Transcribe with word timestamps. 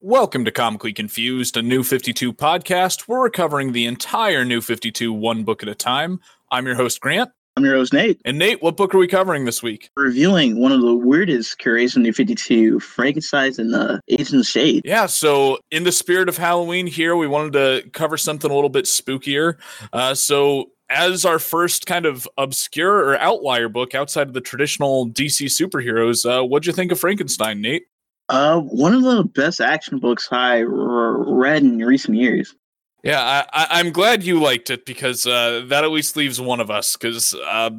Welcome 0.00 0.44
to 0.44 0.52
Comically 0.52 0.92
Confused, 0.92 1.56
a 1.56 1.62
New 1.62 1.82
52 1.82 2.32
podcast. 2.32 3.08
We're 3.08 3.20
recovering 3.20 3.72
the 3.72 3.84
entire 3.84 4.44
New 4.44 4.60
52 4.60 5.12
one 5.12 5.42
book 5.42 5.60
at 5.60 5.68
a 5.68 5.74
time. 5.74 6.20
I'm 6.52 6.66
your 6.66 6.76
host, 6.76 7.00
Grant. 7.00 7.30
I'm 7.56 7.64
your 7.64 7.74
host, 7.74 7.92
Nate. 7.92 8.20
And 8.24 8.38
Nate, 8.38 8.62
what 8.62 8.76
book 8.76 8.94
are 8.94 8.98
we 8.98 9.08
covering 9.08 9.44
this 9.44 9.60
week? 9.60 9.90
Reviewing 9.96 10.60
one 10.60 10.70
of 10.70 10.82
the 10.82 10.94
weirdest 10.94 11.58
curations 11.58 11.96
in 11.96 12.02
New 12.04 12.12
52, 12.12 12.78
Frankenstein 12.78 13.54
and 13.58 13.74
the 13.74 14.00
Agent 14.08 14.38
of 14.38 14.46
Shade. 14.46 14.82
Yeah, 14.84 15.06
so 15.06 15.58
in 15.72 15.82
the 15.82 15.90
spirit 15.90 16.28
of 16.28 16.36
Halloween 16.36 16.86
here, 16.86 17.16
we 17.16 17.26
wanted 17.26 17.54
to 17.54 17.90
cover 17.90 18.16
something 18.16 18.52
a 18.52 18.54
little 18.54 18.70
bit 18.70 18.84
spookier. 18.84 19.56
Uh, 19.92 20.14
so 20.14 20.66
as 20.88 21.24
our 21.24 21.40
first 21.40 21.86
kind 21.86 22.06
of 22.06 22.28
obscure 22.38 22.98
or 22.98 23.18
outlier 23.18 23.68
book 23.68 23.96
outside 23.96 24.28
of 24.28 24.34
the 24.34 24.40
traditional 24.40 25.08
DC 25.08 25.46
superheroes, 25.46 26.24
uh, 26.24 26.44
what'd 26.46 26.68
you 26.68 26.72
think 26.72 26.92
of 26.92 27.00
Frankenstein, 27.00 27.60
Nate? 27.60 27.86
Uh, 28.28 28.60
one 28.60 28.94
of 28.94 29.02
the 29.02 29.24
best 29.24 29.60
action 29.60 29.98
books 29.98 30.28
I 30.30 30.62
r- 30.62 31.34
read 31.34 31.62
in 31.62 31.78
recent 31.78 32.16
years. 32.16 32.54
Yeah, 33.02 33.44
I, 33.52 33.80
am 33.80 33.90
glad 33.90 34.24
you 34.24 34.40
liked 34.40 34.70
it 34.70 34.84
because 34.84 35.26
uh, 35.26 35.64
that 35.68 35.84
at 35.84 35.90
least 35.90 36.16
leaves 36.16 36.40
one 36.40 36.60
of 36.60 36.70
us. 36.70 36.96
Because 36.96 37.32
uh, 37.32 37.70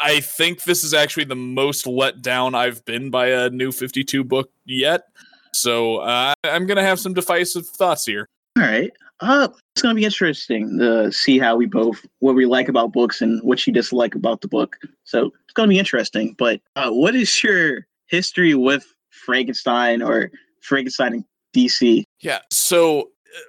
I 0.00 0.20
think 0.20 0.64
this 0.64 0.82
is 0.82 0.92
actually 0.92 1.24
the 1.24 1.36
most 1.36 1.86
let 1.86 2.20
down 2.20 2.54
I've 2.54 2.84
been 2.84 3.10
by 3.10 3.28
a 3.28 3.50
new 3.50 3.70
52 3.70 4.24
book 4.24 4.50
yet. 4.64 5.04
So 5.52 5.98
uh, 5.98 6.34
I'm 6.44 6.66
gonna 6.66 6.82
have 6.82 7.00
some 7.00 7.14
divisive 7.14 7.66
thoughts 7.66 8.06
here. 8.06 8.26
All 8.58 8.64
right. 8.64 8.90
Uh, 9.20 9.48
it's 9.74 9.82
gonna 9.82 9.94
be 9.94 10.04
interesting 10.04 10.78
to 10.78 11.12
see 11.12 11.38
how 11.38 11.56
we 11.56 11.66
both 11.66 12.04
what 12.18 12.34
we 12.34 12.46
like 12.46 12.68
about 12.68 12.92
books 12.92 13.20
and 13.20 13.42
what 13.42 13.66
you 13.66 13.72
dislike 13.72 14.14
about 14.14 14.40
the 14.40 14.48
book. 14.48 14.76
So 15.04 15.26
it's 15.44 15.54
gonna 15.54 15.68
be 15.68 15.78
interesting. 15.78 16.34
But 16.38 16.60
uh, 16.76 16.90
what 16.90 17.14
is 17.14 17.42
your 17.42 17.86
history 18.06 18.54
with 18.54 18.86
Frankenstein 19.30 20.02
or 20.02 20.32
Frankenstein 20.60 21.14
in 21.14 21.24
DC? 21.54 22.02
Yeah. 22.20 22.40
So 22.50 23.02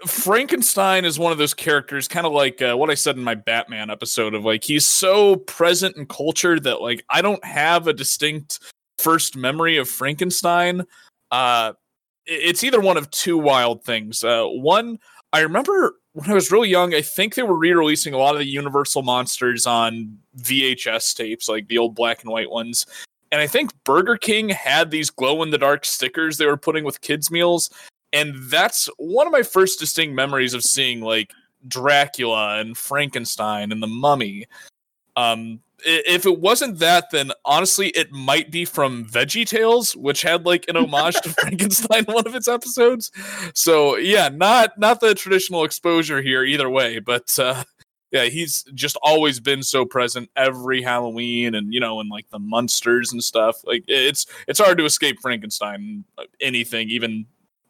uh, 0.04 0.08
Frankenstein 0.08 1.06
is 1.06 1.18
one 1.18 1.32
of 1.32 1.40
those 1.40 1.56
characters, 1.56 2.08
kind 2.08 2.28
of 2.28 2.34
like 2.34 2.62
uh, 2.62 2.76
what 2.76 2.92
I 2.92 2.94
said 2.94 3.18
in 3.18 3.24
my 3.24 3.34
Batman 3.34 3.90
episode 3.90 4.36
of 4.36 4.46
like 4.46 4.64
he's 4.64 4.88
so 4.88 5.38
present 5.38 5.98
in 5.98 6.06
culture 6.06 6.60
that 6.60 6.82
like 6.82 7.04
I 7.10 7.24
don't 7.24 7.44
have 7.44 7.88
a 7.88 7.94
distinct 7.94 8.60
first 9.00 9.36
memory 9.36 9.78
of 9.78 9.90
Frankenstein. 9.90 10.84
Uh, 11.32 11.74
it's 12.28 12.64
either 12.64 12.80
one 12.80 12.98
of 12.98 13.10
two 13.10 13.40
wild 13.40 13.84
things. 13.84 14.24
Uh, 14.24 14.46
one, 14.46 15.00
I 15.34 15.40
remember 15.40 15.96
when 16.14 16.30
I 16.30 16.36
was 16.36 16.52
really 16.52 16.70
young, 16.70 16.94
I 16.94 17.02
think 17.02 17.34
they 17.34 17.42
were 17.42 17.58
re-releasing 17.58 18.14
a 18.14 18.18
lot 18.18 18.36
of 18.36 18.40
the 18.40 18.46
Universal 18.46 19.02
monsters 19.02 19.66
on 19.66 20.20
VHS 20.38 21.16
tapes, 21.16 21.50
like 21.50 21.68
the 21.68 21.80
old 21.80 21.96
black 21.96 22.22
and 22.22 22.32
white 22.32 22.52
ones. 22.52 22.86
And 23.32 23.40
I 23.40 23.48
think 23.48 23.72
Burger 23.84 24.18
King 24.18 24.50
had 24.50 24.92
these 24.92 25.10
glow 25.10 25.42
in 25.44 25.52
the 25.52 25.58
dark 25.58 25.86
stickers 25.86 26.38
they 26.38 26.46
were 26.46 26.58
putting 26.58 26.84
with 26.84 27.02
kids' 27.02 27.32
meals. 27.32 27.70
And 28.14 28.36
that's 28.50 28.90
one 28.98 29.26
of 29.26 29.32
my 29.32 29.44
first 29.44 29.80
distinct 29.80 30.14
memories 30.14 30.54
of 30.54 30.64
seeing 30.64 31.00
like 31.02 31.32
Dracula 31.68 32.60
and 32.60 32.78
Frankenstein 32.78 33.72
and 33.72 33.82
the 33.82 33.88
mummy. 33.88 34.48
Um, 35.16 35.62
if 35.84 36.26
it 36.26 36.40
wasn't 36.40 36.80
that, 36.80 37.10
then 37.12 37.32
honestly, 37.46 37.90
it 37.90 38.12
might 38.12 38.52
be 38.52 38.66
from 38.66 39.06
Veggie 39.06 39.48
Tales, 39.48 39.96
which 39.96 40.22
had 40.22 40.46
like 40.46 40.66
an 40.68 40.78
homage 40.78 41.16
to 41.22 41.30
Frankenstein 41.40 42.06
in 42.08 42.14
one 42.14 42.28
of 42.28 42.36
its 42.36 42.48
episodes. 42.48 43.12
So 43.56 43.96
yeah, 43.98 44.30
not 44.30 44.78
not 44.78 45.00
the 45.00 45.16
traditional 45.16 45.64
exposure 45.64 46.22
here 46.22 46.44
either 46.44 46.70
way, 46.70 47.00
but 47.00 47.38
uh, 47.40 47.64
yeah, 48.12 48.26
he's 48.26 48.64
just 48.74 48.98
always 49.02 49.40
been 49.40 49.64
so 49.64 49.86
present 49.86 50.30
every 50.36 50.82
Halloween 50.82 51.56
and 51.56 51.74
you 51.74 51.80
know, 51.80 52.00
and 52.00 52.10
like 52.10 52.30
the 52.30 52.40
monsters 52.40 53.12
and 53.12 53.24
stuff. 53.24 53.62
Like 53.66 53.84
it's 53.88 54.26
it's 54.48 54.60
hard 54.60 54.78
to 54.80 54.86
escape 54.86 55.20
Frankenstein 55.22 56.04
uh, 56.18 56.24
anything, 56.42 56.90
even 56.90 57.26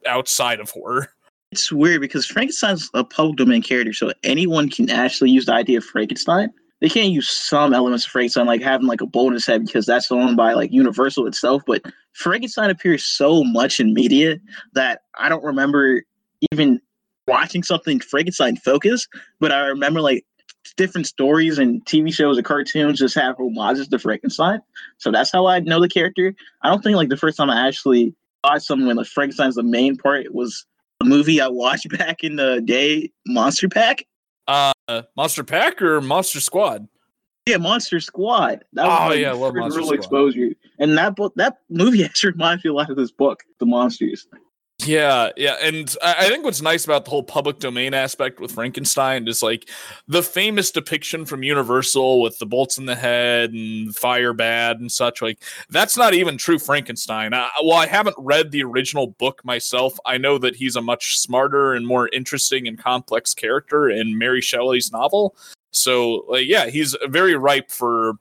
outside 0.06 0.60
of 0.60 0.70
horror. 0.70 1.10
It's 1.54 1.70
weird 1.70 2.00
because 2.00 2.26
Frankenstein's 2.26 2.90
a 2.94 3.04
public 3.04 3.36
domain 3.36 3.62
character, 3.62 3.92
so 3.92 4.14
anyone 4.24 4.70
can 4.70 4.90
actually 4.90 5.32
use 5.32 5.48
the 5.48 5.54
idea 5.54 5.80
of 5.80 5.84
Frankenstein. 5.84 6.50
They 6.80 6.88
can't 6.88 7.12
use 7.12 7.30
some 7.30 7.74
elements 7.74 8.06
of 8.06 8.12
Frankenstein, 8.14 8.46
like 8.46 8.62
having 8.62 8.88
like 8.88 9.02
a 9.02 9.06
bonus 9.06 9.48
head 9.48 9.66
because 9.66 9.86
that's 9.86 10.10
owned 10.14 10.38
by 10.38 10.54
like 10.54 10.72
Universal 10.72 11.28
itself. 11.28 11.62
But 11.68 11.82
Frankenstein 12.14 12.70
appears 12.70 13.04
so 13.04 13.44
much 13.44 13.82
in 13.82 13.94
media 13.94 14.40
that 14.76 15.02
I 15.20 15.28
don't 15.28 15.44
remember 15.44 16.04
even 16.54 16.80
watching 17.28 17.64
something 17.64 18.00
Frankenstein 18.00 18.58
focus, 18.58 19.08
but 19.40 19.52
I 19.52 19.68
remember 19.68 20.02
like 20.02 20.26
different 20.78 21.08
stories 21.08 21.58
and 21.58 21.84
TV 21.86 22.14
shows 22.14 22.38
or 22.38 22.44
cartoons 22.44 23.00
just 23.00 23.16
have 23.16 23.38
homages 23.38 23.88
to 23.88 24.00
Frankenstein. 24.00 24.62
So 24.98 25.12
that's 25.12 25.32
how 25.32 25.48
I 25.48 25.60
know 25.60 25.80
the 25.80 25.90
character. 25.90 26.34
I 26.62 26.70
don't 26.70 26.84
think 26.84 26.96
like 26.96 27.10
the 27.10 27.18
first 27.18 27.38
time 27.38 27.50
I 27.50 27.68
actually 27.68 28.14
watched 28.44 28.66
something 28.66 28.88
when 28.88 28.98
like 28.98 29.08
Frankenstein's 29.08 29.56
the 29.56 29.64
main 29.64 29.98
part 29.98 30.34
was 30.34 30.66
a 31.02 31.06
movie 31.06 31.42
I 31.42 31.48
watched 31.48 31.90
back 31.98 32.24
in 32.24 32.36
the 32.36 32.62
day, 32.62 33.12
Monster 33.26 33.70
Pack. 33.70 34.06
Uh, 34.48 34.72
Monster 35.16 35.44
Pack 35.44 35.82
or 35.82 36.02
Monster 36.02 36.40
Squad? 36.40 36.88
Yeah, 37.48 37.58
Monster 37.58 38.00
Squad. 38.00 38.64
That 38.74 38.88
was 38.88 39.12
oh 39.12 39.14
yeah, 39.14 39.32
love 39.32 39.56
Monster 39.56 39.80
real 39.80 39.88
Squad. 39.88 39.98
exposure. 39.98 40.50
And 40.80 40.98
that 40.98 41.16
book, 41.16 41.34
that 41.36 41.60
movie 41.70 42.04
actually 42.06 42.34
reminds 42.34 42.64
me 42.64 42.70
a 42.70 42.74
lot 42.74 42.90
of 42.90 42.98
this 42.98 43.12
book, 43.12 43.44
The 43.60 43.66
Monsters. 43.66 44.28
Yeah, 44.86 45.32
yeah, 45.36 45.58
and 45.62 45.94
I 46.02 46.30
think 46.30 46.46
what's 46.46 46.62
nice 46.62 46.86
about 46.86 47.04
the 47.04 47.12
whole 47.12 47.24
public 47.24 47.60
domain 47.60 47.94
aspect 47.94 48.40
with 48.40 48.54
Frankenstein 48.54 49.28
is 49.28 49.44
like 49.44 49.70
the 50.08 50.24
famous 50.24 50.72
depiction 50.72 51.26
from 51.26 51.44
Universal 51.44 52.22
with 52.22 52.40
the 52.40 52.46
bolts 52.46 52.78
in 52.78 52.86
the 52.86 52.96
head 52.96 53.52
and 53.52 53.96
fire 53.96 54.34
bad 54.34 54.80
and 54.80 54.92
such. 54.92 55.22
Like 55.22 55.44
that's 55.70 55.98
not 55.98 56.14
even 56.14 56.38
true 56.38 56.58
Frankenstein. 56.58 57.34
I, 57.34 57.50
well, 57.64 57.78
I 57.78 57.86
haven't 57.86 58.16
read 58.18 58.52
the 58.52 58.64
original 58.64 59.08
book 59.08 59.44
myself. 59.44 60.00
I 60.06 60.18
know 60.18 60.38
that 60.38 60.56
he's 60.56 60.76
a 60.76 60.82
much 60.82 61.20
smarter 61.20 61.74
and 61.74 61.86
more 61.86 62.10
interesting 62.14 62.68
and 62.68 62.78
complex 62.78 63.34
character 63.34 63.90
in 63.90 64.18
Mary 64.18 64.42
Shelley's 64.42 64.92
novel. 64.92 65.36
So, 65.72 66.36
yeah, 66.36 66.68
he's 66.68 66.96
very 67.08 67.36
ripe 67.36 67.72
for 67.72 68.14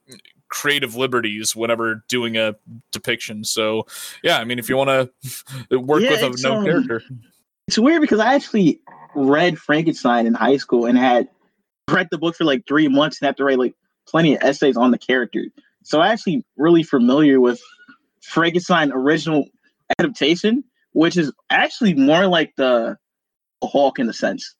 creative 0.50 0.97
liberties 0.97 1.56
whenever 1.56 2.05
doing 2.09 2.37
a 2.37 2.56
depiction. 2.93 3.44
So 3.44 3.87
yeah, 4.22 4.38
I 4.38 4.44
mean, 4.44 4.59
if 4.59 4.69
you 4.69 4.77
want 4.77 5.11
to 5.71 5.78
work 5.78 6.03
yeah, 6.03 6.11
with 6.11 6.22
a 6.22 6.43
known 6.43 6.59
um, 6.59 6.65
character, 6.65 7.03
it's 7.69 7.78
weird 7.78 8.00
because 8.00 8.21
I 8.21 8.34
actually 8.34 8.81
read 9.15 9.59
Frankenstein 9.59 10.27
in 10.27 10.34
high 10.34 10.56
school 10.56 10.87
and 10.87 10.99
had 10.99 11.28
read 11.91 12.09
the 12.11 12.19
book 12.19 12.37
for 12.37 12.44
like 12.44 12.66
three 12.66 12.88
months 12.88 13.21
and 13.21 13.27
had 13.27 13.37
to 13.38 13.44
write 13.44 13.59
like 13.59 13.75
plenty 14.09 14.34
of 14.34 14.43
essays 14.43 14.77
on 14.77 14.91
the 14.91 14.99
character. 14.99 15.44
So 15.83 16.00
I 16.00 16.09
actually 16.09 16.44
really 16.56 16.82
familiar 16.82 17.41
with 17.41 17.61
Frankenstein 18.22 18.93
original 18.93 19.47
adaptation, 19.99 20.65
which 20.93 21.17
is 21.17 21.32
actually 21.49 21.94
more 21.94 22.27
like 22.27 22.55
the 22.56 22.97
Hulk 23.62 23.99
in 23.99 24.09
a 24.09 24.12
sense. 24.12 24.55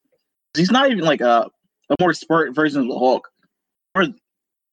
He's 0.57 0.71
not 0.71 0.91
even 0.91 1.05
like 1.05 1.21
a, 1.21 1.49
a 1.91 1.97
more 2.01 2.13
smart 2.13 2.55
version 2.55 2.81
of 2.81 2.89
the 2.89 2.99
Hulk. 2.99 3.29
Or 3.95 4.07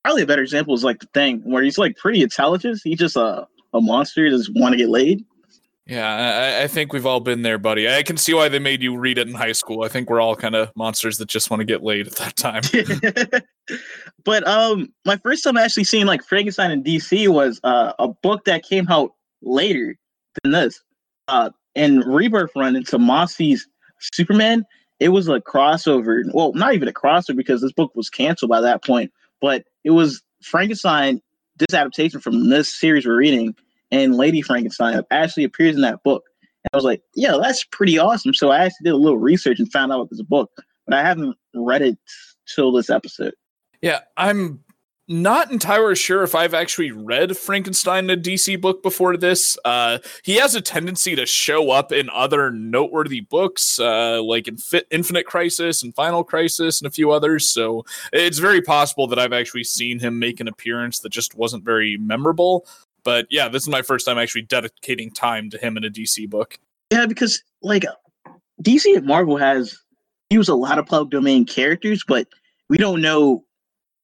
probably 0.04 0.24
a 0.24 0.28
better 0.28 0.42
example 0.42 0.74
is 0.74 0.84
like 0.84 1.00
the 1.00 1.08
thing 1.14 1.42
where 1.44 1.64
he's 1.64 1.78
like 1.78 1.98
pretty 1.98 2.22
intelligent. 2.22 2.80
He's 2.84 3.00
just 3.00 3.16
a, 3.16 3.48
a 3.74 3.82
monster, 3.82 4.30
that 4.30 4.38
just 4.38 4.52
want 4.56 4.74
to 4.74 4.78
get 4.78 4.90
laid. 4.90 5.24
Yeah, 5.88 6.60
I, 6.60 6.64
I, 6.64 6.68
think 6.68 6.92
we've 6.92 7.06
all 7.06 7.22
been 7.22 7.44
there, 7.44 7.58
buddy. 7.58 7.90
I 7.90 8.04
can 8.04 8.18
see 8.18 8.34
why 8.34 8.50
they 8.50 8.60
made 8.60 8.82
you 8.82 8.98
read 8.98 9.18
it 9.18 9.28
in 9.30 9.34
high 9.34 9.54
school. 9.54 9.86
I 9.86 9.88
think 9.88 10.10
we're 10.10 10.20
all 10.20 10.36
kind 10.36 10.54
of 10.54 10.70
monsters 10.76 11.18
that 11.20 11.30
just 11.30 11.50
want 11.50 11.62
to 11.62 11.66
get 11.66 11.82
laid 11.82 12.08
at 12.08 12.16
that 12.16 12.36
time. 12.36 12.62
but 14.26 14.46
um, 14.46 14.94
my 15.06 15.16
first 15.16 15.46
time 15.46 15.56
actually 15.56 15.86
seeing 15.86 16.06
like 16.06 16.24
Frankenstein 16.26 16.72
in 16.72 16.84
DC 16.84 17.30
was 17.30 17.62
uh, 17.64 17.94
a 18.00 18.10
book 18.10 18.44
that 18.46 18.64
came 18.64 18.90
out 18.90 19.12
later 19.42 19.96
than 20.44 20.52
this. 20.52 20.82
Uh, 21.30 21.52
in 21.74 22.02
Rebirth 22.02 22.52
Run 22.54 22.76
into 22.76 22.98
Tomasi's 22.98 23.66
Superman, 24.02 24.66
it 25.00 25.10
was 25.10 25.30
a 25.30 25.40
crossover. 25.40 26.22
Well, 26.34 26.52
not 26.52 26.74
even 26.74 26.90
a 26.90 26.94
crossover 26.94 27.38
because 27.38 27.62
this 27.62 27.72
book 27.72 27.96
was 27.96 28.10
canceled 28.10 28.50
by 28.50 28.60
that 28.60 28.84
point 28.84 29.10
but 29.42 29.64
it 29.88 29.92
was 29.92 30.22
Frankenstein, 30.44 31.22
this 31.60 31.74
adaptation 31.74 32.20
from 32.20 32.50
this 32.50 32.68
series 32.68 33.06
we're 33.06 33.16
reading, 33.16 33.56
and 33.90 34.16
Lady 34.16 34.42
Frankenstein 34.42 35.02
actually 35.12 35.46
appears 35.46 35.76
in 35.76 35.82
that 35.82 36.04
book. 36.04 36.26
And 36.42 36.70
I 36.74 36.76
was 36.76 36.84
like, 36.84 37.02
yeah, 37.16 37.38
that's 37.42 37.64
pretty 37.64 37.98
awesome. 37.98 38.34
So 38.34 38.52
I 38.52 38.66
actually 38.66 38.84
did 38.84 38.94
a 38.94 38.98
little 38.98 39.18
research 39.18 39.60
and 39.60 39.72
found 39.72 39.94
out 39.94 40.02
about 40.02 40.10
this 40.10 40.22
book, 40.24 40.52
but 40.86 40.94
I 40.94 41.04
haven't 41.04 41.38
read 41.56 41.84
it 41.84 41.98
till 42.54 42.74
this 42.74 42.90
episode. 42.90 43.34
Yeah, 43.82 44.02
I'm 44.18 44.62
not 45.08 45.52
entirely 45.52 45.96
sure 45.96 46.24
if 46.24 46.36
I've 46.36 46.54
actually 46.54 46.92
read 46.92 47.38
Frankenstein, 47.38 48.10
in 48.10 48.20
a 48.20 48.22
DC 48.22 48.60
book 48.60 48.84
before 48.84 49.16
this. 49.16 49.58
Uh, 49.64 50.00
he 50.24 50.36
has 50.36 50.54
a 50.54 50.62
tendency 50.62 51.16
to 51.16 51.26
show 51.26 51.72
up 51.72 51.92
in 51.92 52.10
other 52.10 52.52
noteworthy 52.52 53.22
books, 53.22 53.80
uh, 53.80 54.22
like 54.22 54.48
in 54.48 54.58
Fit, 54.58 54.86
Infinite 54.92 55.26
Crisis 55.26 55.82
and 55.82 55.96
Final 55.96 56.24
Crisis 56.24 56.82
and 56.82 56.88
a 56.88 56.92
few 56.92 57.12
others. 57.12 57.48
So 57.48 57.86
it's 58.12 58.40
very 58.40 58.62
possible 58.62 59.08
that 59.08 59.20
I've 59.20 59.34
actually 59.34 59.64
seen 59.64 60.00
him 60.00 60.20
make 60.20 60.40
an 60.40 60.48
appearance 60.48 61.00
that 61.00 61.10
just 61.10 61.36
wasn't 61.36 61.64
very 61.64 61.98
memorable. 61.98 62.68
But 63.04 63.28
yeah, 63.30 63.48
this 63.48 63.64
is 63.64 63.70
my 63.70 63.82
first 63.82 64.06
time 64.06 64.18
actually 64.18 64.42
dedicating 64.42 65.12
time 65.12 65.50
to 65.52 65.58
him 65.58 65.78
in 65.78 65.86
a 65.86 65.90
DC 65.90 66.30
book. 66.30 66.60
Yeah, 66.92 67.06
because 67.06 67.42
like 67.62 67.86
DC 68.62 68.96
and 68.96 69.06
Marvel 69.06 69.38
has 69.38 69.78
used 70.30 70.50
a 70.50 70.56
lot 70.56 70.78
of 70.78 70.86
public 70.86 71.12
domain 71.12 71.46
characters, 71.46 72.04
but 72.06 72.28
we 72.70 72.78
don't 72.78 73.02
know 73.02 73.46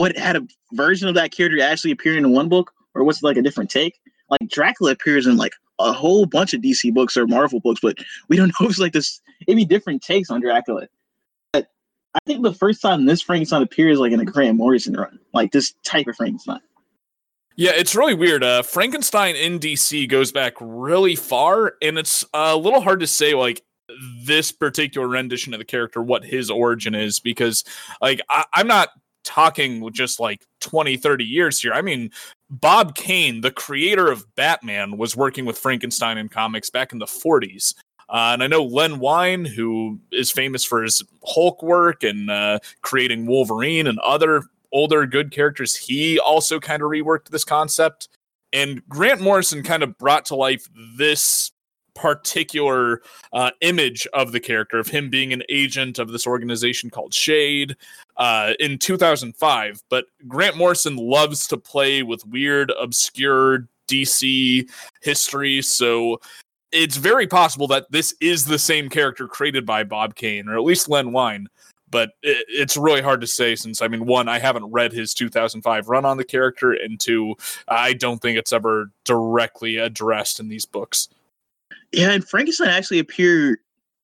what 0.03 0.17
had 0.17 0.35
a 0.35 0.45
version 0.73 1.07
of 1.07 1.15
that 1.15 1.31
character 1.31 1.61
actually 1.61 1.91
appearing 1.91 2.25
in 2.25 2.31
one 2.33 2.50
book, 2.50 2.73
or 2.94 3.05
what's 3.05 3.23
like 3.23 3.38
a 3.38 3.41
different 3.41 3.69
take? 3.69 4.01
Like 4.29 4.50
Dracula 4.50 4.91
appears 4.91 5.25
in 5.25 5.38
like 5.38 5.53
a 5.79 5.94
whole 5.94 6.25
bunch 6.25 6.53
of 6.53 6.59
DC 6.59 6.94
books 6.94 7.15
or 7.15 7.25
Marvel 7.25 7.61
books, 7.61 7.79
but 7.81 7.97
we 8.27 8.35
don't 8.35 8.47
know 8.59 8.65
if 8.65 8.71
it's 8.71 8.79
like 8.79 8.91
this. 8.91 9.21
It'd 9.47 9.55
be 9.55 9.63
different 9.63 10.01
takes 10.01 10.29
on 10.29 10.41
Dracula. 10.41 10.89
But 11.53 11.69
I 12.15 12.19
think 12.25 12.44
the 12.44 12.53
first 12.53 12.81
time 12.81 13.05
this 13.05 13.21
Frankenstein 13.21 13.61
appears 13.61 13.97
like 13.97 14.11
in 14.11 14.19
a 14.19 14.25
Grant 14.25 14.57
Morrison 14.57 14.94
run, 14.94 15.21
like 15.33 15.53
this 15.53 15.73
type 15.85 16.07
of 16.07 16.17
Frankenstein. 16.17 16.59
Yeah, 17.55 17.71
it's 17.73 17.95
really 17.95 18.13
weird. 18.13 18.44
Uh, 18.44 18.61
Frankenstein 18.61 19.38
in 19.38 19.57
DC 19.57 20.09
goes 20.09 20.33
back 20.33 20.55
really 20.59 21.15
far, 21.15 21.75
and 21.81 21.97
it's 21.97 22.25
a 22.33 22.57
little 22.57 22.81
hard 22.81 23.00
to 23.00 23.07
say 23.07 23.35
like 23.35 23.63
this 24.25 24.51
particular 24.51 25.07
rendition 25.07 25.53
of 25.53 25.59
the 25.59 25.65
character 25.65 26.01
what 26.01 26.25
his 26.25 26.50
origin 26.50 26.95
is 26.95 27.19
because 27.19 27.63
like 28.01 28.21
I, 28.29 28.45
i'm 28.53 28.67
not 28.67 28.89
talking 29.24 29.92
just 29.94 30.20
like 30.20 30.46
20 30.62 30.98
30 30.98 31.25
years 31.25 31.62
here. 31.62 31.74
I 31.74 31.81
mean 31.81 32.12
bob 32.50 32.94
kane 32.94 33.42
the 33.42 33.50
creator 33.50 34.12
of 34.12 34.24
batman 34.36 34.96
was 34.96 35.16
working 35.16 35.44
with 35.44 35.58
frankenstein 35.58 36.20
in 36.20 36.30
comics 36.30 36.70
back 36.70 36.92
in 36.92 37.00
the 37.00 37.06
40s 37.06 37.74
uh, 38.10 38.31
and 38.34 38.44
I 38.44 38.48
know 38.48 38.64
Len 38.64 39.00
Wein, 39.00 39.44
who 39.44 40.00
is 40.12 40.31
famous 40.31 40.64
for 40.64 40.84
his 40.84 41.04
Hulk 41.25 41.64
work 41.64 42.04
and 42.04 42.30
uh, 42.30 42.60
creating 42.81 43.25
Wolverine 43.25 43.88
and 43.88 43.98
other 44.00 44.44
older 44.72 45.06
good 45.06 45.31
characters, 45.31 45.75
he 45.75 46.20
also 46.20 46.60
kind 46.60 46.81
of 46.81 46.90
reworked 46.90 47.30
this 47.30 47.44
concept. 47.44 48.10
And 48.52 48.88
Grant 48.88 49.22
Morrison 49.22 49.64
kind 49.64 49.81
of 49.81 49.98
brought 49.98 50.25
to 50.25 50.36
life 50.36 50.68
this 50.98 51.52
particular 51.96 53.02
uh, 53.34 53.52
image 53.62 54.08
of 54.14 54.31
the 54.31 54.40
character 54.40 54.78
of 54.78 54.88
him 54.88 55.10
being 55.10 55.31
an 55.31 55.44
agent 55.50 56.00
of 56.00 56.12
this 56.12 56.28
organization 56.28 56.90
called 56.90 57.14
Shade 57.14 57.75
uh, 58.18 58.54
in 58.60 58.77
2005. 58.77 59.83
But 59.89 60.06
Grant 60.27 60.57
Morrison 60.57 60.95
loves 60.95 61.48
to 61.48 61.57
play 61.57 62.04
with 62.04 62.25
weird, 62.25 62.71
obscure 62.80 63.68
DC 63.88 64.69
history, 65.01 65.62
so 65.62 66.19
it's 66.74 66.98
very 66.98 67.27
possible 67.27 67.68
that 67.68 67.86
this 67.92 68.15
is 68.19 68.45
the 68.45 68.57
same 68.60 68.89
character 68.89 69.27
created 69.27 69.65
by 69.65 69.83
Bob 69.83 70.15
Kane 70.15 70.50
or 70.50 70.56
at 70.56 70.63
least 70.63 70.89
Len 70.89 71.12
Wein. 71.12 71.48
But 71.89 72.10
it, 72.24 72.45
it's 72.50 72.75
really 72.75 73.04
hard 73.04 73.21
to 73.21 73.27
say 73.27 73.56
since, 73.56 73.83
I 73.83 73.88
mean, 73.88 74.07
one, 74.07 74.27
I 74.27 74.39
haven't 74.39 74.65
read 74.65 74.92
his 74.92 75.13
2005 75.13 75.88
run 75.88 76.06
on 76.06 76.18
the 76.18 76.24
character, 76.24 76.71
and 76.74 77.00
two, 77.00 77.36
I 77.68 77.94
don't 77.94 78.19
think 78.19 78.36
it's 78.36 78.51
ever 78.51 78.89
directly 79.06 79.77
addressed 79.77 80.39
in 80.39 80.50
these 80.50 80.65
books. 80.65 81.07
Yeah, 81.92 82.10
and 82.10 82.27
Frankenstein 82.27 82.69
actually 82.69 82.98
appeared 82.98 83.60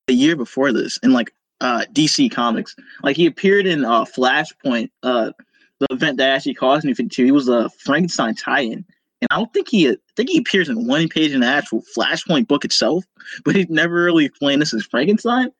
a 0.06 0.12
year 0.12 0.36
before 0.36 0.72
this 0.72 1.00
in 1.02 1.12
like 1.12 1.34
uh 1.60 1.84
DC 1.92 2.30
Comics. 2.30 2.74
Like 3.02 3.16
he 3.16 3.26
appeared 3.26 3.66
in 3.66 3.84
uh 3.84 4.04
Flashpoint, 4.04 4.90
uh 5.02 5.32
the 5.80 5.86
event 5.90 6.18
that 6.18 6.30
actually 6.30 6.54
caused 6.54 6.84
me 6.84 6.94
to. 6.94 7.24
He 7.24 7.32
was 7.32 7.48
a 7.48 7.70
Frankenstein 7.70 8.34
tie-in. 8.34 8.84
And 9.22 9.28
I 9.30 9.36
don't 9.36 9.52
think 9.52 9.68
he 9.68 9.90
I 9.90 9.96
think 10.16 10.30
he 10.30 10.38
appears 10.38 10.68
in 10.68 10.86
one 10.86 11.08
page 11.08 11.32
in 11.32 11.40
the 11.40 11.46
actual 11.46 11.82
Flashpoint 11.96 12.48
book 12.48 12.64
itself, 12.64 13.04
but 13.44 13.56
he's 13.56 13.68
never 13.68 13.94
really 13.94 14.26
explained 14.26 14.62
this 14.62 14.74
as 14.74 14.84
Frankenstein. 14.84 15.50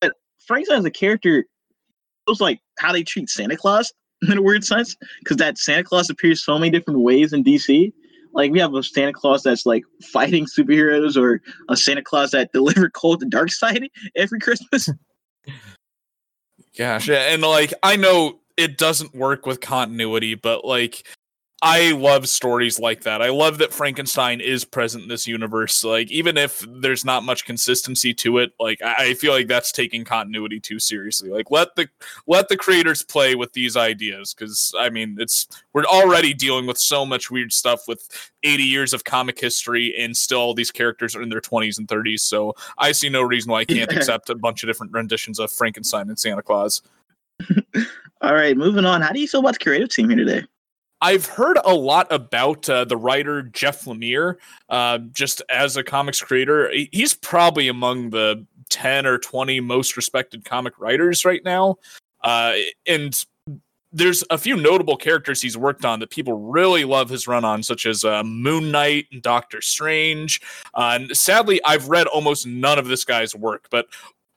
But 0.00 0.14
Frankenstein 0.46 0.78
as 0.80 0.84
a 0.84 0.90
character 0.90 1.46
feels 2.26 2.40
like 2.40 2.60
how 2.78 2.92
they 2.92 3.02
treat 3.02 3.30
Santa 3.30 3.56
Claus 3.56 3.92
in 4.22 4.38
a 4.38 4.42
weird 4.42 4.64
sense, 4.64 4.96
because 5.20 5.36
that 5.36 5.58
Santa 5.58 5.84
Claus 5.84 6.10
appears 6.10 6.44
so 6.44 6.58
many 6.58 6.70
different 6.70 7.00
ways 7.00 7.32
in 7.32 7.44
DC. 7.44 7.92
Like 8.32 8.50
we 8.50 8.60
have 8.60 8.74
a 8.74 8.82
Santa 8.82 9.12
Claus 9.12 9.42
that's 9.42 9.64
like 9.64 9.84
fighting 10.02 10.46
superheroes, 10.46 11.16
or 11.16 11.40
a 11.68 11.76
Santa 11.76 12.02
Claus 12.02 12.32
that 12.32 12.52
delivered 12.54 12.92
coal 12.92 13.16
to 13.18 13.26
Darkseid 13.26 13.88
every 14.16 14.40
Christmas. 14.40 14.90
Gosh, 16.76 17.08
yeah, 17.08 17.32
and 17.32 17.42
like 17.42 17.72
I 17.82 17.96
know 17.96 18.40
it 18.56 18.78
doesn't 18.78 19.14
work 19.14 19.46
with 19.46 19.60
continuity, 19.60 20.34
but 20.34 20.64
like 20.64 21.06
I 21.62 21.92
love 21.92 22.28
stories 22.28 22.78
like 22.78 23.04
that. 23.04 23.22
I 23.22 23.30
love 23.30 23.56
that 23.58 23.72
Frankenstein 23.72 24.42
is 24.42 24.62
present 24.62 25.04
in 25.04 25.08
this 25.08 25.26
universe. 25.26 25.82
Like, 25.82 26.10
even 26.10 26.36
if 26.36 26.62
there's 26.68 27.02
not 27.02 27.24
much 27.24 27.46
consistency 27.46 28.12
to 28.14 28.38
it, 28.38 28.52
like 28.60 28.82
I, 28.82 29.14
feel 29.14 29.32
like 29.32 29.48
that's 29.48 29.72
taking 29.72 30.04
continuity 30.04 30.60
too 30.60 30.78
seriously. 30.78 31.30
Like, 31.30 31.50
let 31.50 31.74
the 31.74 31.88
let 32.26 32.50
the 32.50 32.58
creators 32.58 33.02
play 33.02 33.36
with 33.36 33.54
these 33.54 33.74
ideas 33.74 34.34
because 34.34 34.74
I 34.78 34.90
mean, 34.90 35.16
it's 35.18 35.46
we're 35.72 35.84
already 35.84 36.34
dealing 36.34 36.66
with 36.66 36.76
so 36.76 37.06
much 37.06 37.30
weird 37.30 37.54
stuff 37.54 37.88
with 37.88 38.06
80 38.42 38.62
years 38.62 38.92
of 38.92 39.04
comic 39.04 39.40
history, 39.40 39.94
and 39.98 40.14
still 40.14 40.40
all 40.40 40.54
these 40.54 40.70
characters 40.70 41.16
are 41.16 41.22
in 41.22 41.30
their 41.30 41.40
20s 41.40 41.78
and 41.78 41.88
30s. 41.88 42.20
So 42.20 42.54
I 42.76 42.92
see 42.92 43.08
no 43.08 43.22
reason 43.22 43.50
why 43.50 43.60
I 43.60 43.64
can't 43.64 43.90
accept 43.92 44.28
a 44.28 44.34
bunch 44.34 44.62
of 44.62 44.68
different 44.68 44.92
renditions 44.92 45.38
of 45.38 45.50
Frankenstein 45.50 46.10
and 46.10 46.18
Santa 46.18 46.42
Claus. 46.42 46.82
all 48.20 48.34
right, 48.34 48.58
moving 48.58 48.84
on. 48.84 49.00
How 49.00 49.12
do 49.12 49.20
you 49.20 49.28
feel 49.28 49.40
about 49.40 49.54
the 49.54 49.64
creative 49.64 49.88
team 49.88 50.10
here 50.10 50.18
today? 50.18 50.44
I've 51.00 51.26
heard 51.26 51.58
a 51.64 51.74
lot 51.74 52.06
about 52.10 52.68
uh, 52.68 52.84
the 52.84 52.96
writer 52.96 53.42
Jeff 53.42 53.84
Lemire, 53.84 54.36
uh, 54.68 54.98
just 55.12 55.42
as 55.50 55.76
a 55.76 55.84
comics 55.84 56.20
creator. 56.20 56.72
He's 56.92 57.14
probably 57.14 57.68
among 57.68 58.10
the 58.10 58.46
10 58.70 59.06
or 59.06 59.18
20 59.18 59.60
most 59.60 59.96
respected 59.96 60.44
comic 60.44 60.78
writers 60.78 61.24
right 61.24 61.44
now. 61.44 61.76
Uh, 62.22 62.54
and 62.86 63.24
there's 63.92 64.24
a 64.30 64.36
few 64.36 64.56
notable 64.56 64.96
characters 64.96 65.40
he's 65.40 65.56
worked 65.56 65.84
on 65.84 66.00
that 66.00 66.10
people 66.10 66.34
really 66.34 66.84
love 66.84 67.08
his 67.08 67.26
run 67.26 67.44
on, 67.44 67.62
such 67.62 67.86
as 67.86 68.04
uh, 68.04 68.22
Moon 68.24 68.70
Knight 68.70 69.06
and 69.12 69.22
Doctor 69.22 69.62
Strange. 69.62 70.40
Uh, 70.74 70.98
and 71.00 71.16
sadly, 71.16 71.60
I've 71.64 71.88
read 71.88 72.06
almost 72.06 72.46
none 72.46 72.78
of 72.78 72.88
this 72.88 73.04
guy's 73.04 73.34
work, 73.34 73.68
but 73.70 73.86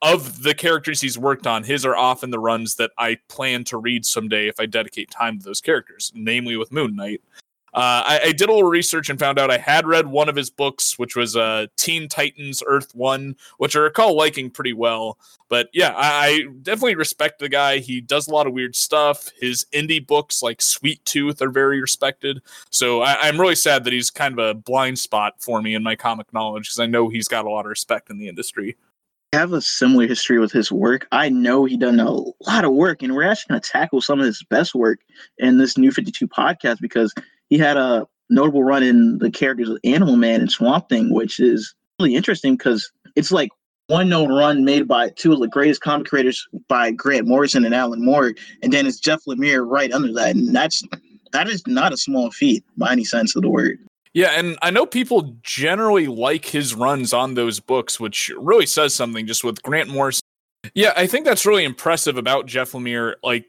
of 0.01 0.43
the 0.43 0.53
characters 0.53 1.01
he's 1.01 1.17
worked 1.17 1.45
on, 1.45 1.63
his 1.63 1.85
are 1.85 1.95
often 1.95 2.29
the 2.29 2.39
runs 2.39 2.75
that 2.75 2.91
I 2.97 3.17
plan 3.27 3.63
to 3.65 3.77
read 3.77 4.05
someday 4.05 4.47
if 4.47 4.59
I 4.59 4.65
dedicate 4.65 5.11
time 5.11 5.39
to 5.39 5.45
those 5.45 5.61
characters, 5.61 6.11
namely 6.15 6.55
with 6.55 6.71
Moon 6.71 6.95
Knight. 6.95 7.21
Uh, 7.71 8.01
I, 8.05 8.19
I, 8.23 8.31
did 8.31 8.49
a 8.49 8.53
little 8.53 8.69
research 8.69 9.11
and 9.11 9.19
found 9.19 9.37
out 9.37 9.51
I 9.51 9.59
had 9.59 9.85
read 9.85 10.07
one 10.07 10.27
of 10.27 10.35
his 10.35 10.49
books, 10.49 10.97
which 10.97 11.15
was 11.15 11.35
uh, 11.35 11.67
Teen 11.77 12.07
Titans 12.07 12.63
Earth 12.65 12.95
One, 12.95 13.35
which 13.59 13.75
I 13.75 13.79
recall 13.79 14.17
liking 14.17 14.49
pretty 14.49 14.73
well. 14.73 15.19
But 15.49 15.69
yeah, 15.71 15.93
I, 15.95 16.25
I, 16.25 16.43
definitely 16.63 16.95
respect 16.95 17.37
the 17.37 17.47
guy. 17.47 17.77
He 17.77 18.01
does 18.01 18.27
a 18.27 18.31
lot 18.31 18.47
of 18.47 18.53
weird 18.53 18.75
stuff. 18.75 19.29
His 19.39 19.67
indie 19.71 20.05
books, 20.05 20.41
like 20.41 20.63
Sweet 20.63 21.05
Tooth, 21.05 21.43
are 21.43 21.51
very 21.51 21.79
respected. 21.79 22.41
So 22.71 23.03
I, 23.03 23.17
I'm 23.21 23.39
really 23.39 23.55
sad 23.55 23.83
that 23.83 23.93
he's 23.93 24.09
kind 24.09 24.39
of 24.39 24.43
a 24.43 24.55
blind 24.55 24.97
spot 24.97 25.35
for 25.37 25.61
me 25.61 25.75
in 25.75 25.83
my 25.83 25.95
comic 25.95 26.33
knowledge 26.33 26.63
because 26.63 26.79
I 26.79 26.87
know 26.87 27.07
he's 27.07 27.27
got 27.27 27.45
a 27.45 27.51
lot 27.51 27.65
of 27.65 27.69
respect 27.69 28.09
in 28.09 28.17
the 28.17 28.29
industry 28.29 28.77
have 29.33 29.53
a 29.53 29.61
similar 29.61 30.07
history 30.07 30.39
with 30.39 30.51
his 30.51 30.71
work. 30.71 31.07
I 31.11 31.29
know 31.29 31.65
he 31.65 31.77
done 31.77 31.99
a 31.99 32.11
lot 32.11 32.65
of 32.65 32.73
work, 32.73 33.03
and 33.03 33.13
we're 33.13 33.23
actually 33.23 33.53
going 33.53 33.61
to 33.61 33.69
tackle 33.69 34.01
some 34.01 34.19
of 34.19 34.25
his 34.25 34.43
best 34.49 34.73
work 34.73 34.99
in 35.37 35.57
this 35.57 35.77
new 35.77 35.91
52 35.91 36.27
podcast 36.27 36.77
because 36.81 37.13
he 37.49 37.57
had 37.57 37.77
a 37.77 38.07
notable 38.29 38.63
run 38.63 38.83
in 38.83 39.19
the 39.19 39.29
characters 39.29 39.69
of 39.69 39.77
Animal 39.83 40.15
Man 40.15 40.41
and 40.41 40.51
Swamp 40.51 40.89
Thing, 40.89 41.13
which 41.13 41.39
is 41.39 41.75
really 41.99 42.15
interesting 42.15 42.55
because 42.55 42.91
it's 43.15 43.31
like 43.31 43.49
one 43.87 44.09
known 44.09 44.31
run 44.31 44.63
made 44.65 44.87
by 44.87 45.09
two 45.09 45.33
of 45.33 45.39
the 45.39 45.47
greatest 45.47 45.81
comic 45.81 46.07
creators 46.07 46.47
by 46.68 46.92
Grant 46.92 47.27
Morrison 47.27 47.65
and 47.65 47.75
Alan 47.75 48.04
Moore, 48.04 48.33
and 48.63 48.73
then 48.73 48.87
it's 48.87 48.99
Jeff 48.99 49.21
Lemire 49.27 49.68
right 49.68 49.92
under 49.92 50.11
that, 50.13 50.35
and 50.35 50.56
that's 50.56 50.83
that 51.31 51.47
is 51.47 51.65
not 51.68 51.94
a 51.94 51.97
small 51.97 52.31
feat 52.31 52.63
by 52.77 52.92
any 52.92 53.04
sense 53.04 53.35
of 53.35 53.44
the 53.44 53.49
word. 53.49 53.77
Yeah, 54.13 54.30
and 54.30 54.57
I 54.61 54.71
know 54.71 54.85
people 54.85 55.35
generally 55.44 56.07
like 56.07 56.45
his 56.45 56.73
runs 56.73 57.13
on 57.13 57.35
those 57.35 57.59
books, 57.59 57.99
which 57.99 58.31
really 58.37 58.66
says 58.66 58.94
something 58.95 59.28
just 59.28 59.44
with 59.44 59.61
Grant 59.61 59.89
Morrison. 59.89 60.23
Yeah, 60.73 60.94
I 60.95 61.07
think 61.07 61.25
that's 61.25 61.45
really 61.45 61.63
impressive 61.63 62.18
about 62.18 62.47
Jeff 62.47 62.71
Lemire. 62.71 63.16
Like 63.23 63.45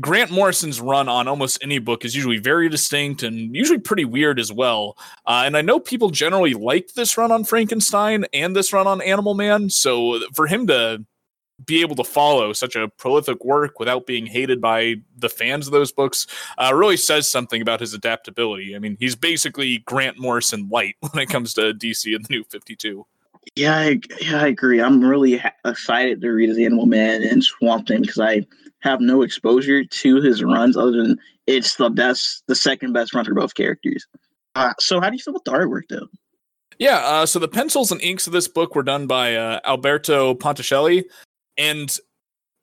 Grant 0.00 0.30
Morrison's 0.30 0.80
run 0.80 1.08
on 1.08 1.26
almost 1.26 1.58
any 1.62 1.78
book 1.78 2.04
is 2.04 2.14
usually 2.14 2.38
very 2.38 2.68
distinct 2.68 3.22
and 3.22 3.54
usually 3.54 3.78
pretty 3.78 4.04
weird 4.04 4.38
as 4.38 4.52
well. 4.52 4.96
Uh, 5.26 5.42
and 5.44 5.56
I 5.56 5.62
know 5.62 5.80
people 5.80 6.10
generally 6.10 6.54
liked 6.54 6.94
this 6.94 7.16
run 7.16 7.32
on 7.32 7.44
Frankenstein 7.44 8.26
and 8.32 8.54
this 8.54 8.72
run 8.72 8.86
on 8.86 9.00
Animal 9.00 9.34
Man. 9.34 9.70
So 9.70 10.20
for 10.34 10.46
him 10.46 10.66
to 10.66 11.04
be 11.64 11.80
able 11.80 11.96
to 11.96 12.04
follow 12.04 12.52
such 12.52 12.76
a 12.76 12.88
prolific 12.88 13.44
work 13.44 13.78
without 13.78 14.06
being 14.06 14.26
hated 14.26 14.60
by 14.60 14.96
the 15.16 15.28
fans 15.28 15.66
of 15.66 15.72
those 15.72 15.90
books 15.90 16.26
uh, 16.58 16.72
really 16.74 16.96
says 16.96 17.30
something 17.30 17.62
about 17.62 17.80
his 17.80 17.94
adaptability. 17.94 18.76
I 18.76 18.78
mean, 18.78 18.96
he's 19.00 19.16
basically 19.16 19.78
Grant 19.78 20.18
Morrison 20.18 20.68
light 20.70 20.96
when 21.12 21.22
it 21.22 21.28
comes 21.28 21.54
to 21.54 21.72
DC 21.72 22.14
and 22.14 22.24
the 22.24 22.28
New 22.30 22.44
Fifty 22.44 22.76
Two. 22.76 23.06
Yeah, 23.54 23.76
I, 23.76 24.00
yeah, 24.20 24.42
I 24.42 24.48
agree. 24.48 24.80
I'm 24.80 25.02
really 25.02 25.38
ha- 25.38 25.52
excited 25.64 26.20
to 26.20 26.30
read 26.30 26.48
his 26.48 26.58
Animal 26.58 26.86
Man 26.86 27.22
and 27.22 27.42
Swamp 27.42 27.86
Thing 27.86 28.00
because 28.00 28.18
I 28.18 28.44
have 28.80 29.00
no 29.00 29.22
exposure 29.22 29.84
to 29.84 30.20
his 30.20 30.42
runs 30.42 30.76
other 30.76 30.90
than 30.90 31.18
it's 31.46 31.76
the 31.76 31.88
best, 31.88 32.42
the 32.48 32.54
second 32.54 32.92
best 32.92 33.14
run 33.14 33.24
for 33.24 33.34
both 33.34 33.54
characters. 33.54 34.06
Uh, 34.56 34.72
so, 34.80 35.00
how 35.00 35.10
do 35.10 35.16
you 35.16 35.22
feel 35.22 35.32
about 35.32 35.44
the 35.44 35.52
artwork, 35.52 35.82
though? 35.88 36.08
Yeah, 36.78 36.98
uh, 36.98 37.26
so 37.26 37.38
the 37.38 37.48
pencils 37.48 37.90
and 37.90 38.00
inks 38.02 38.26
of 38.26 38.32
this 38.32 38.48
book 38.48 38.74
were 38.74 38.82
done 38.82 39.06
by 39.06 39.34
uh, 39.34 39.60
Alberto 39.64 40.34
Ponticelli, 40.34 41.04
and 41.56 41.96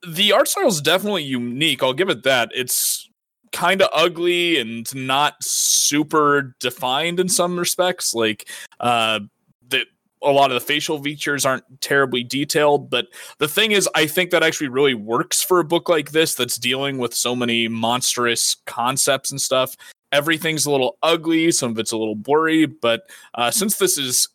the 0.06 0.32
art 0.32 0.48
style 0.48 0.68
is 0.68 0.80
definitely 0.80 1.24
unique. 1.24 1.82
I'll 1.82 1.92
give 1.92 2.10
it 2.10 2.22
that. 2.24 2.50
It's 2.54 3.08
kind 3.52 3.80
of 3.80 3.88
ugly 3.92 4.58
and 4.58 4.92
not 4.94 5.34
super 5.40 6.56
defined 6.60 7.20
in 7.20 7.28
some 7.28 7.58
respects. 7.58 8.12
Like 8.12 8.48
uh, 8.80 9.20
that 9.68 9.86
a 10.22 10.30
lot 10.30 10.50
of 10.50 10.54
the 10.54 10.66
facial 10.66 11.02
features 11.02 11.46
aren't 11.46 11.64
terribly 11.80 12.24
detailed, 12.24 12.90
but 12.90 13.06
the 13.38 13.48
thing 13.48 13.72
is, 13.72 13.88
I 13.94 14.06
think 14.06 14.30
that 14.30 14.42
actually 14.42 14.68
really 14.68 14.94
works 14.94 15.42
for 15.42 15.60
a 15.60 15.64
book 15.64 15.88
like 15.88 16.10
this 16.10 16.34
that's 16.34 16.58
dealing 16.58 16.98
with 16.98 17.14
so 17.14 17.36
many 17.36 17.68
monstrous 17.68 18.56
concepts 18.66 19.30
and 19.30 19.40
stuff. 19.40 19.76
Everything's 20.12 20.66
a 20.66 20.70
little 20.70 20.98
ugly, 21.02 21.50
some 21.50 21.72
of 21.72 21.78
it's 21.78 21.92
a 21.92 21.96
little 21.96 22.14
blurry, 22.14 22.66
but 22.66 23.02
uh, 23.34 23.50
since 23.50 23.76
this 23.76 23.98
is 23.98 24.28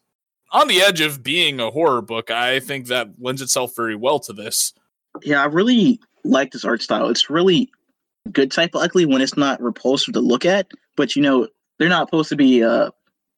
on 0.51 0.67
the 0.67 0.81
edge 0.81 1.01
of 1.01 1.23
being 1.23 1.59
a 1.59 1.71
horror 1.71 2.01
book. 2.01 2.31
I 2.31 2.59
think 2.59 2.87
that 2.87 3.09
lends 3.19 3.41
itself 3.41 3.75
very 3.75 3.95
well 3.95 4.19
to 4.21 4.33
this. 4.33 4.73
Yeah, 5.23 5.41
I 5.41 5.45
really 5.45 5.99
like 6.23 6.51
this 6.51 6.65
art 6.65 6.81
style. 6.81 7.09
It's 7.09 7.29
really 7.29 7.69
good 8.31 8.51
typically 8.51 9.05
when 9.05 9.21
it's 9.21 9.37
not 9.37 9.61
repulsive 9.61 10.13
to 10.13 10.19
look 10.19 10.45
at, 10.45 10.67
but 10.95 11.15
you 11.15 11.21
know, 11.21 11.47
they're 11.77 11.89
not 11.89 12.07
supposed 12.07 12.29
to 12.29 12.35
be 12.35 12.63
uh 12.63 12.91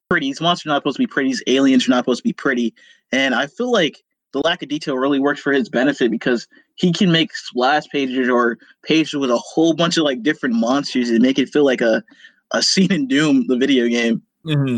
pretty. 0.10 0.28
These 0.28 0.42
monsters 0.42 0.70
are 0.70 0.74
not 0.74 0.82
supposed 0.82 0.98
to 0.98 1.04
be 1.04 1.08
pretty. 1.08 1.30
These 1.30 1.44
aliens 1.48 1.88
are 1.88 1.92
not 1.92 2.00
supposed 2.00 2.20
to 2.20 2.28
be 2.28 2.34
pretty. 2.34 2.74
And 3.12 3.34
I 3.34 3.48
feel 3.48 3.72
like 3.72 4.04
the 4.34 4.40
lack 4.40 4.62
of 4.62 4.70
detail 4.70 4.98
really 4.98 5.20
works 5.20 5.42
for 5.42 5.52
his 5.52 5.70
benefit 5.70 6.12
because 6.12 6.48
he 6.76 6.92
can 6.92 7.12
make 7.12 7.36
splash 7.36 7.88
pages 7.90 8.30
or 8.30 8.58
pages 8.84 9.14
with 9.14 9.30
a 9.30 9.38
whole 9.38 9.74
bunch 9.74 9.98
of 9.98 10.04
like 10.04 10.24
different 10.24 10.56
monsters 10.56 11.10
and 11.10 11.22
make 11.22 11.40
it 11.40 11.50
feel 11.50 11.66
like 11.66 11.82
a 11.82 12.04
a 12.52 12.62
scene 12.62 12.92
in 12.92 13.08
Doom, 13.08 13.48
the 13.48 13.58
video 13.58 13.88
game. 13.88 14.22
Mm-hmm. 14.46 14.78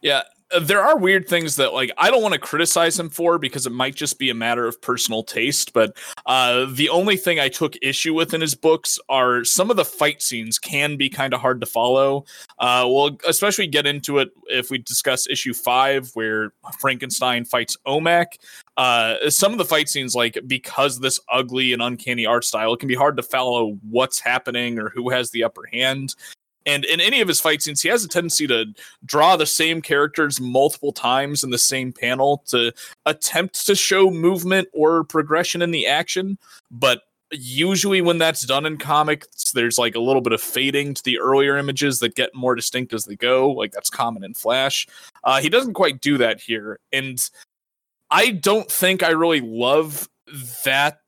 Yeah, 0.00 0.22
there 0.60 0.82
are 0.82 0.96
weird 0.96 1.28
things 1.28 1.56
that 1.56 1.74
like 1.74 1.90
I 1.98 2.10
don't 2.10 2.22
want 2.22 2.34
to 2.34 2.40
criticize 2.40 2.98
him 2.98 3.10
for 3.10 3.38
because 3.38 3.66
it 3.66 3.72
might 3.72 3.94
just 3.94 4.18
be 4.18 4.30
a 4.30 4.34
matter 4.34 4.66
of 4.66 4.80
personal 4.80 5.22
taste. 5.22 5.72
But 5.72 5.96
uh, 6.26 6.66
the 6.72 6.88
only 6.88 7.16
thing 7.16 7.38
I 7.38 7.48
took 7.48 7.74
issue 7.82 8.14
with 8.14 8.32
in 8.32 8.40
his 8.40 8.54
books 8.54 8.98
are 9.08 9.44
some 9.44 9.70
of 9.70 9.76
the 9.76 9.84
fight 9.84 10.22
scenes 10.22 10.58
can 10.58 10.96
be 10.96 11.10
kind 11.10 11.34
of 11.34 11.40
hard 11.40 11.60
to 11.60 11.66
follow. 11.66 12.24
Uh, 12.58 12.84
we'll 12.86 13.18
especially 13.26 13.66
get 13.66 13.86
into 13.86 14.18
it 14.18 14.30
if 14.46 14.70
we 14.70 14.78
discuss 14.78 15.28
issue 15.28 15.52
five 15.52 16.10
where 16.14 16.52
Frankenstein 16.80 17.44
fights 17.44 17.76
OMAC. 17.86 18.26
Uh, 18.76 19.28
some 19.28 19.52
of 19.52 19.58
the 19.58 19.64
fight 19.64 19.88
scenes, 19.88 20.14
like 20.14 20.38
because 20.46 21.00
this 21.00 21.20
ugly 21.30 21.72
and 21.72 21.82
uncanny 21.82 22.24
art 22.24 22.44
style, 22.44 22.72
it 22.72 22.80
can 22.80 22.88
be 22.88 22.94
hard 22.94 23.16
to 23.16 23.22
follow 23.22 23.76
what's 23.90 24.20
happening 24.20 24.78
or 24.78 24.88
who 24.90 25.10
has 25.10 25.30
the 25.30 25.44
upper 25.44 25.66
hand. 25.72 26.14
And 26.66 26.84
in 26.84 27.00
any 27.00 27.20
of 27.20 27.28
his 27.28 27.40
fight 27.40 27.62
scenes, 27.62 27.80
he 27.80 27.88
has 27.88 28.04
a 28.04 28.08
tendency 28.08 28.46
to 28.46 28.66
draw 29.04 29.36
the 29.36 29.46
same 29.46 29.80
characters 29.80 30.40
multiple 30.40 30.92
times 30.92 31.42
in 31.42 31.50
the 31.50 31.58
same 31.58 31.92
panel 31.92 32.42
to 32.48 32.72
attempt 33.06 33.66
to 33.66 33.74
show 33.74 34.10
movement 34.10 34.68
or 34.72 35.04
progression 35.04 35.62
in 35.62 35.70
the 35.70 35.86
action. 35.86 36.38
But 36.70 37.02
usually, 37.30 38.00
when 38.00 38.18
that's 38.18 38.42
done 38.42 38.66
in 38.66 38.76
comics, 38.76 39.52
there's 39.52 39.78
like 39.78 39.94
a 39.94 40.00
little 40.00 40.22
bit 40.22 40.32
of 40.32 40.42
fading 40.42 40.94
to 40.94 41.02
the 41.02 41.18
earlier 41.18 41.56
images 41.56 42.00
that 42.00 42.14
get 42.14 42.34
more 42.34 42.54
distinct 42.54 42.92
as 42.92 43.04
they 43.04 43.16
go. 43.16 43.50
Like 43.50 43.72
that's 43.72 43.90
common 43.90 44.24
in 44.24 44.34
Flash. 44.34 44.86
Uh, 45.24 45.40
he 45.40 45.48
doesn't 45.48 45.74
quite 45.74 46.00
do 46.00 46.18
that 46.18 46.40
here. 46.40 46.80
And 46.92 47.28
I 48.10 48.30
don't 48.30 48.70
think 48.70 49.02
I 49.02 49.10
really 49.10 49.40
love 49.40 50.08
that 50.64 51.00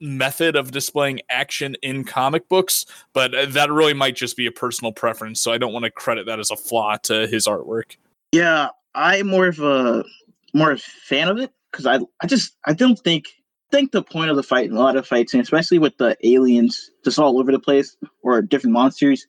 method 0.00 0.56
of 0.56 0.70
displaying 0.70 1.20
action 1.30 1.76
in 1.82 2.04
comic 2.04 2.48
books, 2.48 2.84
but 3.12 3.32
that 3.52 3.70
really 3.70 3.94
might 3.94 4.16
just 4.16 4.36
be 4.36 4.46
a 4.46 4.52
personal 4.52 4.92
preference. 4.92 5.40
So 5.40 5.52
I 5.52 5.58
don't 5.58 5.72
want 5.72 5.84
to 5.84 5.90
credit 5.90 6.26
that 6.26 6.38
as 6.38 6.50
a 6.50 6.56
flaw 6.56 6.96
to 7.04 7.26
his 7.26 7.46
artwork. 7.46 7.96
Yeah, 8.32 8.68
I'm 8.94 9.28
more 9.28 9.46
of 9.46 9.60
a 9.60 10.04
more 10.52 10.72
a 10.72 10.78
fan 10.78 11.28
of 11.28 11.38
it 11.38 11.50
because 11.70 11.86
I 11.86 11.98
I 12.20 12.26
just 12.26 12.56
I 12.66 12.72
don't 12.72 12.98
think 12.98 13.26
think 13.70 13.92
the 13.92 14.02
point 14.02 14.30
of 14.30 14.36
the 14.36 14.42
fight 14.42 14.66
in 14.66 14.76
a 14.76 14.78
lot 14.78 14.96
of 14.96 15.06
fights, 15.06 15.34
and 15.34 15.42
especially 15.42 15.78
with 15.78 15.96
the 15.98 16.16
aliens 16.22 16.90
just 17.04 17.18
all 17.18 17.38
over 17.38 17.50
the 17.50 17.58
place 17.58 17.96
or 18.22 18.40
different 18.42 18.72
monsters, 18.72 19.26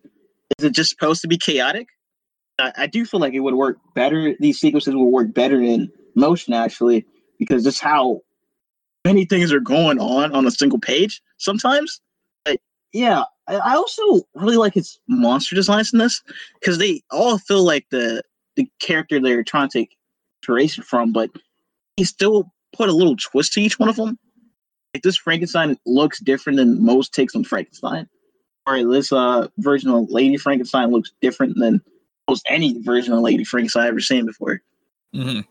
is 0.59 0.65
it 0.65 0.71
just 0.71 0.89
supposed 0.89 1.21
to 1.21 1.27
be 1.27 1.37
chaotic? 1.37 1.87
I, 2.59 2.71
I 2.77 2.87
do 2.87 3.05
feel 3.05 3.19
like 3.19 3.33
it 3.33 3.39
would 3.39 3.55
work 3.55 3.77
better. 3.95 4.35
These 4.39 4.59
sequences 4.59 4.93
would 4.95 5.03
work 5.03 5.33
better 5.33 5.61
in 5.61 5.91
motion 6.15 6.53
actually 6.53 7.05
because 7.37 7.63
just 7.63 7.81
how 7.81 8.21
many 9.05 9.23
things 9.23 9.53
are 9.53 9.61
going 9.61 9.99
on 9.99 10.33
on 10.33 10.45
a 10.45 10.51
single 10.51 10.79
page 10.79 11.21
sometimes. 11.37 12.01
But 12.43 12.59
yeah, 12.91 13.23
I, 13.47 13.75
also 13.75 14.21
really 14.33 14.57
like 14.57 14.73
his 14.73 14.99
monster 15.07 15.55
designs 15.55 15.93
in 15.93 15.99
this 15.99 16.21
because 16.59 16.79
they 16.79 17.03
all 17.11 17.37
feel 17.37 17.63
like 17.63 17.85
the 17.91 18.23
the 18.55 18.69
character 18.79 19.21
they're 19.21 19.43
trying 19.43 19.69
to 19.69 19.79
take 19.79 19.95
inspiration 20.41 20.83
from, 20.83 21.13
but 21.13 21.29
he 21.95 22.03
still 22.03 22.51
put 22.75 22.89
a 22.89 22.93
little 22.93 23.15
twist 23.15 23.53
to 23.53 23.61
each 23.61 23.79
one 23.79 23.89
of 23.89 23.95
them. 23.95 24.17
Like 24.93 25.03
this 25.03 25.17
Frankenstein 25.17 25.77
looks 25.85 26.19
different 26.19 26.57
than 26.57 26.83
most 26.83 27.13
takes 27.13 27.35
on 27.35 27.43
Frankenstein. 27.43 28.07
Or 28.65 28.83
this 28.83 29.11
uh, 29.11 29.47
version 29.59 29.91
of 29.91 30.09
Lady 30.09 30.37
Frankenstein 30.37 30.89
looks 30.89 31.11
different 31.21 31.55
than 31.57 31.81
almost 32.27 32.45
any 32.49 32.81
version 32.81 33.13
of 33.13 33.19
Lady 33.19 33.43
Frankenstein 33.43 33.83
I've 33.83 33.89
ever 33.89 33.99
seen 33.99 34.25
before. 34.25 34.61
Mm-hmm. 35.13 35.41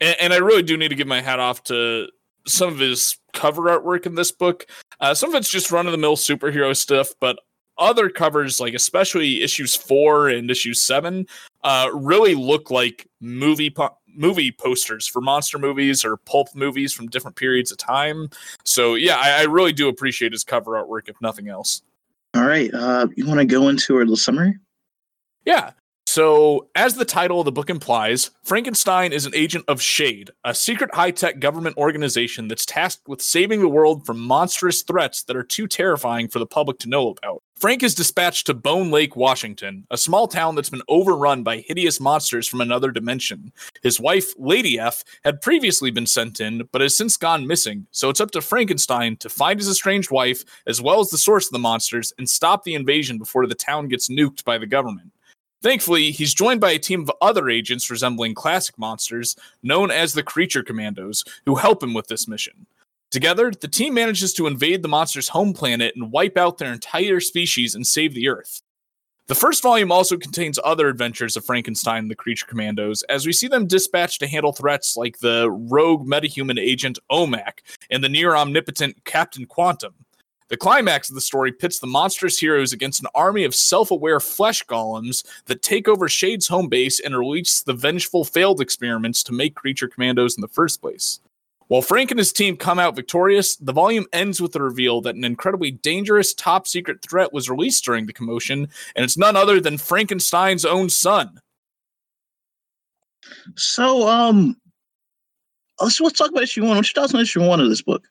And, 0.00 0.16
and 0.20 0.32
I 0.32 0.36
really 0.36 0.62
do 0.62 0.76
need 0.76 0.88
to 0.88 0.94
give 0.94 1.08
my 1.08 1.20
hat 1.20 1.40
off 1.40 1.64
to 1.64 2.08
some 2.46 2.68
of 2.68 2.78
his 2.78 3.18
cover 3.32 3.62
artwork 3.62 4.06
in 4.06 4.14
this 4.14 4.32
book. 4.32 4.66
Uh, 5.00 5.14
some 5.14 5.30
of 5.30 5.36
it's 5.36 5.50
just 5.50 5.70
run 5.70 5.86
of 5.86 5.92
the 5.92 5.98
mill 5.98 6.16
superhero 6.16 6.76
stuff, 6.76 7.12
but 7.20 7.38
other 7.78 8.08
covers, 8.08 8.60
like 8.60 8.74
especially 8.74 9.42
issues 9.42 9.74
four 9.74 10.28
and 10.28 10.50
issue 10.50 10.74
seven, 10.74 11.26
uh, 11.64 11.88
really 11.92 12.34
look 12.34 12.70
like 12.70 13.06
movie 13.20 13.70
po- 13.70 13.96
movie 14.14 14.52
posters 14.52 15.06
for 15.06 15.20
monster 15.20 15.58
movies 15.58 16.04
or 16.04 16.18
pulp 16.18 16.48
movies 16.54 16.92
from 16.92 17.08
different 17.08 17.36
periods 17.36 17.72
of 17.72 17.78
time. 17.78 18.28
So 18.64 18.94
yeah, 18.94 19.16
I, 19.16 19.40
I 19.40 19.42
really 19.44 19.72
do 19.72 19.88
appreciate 19.88 20.32
his 20.32 20.44
cover 20.44 20.72
artwork, 20.72 21.08
if 21.08 21.16
nothing 21.20 21.48
else. 21.48 21.82
All 22.34 22.46
right, 22.46 22.72
uh, 22.72 23.08
you 23.16 23.26
want 23.26 23.40
to 23.40 23.46
go 23.46 23.68
into 23.68 23.94
our 23.94 24.00
little 24.00 24.16
summary? 24.16 24.56
Yeah. 25.44 25.72
So, 26.14 26.68
as 26.74 26.94
the 26.94 27.06
title 27.06 27.40
of 27.40 27.46
the 27.46 27.52
book 27.52 27.70
implies, 27.70 28.32
Frankenstein 28.42 29.14
is 29.14 29.24
an 29.24 29.34
agent 29.34 29.64
of 29.66 29.80
SHADE, 29.80 30.30
a 30.44 30.54
secret 30.54 30.94
high 30.94 31.10
tech 31.10 31.40
government 31.40 31.78
organization 31.78 32.48
that's 32.48 32.66
tasked 32.66 33.08
with 33.08 33.22
saving 33.22 33.60
the 33.60 33.68
world 33.70 34.04
from 34.04 34.20
monstrous 34.20 34.82
threats 34.82 35.22
that 35.22 35.36
are 35.36 35.42
too 35.42 35.66
terrifying 35.66 36.28
for 36.28 36.38
the 36.38 36.44
public 36.44 36.78
to 36.80 36.90
know 36.90 37.08
about. 37.08 37.42
Frank 37.58 37.82
is 37.82 37.94
dispatched 37.94 38.44
to 38.44 38.52
Bone 38.52 38.90
Lake, 38.90 39.16
Washington, 39.16 39.86
a 39.90 39.96
small 39.96 40.28
town 40.28 40.54
that's 40.54 40.68
been 40.68 40.82
overrun 40.86 41.42
by 41.44 41.64
hideous 41.66 41.98
monsters 41.98 42.46
from 42.46 42.60
another 42.60 42.90
dimension. 42.90 43.50
His 43.82 43.98
wife, 43.98 44.34
Lady 44.36 44.78
F, 44.78 45.04
had 45.24 45.40
previously 45.40 45.90
been 45.90 46.04
sent 46.04 46.40
in, 46.40 46.68
but 46.72 46.82
has 46.82 46.94
since 46.94 47.16
gone 47.16 47.46
missing, 47.46 47.86
so 47.90 48.10
it's 48.10 48.20
up 48.20 48.32
to 48.32 48.42
Frankenstein 48.42 49.16
to 49.16 49.30
find 49.30 49.58
his 49.58 49.68
estranged 49.70 50.10
wife, 50.10 50.44
as 50.66 50.82
well 50.82 51.00
as 51.00 51.08
the 51.08 51.16
source 51.16 51.46
of 51.46 51.52
the 51.52 51.58
monsters, 51.58 52.12
and 52.18 52.28
stop 52.28 52.64
the 52.64 52.74
invasion 52.74 53.16
before 53.16 53.46
the 53.46 53.54
town 53.54 53.88
gets 53.88 54.10
nuked 54.10 54.44
by 54.44 54.58
the 54.58 54.66
government. 54.66 55.10
Thankfully, 55.62 56.10
he's 56.10 56.34
joined 56.34 56.60
by 56.60 56.72
a 56.72 56.78
team 56.78 57.02
of 57.02 57.12
other 57.20 57.48
agents 57.48 57.88
resembling 57.88 58.34
classic 58.34 58.76
monsters, 58.78 59.36
known 59.62 59.92
as 59.92 60.12
the 60.12 60.22
Creature 60.22 60.64
Commandos, 60.64 61.24
who 61.46 61.54
help 61.54 61.82
him 61.82 61.94
with 61.94 62.08
this 62.08 62.26
mission. 62.26 62.66
Together, 63.12 63.52
the 63.52 63.68
team 63.68 63.94
manages 63.94 64.32
to 64.32 64.48
invade 64.48 64.82
the 64.82 64.88
monster's 64.88 65.28
home 65.28 65.52
planet 65.52 65.94
and 65.94 66.10
wipe 66.10 66.36
out 66.36 66.58
their 66.58 66.72
entire 66.72 67.20
species 67.20 67.76
and 67.76 67.86
save 67.86 68.12
the 68.12 68.28
Earth. 68.28 68.60
The 69.28 69.36
first 69.36 69.62
volume 69.62 69.92
also 69.92 70.16
contains 70.16 70.58
other 70.64 70.88
adventures 70.88 71.36
of 71.36 71.44
Frankenstein 71.44 72.00
and 72.00 72.10
the 72.10 72.16
Creature 72.16 72.46
Commandos, 72.46 73.04
as 73.04 73.24
we 73.24 73.32
see 73.32 73.46
them 73.46 73.68
dispatched 73.68 74.18
to 74.20 74.26
handle 74.26 74.52
threats 74.52 74.96
like 74.96 75.18
the 75.18 75.48
rogue 75.48 76.08
metahuman 76.08 76.58
agent 76.58 76.98
OMAC 77.10 77.58
and 77.88 78.02
the 78.02 78.08
near 78.08 78.34
omnipotent 78.34 79.04
Captain 79.04 79.46
Quantum. 79.46 79.94
The 80.48 80.56
climax 80.56 81.08
of 81.08 81.14
the 81.14 81.20
story 81.20 81.52
pits 81.52 81.78
the 81.78 81.86
monstrous 81.86 82.38
heroes 82.38 82.72
against 82.72 83.00
an 83.00 83.08
army 83.14 83.44
of 83.44 83.54
self 83.54 83.90
aware 83.90 84.20
flesh 84.20 84.64
golems 84.64 85.24
that 85.46 85.62
take 85.62 85.88
over 85.88 86.08
Shade's 86.08 86.48
home 86.48 86.68
base 86.68 87.00
and 87.00 87.16
release 87.16 87.62
the 87.62 87.72
vengeful 87.72 88.24
failed 88.24 88.60
experiments 88.60 89.22
to 89.24 89.32
make 89.32 89.54
creature 89.54 89.88
commandos 89.88 90.36
in 90.36 90.40
the 90.40 90.48
first 90.48 90.80
place. 90.80 91.20
While 91.68 91.80
Frank 91.80 92.10
and 92.10 92.18
his 92.18 92.34
team 92.34 92.58
come 92.58 92.78
out 92.78 92.96
victorious, 92.96 93.56
the 93.56 93.72
volume 93.72 94.04
ends 94.12 94.42
with 94.42 94.52
the 94.52 94.60
reveal 94.60 95.00
that 95.00 95.14
an 95.14 95.24
incredibly 95.24 95.70
dangerous 95.70 96.34
top 96.34 96.66
secret 96.66 97.00
threat 97.00 97.32
was 97.32 97.48
released 97.48 97.82
during 97.82 98.04
the 98.04 98.12
commotion, 98.12 98.68
and 98.94 99.04
it's 99.04 99.16
none 99.16 99.36
other 99.36 99.58
than 99.58 99.78
Frankenstein's 99.78 100.66
own 100.66 100.90
son. 100.90 101.40
So, 103.56 104.06
um, 104.06 104.56
let's 105.80 105.98
let's 106.00 106.18
talk 106.18 106.30
about 106.30 106.42
issue 106.42 106.62
one. 106.62 106.76
What's 106.76 106.94
your 106.94 107.02
thoughts 107.02 107.14
on 107.14 107.22
issue 107.22 107.42
one 107.42 107.60
of 107.60 107.70
this 107.70 107.80
book? 107.80 108.04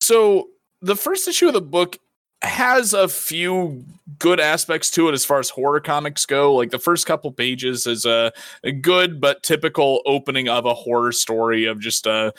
So, 0.00 0.48
the 0.86 0.96
first 0.96 1.26
issue 1.26 1.48
of 1.48 1.52
the 1.52 1.60
book 1.60 1.98
has 2.42 2.94
a 2.94 3.08
few 3.08 3.84
good 4.18 4.38
aspects 4.38 4.90
to 4.92 5.08
it 5.08 5.14
as 5.14 5.24
far 5.24 5.40
as 5.40 5.50
horror 5.50 5.80
comics 5.80 6.24
go. 6.24 6.54
Like 6.54 6.70
the 6.70 6.78
first 6.78 7.06
couple 7.06 7.32
pages 7.32 7.86
is 7.86 8.04
a, 8.04 8.32
a 8.62 8.72
good 8.72 9.20
but 9.20 9.42
typical 9.42 10.00
opening 10.06 10.48
of 10.48 10.64
a 10.64 10.74
horror 10.74 11.12
story 11.12 11.64
of 11.64 11.80
just 11.80 12.06
a 12.06 12.32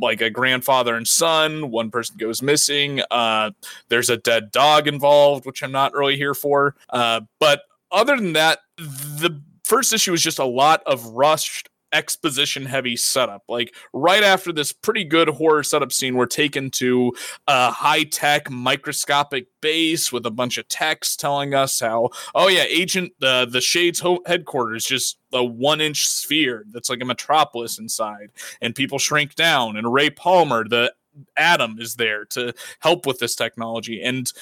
like 0.00 0.20
a 0.20 0.30
grandfather 0.30 0.96
and 0.96 1.06
son. 1.06 1.70
One 1.70 1.90
person 1.90 2.16
goes 2.16 2.42
missing. 2.42 3.02
Uh, 3.10 3.50
there's 3.88 4.10
a 4.10 4.16
dead 4.16 4.50
dog 4.50 4.88
involved, 4.88 5.44
which 5.44 5.62
I'm 5.62 5.72
not 5.72 5.92
really 5.92 6.16
here 6.16 6.34
for. 6.34 6.74
Uh, 6.88 7.20
but 7.38 7.62
other 7.92 8.16
than 8.16 8.32
that, 8.32 8.60
the 8.78 9.40
first 9.64 9.92
issue 9.92 10.14
is 10.14 10.22
just 10.22 10.38
a 10.38 10.44
lot 10.44 10.82
of 10.86 11.04
rushed 11.06 11.68
exposition 11.92 12.66
heavy 12.66 12.96
setup. 12.96 13.44
Like 13.48 13.74
right 13.92 14.22
after 14.22 14.52
this 14.52 14.72
pretty 14.72 15.04
good 15.04 15.28
horror 15.28 15.62
setup 15.62 15.92
scene, 15.92 16.16
we're 16.16 16.26
taken 16.26 16.70
to 16.72 17.12
a 17.46 17.70
high 17.70 18.04
tech 18.04 18.50
microscopic 18.50 19.46
base 19.60 20.12
with 20.12 20.26
a 20.26 20.30
bunch 20.30 20.58
of 20.58 20.68
text 20.68 21.20
telling 21.20 21.54
us 21.54 21.80
how, 21.80 22.10
oh 22.34 22.48
yeah, 22.48 22.64
Agent 22.64 23.12
the 23.20 23.46
the 23.50 23.60
Shades 23.60 24.00
ho- 24.00 24.22
headquarters 24.26 24.84
just 24.84 25.18
a 25.32 25.44
one 25.44 25.80
inch 25.80 26.08
sphere 26.08 26.64
that's 26.70 26.90
like 26.90 27.00
a 27.00 27.06
metropolis 27.06 27.78
inside, 27.78 28.30
and 28.60 28.74
people 28.74 28.98
shrink 28.98 29.34
down. 29.34 29.76
And 29.76 29.92
Ray 29.92 30.10
Palmer, 30.10 30.66
the 30.68 30.92
Atom, 31.36 31.78
is 31.78 31.94
there 31.94 32.24
to 32.26 32.54
help 32.80 33.06
with 33.06 33.18
this 33.18 33.34
technology 33.34 34.02
and 34.02 34.32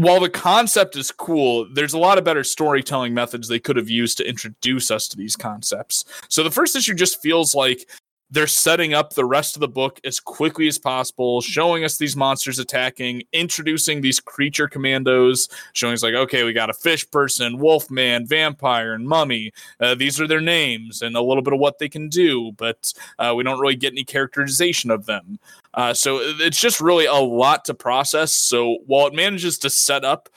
while 0.00 0.20
the 0.20 0.30
concept 0.30 0.96
is 0.96 1.10
cool, 1.10 1.68
there's 1.72 1.92
a 1.92 1.98
lot 1.98 2.18
of 2.18 2.24
better 2.24 2.44
storytelling 2.44 3.12
methods 3.12 3.48
they 3.48 3.58
could 3.58 3.76
have 3.76 3.90
used 3.90 4.16
to 4.18 4.28
introduce 4.28 4.90
us 4.90 5.06
to 5.08 5.16
these 5.16 5.36
concepts. 5.36 6.04
So 6.28 6.42
the 6.42 6.50
first 6.50 6.74
issue 6.74 6.94
just 6.94 7.20
feels 7.20 7.54
like 7.54 7.88
they're 8.30 8.46
setting 8.46 8.94
up 8.94 9.12
the 9.12 9.26
rest 9.26 9.54
of 9.56 9.60
the 9.60 9.68
book 9.68 10.00
as 10.04 10.18
quickly 10.18 10.66
as 10.66 10.78
possible, 10.78 11.42
showing 11.42 11.84
us 11.84 11.98
these 11.98 12.16
monsters 12.16 12.58
attacking, 12.58 13.22
introducing 13.34 14.00
these 14.00 14.20
creature 14.20 14.66
commandos, 14.66 15.50
showing 15.74 15.92
us 15.92 16.02
like, 16.02 16.14
okay, 16.14 16.42
we 16.42 16.54
got 16.54 16.70
a 16.70 16.74
fish 16.74 17.08
person, 17.10 17.58
wolf 17.58 17.90
man, 17.90 18.26
vampire, 18.26 18.94
and 18.94 19.06
mummy. 19.06 19.52
Uh, 19.78 19.94
these 19.94 20.18
are 20.18 20.26
their 20.26 20.40
names 20.40 21.02
and 21.02 21.14
a 21.14 21.22
little 21.22 21.42
bit 21.42 21.52
of 21.52 21.60
what 21.60 21.78
they 21.78 21.90
can 21.90 22.08
do, 22.08 22.52
but 22.52 22.94
uh, 23.18 23.34
we 23.36 23.44
don't 23.44 23.60
really 23.60 23.76
get 23.76 23.92
any 23.92 24.04
characterization 24.04 24.90
of 24.90 25.04
them. 25.04 25.38
Uh, 25.74 25.94
so 25.94 26.18
it's 26.20 26.60
just 26.60 26.80
really 26.80 27.06
a 27.06 27.14
lot 27.14 27.64
to 27.66 27.74
process. 27.74 28.34
So 28.34 28.78
while 28.86 29.06
it 29.06 29.14
manages 29.14 29.58
to 29.58 29.70
set 29.70 30.04
up 30.04 30.28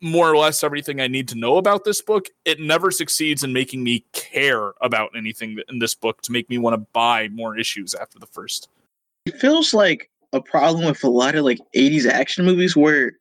more 0.00 0.30
or 0.30 0.36
less 0.36 0.62
everything 0.62 1.00
I 1.00 1.08
need 1.08 1.28
to 1.28 1.34
know 1.34 1.56
about 1.56 1.84
this 1.84 2.00
book, 2.00 2.26
it 2.44 2.60
never 2.60 2.90
succeeds 2.90 3.42
in 3.42 3.52
making 3.52 3.82
me 3.82 4.04
care 4.12 4.72
about 4.80 5.10
anything 5.16 5.58
in 5.68 5.78
this 5.78 5.94
book 5.94 6.22
to 6.22 6.32
make 6.32 6.48
me 6.48 6.58
want 6.58 6.74
to 6.74 6.86
buy 6.92 7.28
more 7.28 7.58
issues 7.58 7.94
after 7.94 8.18
the 8.18 8.26
first. 8.26 8.68
It 9.26 9.38
feels 9.38 9.74
like 9.74 10.10
a 10.32 10.40
problem 10.40 10.86
with 10.86 11.02
a 11.04 11.10
lot 11.10 11.34
of 11.34 11.44
like 11.44 11.58
80s 11.74 12.06
action 12.06 12.44
movies 12.44 12.76
where 12.76 13.12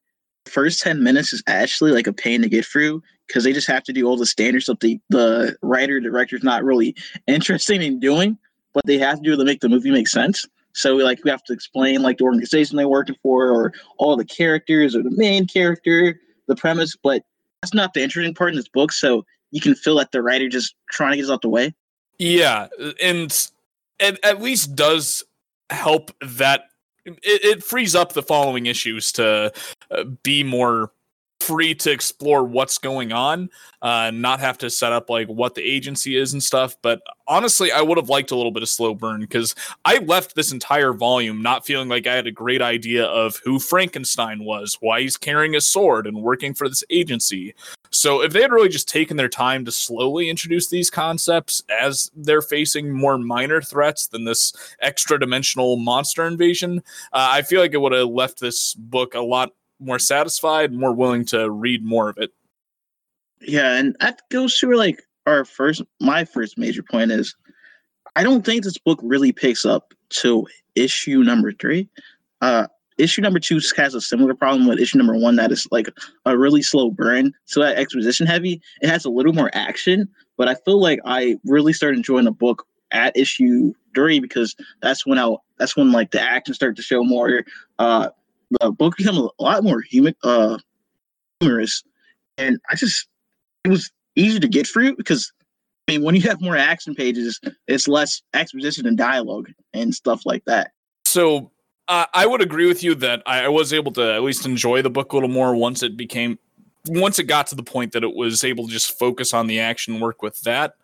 the 0.45 0.51
first 0.51 0.81
10 0.81 1.01
minutes 1.03 1.33
is 1.33 1.43
actually 1.47 1.91
like 1.91 2.07
a 2.07 2.13
pain 2.13 2.41
to 2.41 2.49
get 2.49 2.65
through 2.65 3.01
because 3.27 3.43
they 3.43 3.53
just 3.53 3.67
have 3.67 3.83
to 3.83 3.93
do 3.93 4.05
all 4.05 4.17
the 4.17 4.25
standard 4.25 4.61
stuff 4.61 4.79
the, 4.79 4.99
the 5.09 5.57
writer 5.61 5.99
director's 5.99 6.43
not 6.43 6.63
really 6.63 6.95
interested 7.27 7.81
in 7.81 7.99
doing, 7.99 8.37
but 8.73 8.85
they 8.85 8.97
have 8.97 9.17
to 9.17 9.23
do 9.23 9.35
to 9.35 9.43
make 9.43 9.61
the 9.61 9.69
movie 9.69 9.91
make 9.91 10.07
sense. 10.07 10.45
So 10.77 10.95
like 10.95 11.23
we 11.23 11.31
have 11.31 11.43
to 11.45 11.53
explain 11.53 12.03
like 12.03 12.19
the 12.19 12.23
organization 12.23 12.77
they're 12.77 12.87
working 12.87 13.15
for 13.23 13.49
or 13.49 13.73
all 13.97 14.15
the 14.15 14.25
characters 14.25 14.95
or 14.95 15.01
the 15.01 15.11
main 15.11 15.47
character 15.47 16.19
the 16.47 16.55
premise, 16.55 16.95
but 17.01 17.23
that's 17.61 17.73
not 17.73 17.93
the 17.93 18.03
interesting 18.03 18.33
part 18.33 18.51
in 18.51 18.55
this 18.55 18.69
book. 18.69 18.91
So 18.91 19.25
you 19.51 19.59
can 19.59 19.75
feel 19.75 19.97
that 19.97 20.11
the 20.11 20.21
writer 20.21 20.47
just 20.47 20.75
trying 20.91 21.11
to 21.11 21.17
get 21.17 21.25
us 21.25 21.31
out 21.31 21.41
the 21.41 21.49
way. 21.49 21.73
Yeah, 22.19 22.67
and 23.01 23.49
it 23.99 24.19
at 24.23 24.41
least 24.41 24.75
does 24.75 25.23
help 25.69 26.11
that 26.21 26.65
it, 27.05 27.17
it 27.23 27.63
frees 27.63 27.95
up 27.95 28.13
the 28.13 28.23
following 28.23 28.67
issues 28.67 29.11
to 29.13 29.51
uh, 29.91 30.03
be 30.23 30.43
more 30.43 30.91
free 31.47 31.73
to 31.73 31.91
explore 31.91 32.43
what's 32.43 32.77
going 32.77 33.13
on, 33.13 33.49
uh, 33.81 34.11
not 34.13 34.41
have 34.41 34.57
to 34.57 34.69
set 34.69 34.91
up 34.91 35.09
like 35.09 35.27
what 35.29 35.55
the 35.55 35.63
agency 35.63 36.17
is 36.17 36.33
and 36.33 36.43
stuff. 36.43 36.75
But 36.81 37.01
honestly, 37.25 37.71
I 37.71 37.81
would 37.81 37.97
have 37.97 38.09
liked 38.09 38.31
a 38.31 38.35
little 38.35 38.51
bit 38.51 38.63
of 38.63 38.69
slow 38.69 38.93
burn 38.93 39.21
because 39.21 39.55
I 39.85 39.99
left 39.99 40.35
this 40.35 40.51
entire 40.51 40.91
volume 40.91 41.41
not 41.41 41.65
feeling 41.65 41.87
like 41.87 42.05
I 42.05 42.15
had 42.15 42.27
a 42.27 42.31
great 42.31 42.61
idea 42.61 43.05
of 43.05 43.37
who 43.45 43.59
Frankenstein 43.59 44.43
was, 44.43 44.77
why 44.81 45.01
he's 45.01 45.15
carrying 45.15 45.55
a 45.55 45.61
sword 45.61 46.05
and 46.05 46.21
working 46.21 46.53
for 46.53 46.67
this 46.67 46.83
agency. 46.89 47.55
So 47.91 48.21
if 48.21 48.33
they 48.33 48.41
had 48.41 48.51
really 48.51 48.69
just 48.69 48.89
taken 48.89 49.15
their 49.15 49.29
time 49.29 49.63
to 49.65 49.71
slowly 49.71 50.29
introduce 50.29 50.67
these 50.67 50.89
concepts 50.89 51.63
as 51.69 52.11
they're 52.13 52.41
facing 52.41 52.91
more 52.91 53.17
minor 53.17 53.61
threats 53.61 54.07
than 54.07 54.25
this 54.25 54.53
extra 54.81 55.17
dimensional 55.17 55.77
monster 55.77 56.25
invasion, 56.25 56.79
uh, 57.13 57.29
I 57.31 57.41
feel 57.41 57.61
like 57.61 57.73
it 57.73 57.77
would 57.77 57.93
have 57.93 58.09
left 58.09 58.41
this 58.41 58.73
book 58.73 59.15
a 59.15 59.21
lot 59.21 59.53
more 59.79 59.99
satisfied, 59.99 60.73
more 60.73 60.93
willing 60.93 61.25
to 61.25 61.49
read 61.49 61.83
more 61.83 62.09
of 62.09 62.17
it. 62.17 62.31
Yeah, 63.41 63.77
and 63.77 63.95
that 63.99 64.21
goes 64.29 64.57
to 64.59 64.73
like 64.75 65.03
our 65.25 65.45
first 65.45 65.83
my 65.99 66.25
first 66.25 66.57
major 66.57 66.83
point 66.83 67.11
is 67.11 67.35
I 68.15 68.23
don't 68.23 68.45
think 68.45 68.63
this 68.63 68.77
book 68.77 68.99
really 69.03 69.31
picks 69.31 69.65
up 69.65 69.93
to 70.09 70.47
issue 70.75 71.23
number 71.23 71.51
three. 71.51 71.87
Uh 72.41 72.67
issue 72.97 73.21
number 73.21 73.39
two 73.39 73.59
has 73.75 73.93
a 73.93 74.01
similar 74.01 74.33
problem 74.33 74.67
with 74.67 74.79
issue 74.79 74.97
number 74.97 75.15
one 75.15 75.35
that 75.35 75.51
is 75.51 75.67
like 75.69 75.87
a 76.25 76.35
really 76.35 76.63
slow 76.63 76.89
burn. 76.89 77.31
So 77.45 77.59
that 77.59 77.77
exposition 77.77 78.25
heavy. 78.25 78.59
It 78.81 78.89
has 78.89 79.05
a 79.05 79.09
little 79.11 79.33
more 79.33 79.51
action, 79.53 80.09
but 80.35 80.47
I 80.47 80.55
feel 80.55 80.81
like 80.81 80.99
I 81.05 81.37
really 81.45 81.73
started 81.73 81.97
enjoying 81.97 82.25
the 82.25 82.31
book 82.31 82.65
at 82.91 83.15
issue 83.15 83.73
three 83.93 84.19
because 84.19 84.55
that's 84.81 85.05
when 85.05 85.19
I 85.19 85.35
that's 85.59 85.75
when 85.75 85.91
like 85.91 86.11
the 86.11 86.21
action 86.21 86.53
started 86.53 86.77
to 86.77 86.81
show 86.81 87.03
more. 87.03 87.43
Uh 87.77 88.09
the 88.59 88.71
book 88.71 88.97
became 88.97 89.15
a 89.15 89.29
lot 89.39 89.63
more 89.63 89.83
uh, 90.23 90.57
humorous, 91.39 91.83
and 92.37 92.59
I 92.69 92.75
just 92.75 93.07
it 93.63 93.69
was 93.69 93.91
easier 94.15 94.39
to 94.39 94.47
get 94.47 94.67
through 94.67 94.95
because 94.95 95.31
I 95.87 95.93
mean 95.93 96.03
when 96.03 96.15
you 96.15 96.21
have 96.21 96.41
more 96.41 96.57
action 96.57 96.95
pages, 96.95 97.39
it's 97.67 97.87
less 97.87 98.21
exposition 98.33 98.87
and 98.87 98.97
dialogue 98.97 99.49
and 99.73 99.93
stuff 99.93 100.25
like 100.25 100.45
that. 100.45 100.71
So 101.05 101.51
uh, 101.87 102.05
I 102.13 102.25
would 102.25 102.41
agree 102.41 102.67
with 102.67 102.83
you 102.83 102.95
that 102.95 103.23
I, 103.25 103.45
I 103.45 103.47
was 103.47 103.73
able 103.73 103.91
to 103.93 104.13
at 104.13 104.23
least 104.23 104.45
enjoy 104.45 104.81
the 104.81 104.89
book 104.89 105.13
a 105.13 105.15
little 105.15 105.29
more 105.29 105.55
once 105.55 105.83
it 105.83 105.95
became 105.95 106.37
once 106.87 107.19
it 107.19 107.23
got 107.23 107.47
to 107.47 107.55
the 107.55 107.63
point 107.63 107.91
that 107.93 108.03
it 108.03 108.15
was 108.15 108.43
able 108.43 108.65
to 108.65 108.71
just 108.71 108.97
focus 108.97 109.33
on 109.33 109.47
the 109.47 109.59
action 109.59 109.99
work 109.99 110.21
with 110.21 110.41
that. 110.41 110.75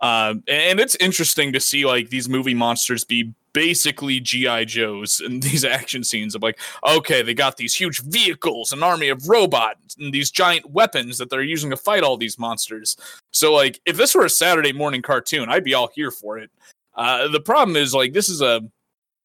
Uh, 0.00 0.34
and 0.48 0.80
it's 0.80 0.94
interesting 0.96 1.52
to 1.52 1.60
see 1.60 1.84
like 1.84 2.08
these 2.08 2.28
movie 2.28 2.54
monsters 2.54 3.04
be 3.04 3.34
basically 3.52 4.20
GI 4.20 4.66
Joes 4.66 5.20
in 5.24 5.40
these 5.40 5.64
action 5.64 6.04
scenes 6.04 6.34
of 6.34 6.42
like, 6.42 6.58
okay, 6.86 7.22
they 7.22 7.34
got 7.34 7.56
these 7.56 7.74
huge 7.74 8.02
vehicles, 8.02 8.72
an 8.72 8.82
army 8.82 9.08
of 9.08 9.28
robots, 9.28 9.96
and 9.98 10.12
these 10.12 10.30
giant 10.30 10.70
weapons 10.70 11.18
that 11.18 11.30
they're 11.30 11.42
using 11.42 11.70
to 11.70 11.76
fight 11.76 12.02
all 12.02 12.16
these 12.16 12.38
monsters. 12.38 12.96
So 13.32 13.52
like, 13.52 13.80
if 13.86 13.96
this 13.96 14.14
were 14.14 14.24
a 14.24 14.30
Saturday 14.30 14.72
morning 14.72 15.02
cartoon, 15.02 15.48
I'd 15.48 15.64
be 15.64 15.74
all 15.74 15.90
here 15.94 16.10
for 16.10 16.38
it. 16.38 16.50
Uh, 16.94 17.28
the 17.28 17.40
problem 17.40 17.76
is 17.76 17.94
like 17.94 18.12
this 18.12 18.28
is 18.28 18.42
a 18.42 18.60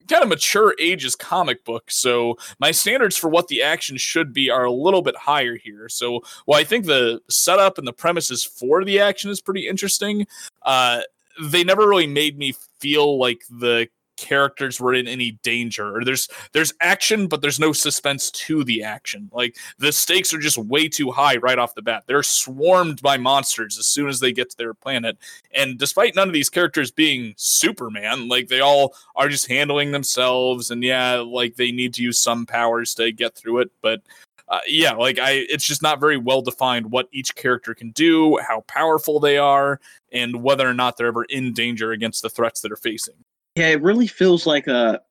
kind 0.07 0.21
of 0.21 0.29
mature 0.29 0.75
ages 0.79 1.15
comic 1.15 1.65
book, 1.65 1.89
so 1.89 2.37
my 2.59 2.71
standards 2.71 3.17
for 3.17 3.27
what 3.27 3.47
the 3.47 3.63
action 3.63 3.97
should 3.97 4.33
be 4.33 4.49
are 4.49 4.65
a 4.65 4.71
little 4.71 5.01
bit 5.01 5.15
higher 5.15 5.55
here. 5.55 5.89
So 5.89 6.21
while 6.45 6.59
I 6.59 6.63
think 6.63 6.85
the 6.85 7.21
setup 7.29 7.77
and 7.77 7.87
the 7.87 7.93
premises 7.93 8.43
for 8.43 8.85
the 8.85 8.99
action 8.99 9.31
is 9.31 9.41
pretty 9.41 9.67
interesting, 9.67 10.27
uh, 10.61 11.01
they 11.41 11.63
never 11.63 11.87
really 11.87 12.07
made 12.07 12.37
me 12.37 12.53
feel 12.79 13.17
like 13.19 13.41
the 13.49 13.87
characters 14.17 14.79
were 14.79 14.93
in 14.93 15.07
any 15.07 15.31
danger 15.43 15.97
or 15.97 16.03
there's 16.03 16.27
there's 16.53 16.73
action 16.81 17.27
but 17.27 17.41
there's 17.41 17.59
no 17.59 17.73
suspense 17.73 18.31
to 18.31 18.63
the 18.63 18.83
action. 18.83 19.29
Like 19.33 19.57
the 19.77 19.91
stakes 19.91 20.33
are 20.33 20.39
just 20.39 20.57
way 20.57 20.87
too 20.87 21.11
high 21.11 21.37
right 21.37 21.59
off 21.59 21.75
the 21.75 21.81
bat. 21.81 22.03
They're 22.07 22.23
swarmed 22.23 23.01
by 23.01 23.17
monsters 23.17 23.77
as 23.77 23.87
soon 23.87 24.07
as 24.07 24.19
they 24.19 24.31
get 24.31 24.49
to 24.51 24.57
their 24.57 24.73
planet. 24.73 25.17
And 25.53 25.77
despite 25.77 26.15
none 26.15 26.27
of 26.27 26.33
these 26.33 26.49
characters 26.49 26.91
being 26.91 27.33
superman 27.37 28.27
like 28.27 28.47
they 28.47 28.61
all 28.61 28.95
are 29.15 29.29
just 29.29 29.47
handling 29.47 29.91
themselves 29.91 30.71
and 30.71 30.83
yeah 30.83 31.15
like 31.15 31.55
they 31.55 31.71
need 31.71 31.93
to 31.95 32.03
use 32.03 32.19
some 32.19 32.45
powers 32.45 32.95
to 32.95 33.11
get 33.11 33.35
through 33.35 33.59
it. 33.59 33.71
But 33.81 34.01
uh, 34.47 34.59
yeah, 34.67 34.93
like 34.93 35.17
I, 35.17 35.45
it's 35.49 35.65
just 35.65 35.81
not 35.81 35.99
very 35.99 36.17
well 36.17 36.41
defined 36.41 36.91
what 36.91 37.09
each 37.11 37.35
character 37.35 37.73
can 37.73 37.89
do, 37.91 38.37
how 38.37 38.61
powerful 38.61 39.19
they 39.19 39.37
are, 39.37 39.79
and 40.11 40.43
whether 40.43 40.69
or 40.69 40.73
not 40.73 40.97
they're 40.97 41.07
ever 41.07 41.23
in 41.25 41.53
danger 41.53 41.91
against 41.91 42.21
the 42.21 42.29
threats 42.29 42.61
that 42.61 42.71
are 42.71 42.77
facing. 42.77 43.15
Yeah, 43.55 43.67
it 43.67 43.81
really 43.81 44.07
feels 44.07 44.45
like 44.45 44.67
a 44.67 45.01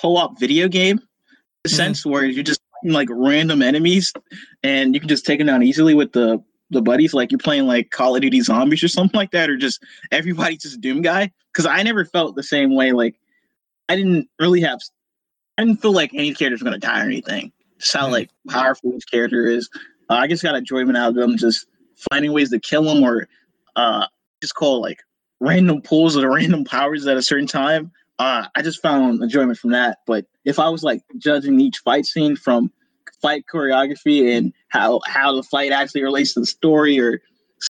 co-op 0.00 0.38
video 0.38 0.68
game, 0.68 0.98
mm-hmm. 0.98 1.74
sense 1.74 2.04
where 2.04 2.24
you're 2.24 2.44
just 2.44 2.60
like 2.84 3.08
random 3.10 3.62
enemies, 3.62 4.12
and 4.62 4.94
you 4.94 5.00
can 5.00 5.08
just 5.08 5.24
take 5.24 5.38
them 5.38 5.46
down 5.46 5.62
easily 5.62 5.94
with 5.94 6.12
the 6.12 6.42
the 6.70 6.82
buddies. 6.82 7.14
Like 7.14 7.30
you're 7.30 7.38
playing 7.38 7.66
like 7.66 7.90
Call 7.90 8.14
of 8.14 8.22
Duty 8.22 8.40
Zombies 8.40 8.82
or 8.82 8.88
something 8.88 9.16
like 9.16 9.30
that, 9.30 9.48
or 9.48 9.56
just 9.56 9.82
everybody 10.12 10.56
just 10.56 10.80
Doom 10.80 11.02
guy. 11.02 11.30
Because 11.52 11.66
I 11.66 11.82
never 11.82 12.04
felt 12.04 12.36
the 12.36 12.42
same 12.42 12.74
way. 12.74 12.92
Like 12.92 13.16
I 13.88 13.96
didn't 13.96 14.28
really 14.38 14.60
have, 14.60 14.80
I 15.56 15.64
didn't 15.64 15.80
feel 15.80 15.92
like 15.92 16.10
any 16.12 16.34
character's 16.34 16.62
gonna 16.62 16.78
die 16.78 17.00
or 17.00 17.06
anything. 17.06 17.52
Just 17.78 17.92
how 17.94 18.04
mm-hmm. 18.04 18.12
like 18.12 18.30
powerful 18.48 18.94
each 18.94 19.10
character 19.10 19.46
is. 19.46 19.70
Uh, 20.10 20.14
I 20.14 20.26
just 20.26 20.42
got 20.42 20.54
enjoyment 20.54 20.98
out 20.98 21.10
of 21.10 21.14
them 21.14 21.38
just 21.38 21.66
finding 22.10 22.32
ways 22.32 22.50
to 22.50 22.60
kill 22.60 22.82
them 22.82 23.02
or 23.02 23.28
uh, 23.76 24.06
just 24.42 24.54
call 24.54 24.82
like 24.82 24.98
random 25.44 25.82
pulls 25.82 26.16
of 26.16 26.22
the 26.22 26.30
random 26.30 26.64
powers 26.64 27.06
at 27.06 27.16
a 27.16 27.22
certain 27.22 27.46
time. 27.46 27.92
Uh, 28.18 28.46
I 28.54 28.62
just 28.62 28.80
found 28.80 29.22
enjoyment 29.22 29.58
from 29.58 29.70
that. 29.72 29.98
But 30.06 30.26
if 30.44 30.58
I 30.58 30.68
was 30.68 30.82
like 30.82 31.02
judging 31.18 31.60
each 31.60 31.78
fight 31.78 32.06
scene 32.06 32.36
from 32.36 32.70
fight 33.20 33.44
choreography 33.52 34.36
and 34.36 34.52
how 34.68 35.00
how 35.06 35.34
the 35.34 35.42
fight 35.42 35.72
actually 35.72 36.02
relates 36.02 36.34
to 36.34 36.40
the 36.40 36.46
story 36.46 37.00
or 37.00 37.20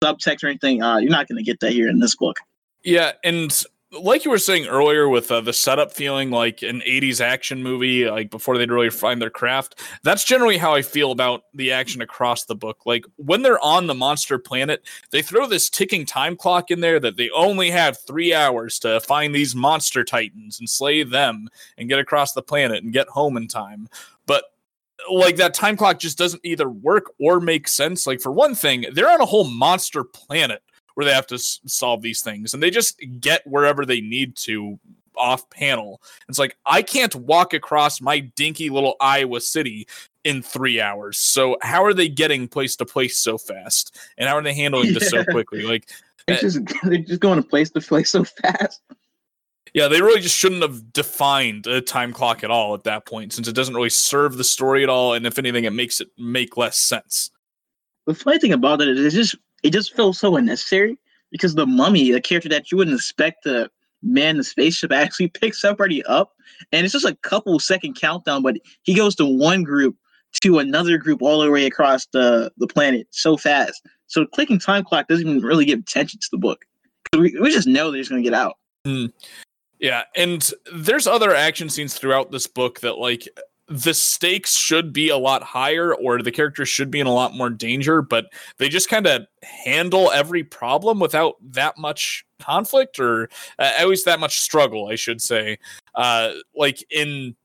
subtext 0.03 0.43
or 0.43 0.47
anything, 0.47 0.83
uh, 0.83 0.97
you're 0.97 1.11
not 1.11 1.27
going 1.27 1.37
to 1.37 1.43
get 1.43 1.59
that 1.61 1.71
here 1.71 1.89
in 1.89 1.99
this 1.99 2.15
book. 2.15 2.37
Yeah, 2.83 3.13
and 3.23 3.63
like 3.99 4.25
you 4.25 4.31
were 4.31 4.37
saying 4.37 4.67
earlier 4.67 5.09
with 5.09 5.31
uh, 5.31 5.41
the 5.41 5.53
setup 5.53 5.93
feeling 5.93 6.31
like 6.31 6.61
an 6.61 6.81
80s 6.81 7.21
action 7.21 7.63
movie 7.63 8.09
like 8.09 8.29
before 8.29 8.57
they'd 8.57 8.71
really 8.71 8.89
find 8.89 9.21
their 9.21 9.29
craft 9.29 9.79
that's 10.03 10.23
generally 10.23 10.57
how 10.57 10.73
i 10.73 10.81
feel 10.81 11.11
about 11.11 11.43
the 11.55 11.71
action 11.71 12.01
across 12.01 12.45
the 12.45 12.55
book. 12.55 12.85
Like 12.85 13.05
when 13.17 13.41
they're 13.41 13.63
on 13.63 13.87
the 13.87 13.93
monster 13.93 14.37
planet 14.37 14.83
they 15.11 15.21
throw 15.21 15.47
this 15.47 15.69
ticking 15.69 16.05
time 16.05 16.35
clock 16.35 16.71
in 16.71 16.81
there 16.81 16.99
that 16.99 17.17
they 17.17 17.29
only 17.31 17.69
have 17.71 17.97
three 17.97 18.33
hours 18.33 18.79
to 18.79 18.99
find 19.01 19.33
these 19.33 19.55
monster 19.55 20.03
titans 20.03 20.59
and 20.59 20.69
slay 20.69 21.03
them 21.03 21.49
and 21.77 21.89
get 21.89 21.99
across 21.99 22.33
the 22.33 22.41
planet 22.41 22.83
and 22.83 22.93
get 22.93 23.07
home 23.07 23.37
in 23.37 23.47
time. 23.47 23.87
But 24.25 24.45
like 25.11 25.35
that 25.37 25.53
time 25.53 25.77
clock 25.77 25.99
just 25.99 26.17
doesn't 26.17 26.45
either 26.45 26.69
work 26.69 27.11
or 27.19 27.39
make 27.39 27.67
sense. 27.67 28.07
Like 28.07 28.21
for 28.21 28.31
one 28.31 28.55
thing 28.55 28.85
they're 28.93 29.11
on 29.11 29.21
a 29.21 29.25
whole 29.25 29.49
monster 29.49 30.03
planet 30.03 30.61
where 30.95 31.05
they 31.05 31.13
have 31.13 31.27
to 31.27 31.35
s- 31.35 31.59
solve 31.65 32.01
these 32.01 32.21
things 32.21 32.53
and 32.53 32.61
they 32.63 32.71
just 32.71 32.99
get 33.19 33.45
wherever 33.45 33.85
they 33.85 34.01
need 34.01 34.35
to 34.35 34.79
off 35.17 35.49
panel. 35.49 36.01
It's 36.27 36.39
like 36.39 36.57
I 36.65 36.81
can't 36.81 37.15
walk 37.15 37.53
across 37.53 38.01
my 38.01 38.19
dinky 38.19 38.69
little 38.69 38.95
Iowa 38.99 39.39
city 39.39 39.87
in 40.23 40.41
three 40.41 40.81
hours. 40.81 41.17
So 41.17 41.57
how 41.61 41.85
are 41.85 41.93
they 41.93 42.09
getting 42.09 42.47
place 42.47 42.75
to 42.77 42.85
place 42.85 43.17
so 43.17 43.37
fast? 43.37 43.97
And 44.17 44.27
how 44.27 44.35
are 44.35 44.41
they 44.43 44.53
handling 44.53 44.93
this 44.93 45.09
so 45.09 45.23
quickly? 45.29 45.61
Like 45.61 45.87
They're 46.27 46.37
eh 46.37 46.41
just 46.41 46.59
they're 46.83 46.97
just 46.97 47.21
going 47.21 47.41
to 47.41 47.47
place 47.47 47.69
to 47.71 47.81
place 47.81 48.09
so 48.09 48.23
fast. 48.23 48.81
yeah, 49.73 49.87
they 49.87 50.01
really 50.01 50.21
just 50.21 50.35
shouldn't 50.35 50.63
have 50.63 50.91
defined 50.93 51.67
a 51.67 51.79
time 51.81 52.11
clock 52.11 52.43
at 52.43 52.51
all 52.51 52.73
at 52.73 52.83
that 52.85 53.05
point, 53.05 53.31
since 53.33 53.47
it 53.47 53.53
doesn't 53.55 53.75
really 53.75 53.89
serve 53.89 54.35
the 54.37 54.43
story 54.43 54.83
at 54.83 54.89
all, 54.89 55.13
and 55.13 55.25
if 55.27 55.37
anything, 55.39 55.63
it 55.65 55.73
makes 55.73 56.01
it 56.01 56.09
make 56.17 56.57
less 56.57 56.77
sense. 56.77 57.29
The 58.07 58.13
funny 58.13 58.39
thing 58.39 58.53
about 58.53 58.81
it 58.81 58.89
is 58.89 59.13
it 59.13 59.17
just 59.17 59.35
it 59.65 59.73
just 59.73 59.95
feels 59.95 60.19
so 60.19 60.35
unnecessary 60.35 60.99
because 61.31 61.55
the 61.55 61.65
mummy, 61.65 62.11
a 62.11 62.21
character 62.21 62.47
that 62.49 62.71
you 62.71 62.77
wouldn't 62.77 62.95
expect 62.95 63.43
to 63.43 63.67
man 64.03 64.37
the 64.37 64.43
spaceship, 64.43 64.91
actually 64.93 65.27
picks 65.29 65.65
everybody 65.65 66.03
up, 66.05 66.33
and 66.71 66.85
it's 66.85 66.93
just 66.93 67.05
a 67.05 67.15
couple 67.23 67.59
second 67.59 67.99
countdown, 67.99 68.43
but 68.43 68.57
he 68.83 68.93
goes 68.93 69.15
to 69.15 69.25
one 69.25 69.63
group 69.63 69.95
to 70.41 70.59
another 70.59 70.97
group 70.97 71.21
all 71.21 71.39
the 71.39 71.49
way 71.49 71.65
across 71.65 72.05
the 72.07 72.51
the 72.57 72.67
planet 72.67 73.07
so 73.09 73.37
fast. 73.37 73.81
So 74.05 74.25
clicking 74.27 74.59
time 74.59 74.83
clock 74.83 75.07
doesn't 75.07 75.27
even 75.27 75.41
really 75.41 75.65
give 75.65 75.79
attention 75.79 76.19
to 76.19 76.27
the 76.31 76.37
book. 76.37 76.63
We, 77.13 77.35
we 77.41 77.51
just 77.51 77.67
know 77.67 77.89
they're 77.89 78.01
just 78.01 78.11
gonna 78.11 78.21
get 78.21 78.35
out. 78.35 78.57
Hmm. 78.85 79.07
Yeah, 79.79 80.03
and 80.15 80.47
there's 80.73 81.07
other 81.07 81.33
action 81.33 81.69
scenes 81.69 81.95
throughout 81.95 82.31
this 82.31 82.45
book 82.45 82.81
that 82.81 82.99
like 82.99 83.27
the 83.67 83.93
stakes 83.93 84.55
should 84.55 84.93
be 84.93 85.09
a 85.09 85.17
lot 85.17 85.41
higher 85.41 85.93
or 85.95 86.21
the 86.21 86.31
characters 86.31 86.69
should 86.69 86.91
be 86.91 86.99
in 86.99 87.07
a 87.07 87.13
lot 87.13 87.33
more 87.33 87.49
danger, 87.49 88.01
but 88.01 88.27
they 88.57 88.69
just 88.69 88.89
kind 88.89 89.07
of 89.07 89.25
handle 89.43 90.11
every 90.11 90.43
problem 90.43 90.99
without 90.99 91.35
that 91.41 91.77
much 91.77 92.25
conflict 92.39 92.99
or 92.99 93.29
uh, 93.57 93.71
at 93.77 93.87
least 93.87 94.05
that 94.05 94.19
much 94.19 94.39
struggle, 94.39 94.87
I 94.87 94.95
should 94.95 95.21
say. 95.21 95.57
Uh, 95.95 96.33
like 96.55 96.83
in 96.91 97.35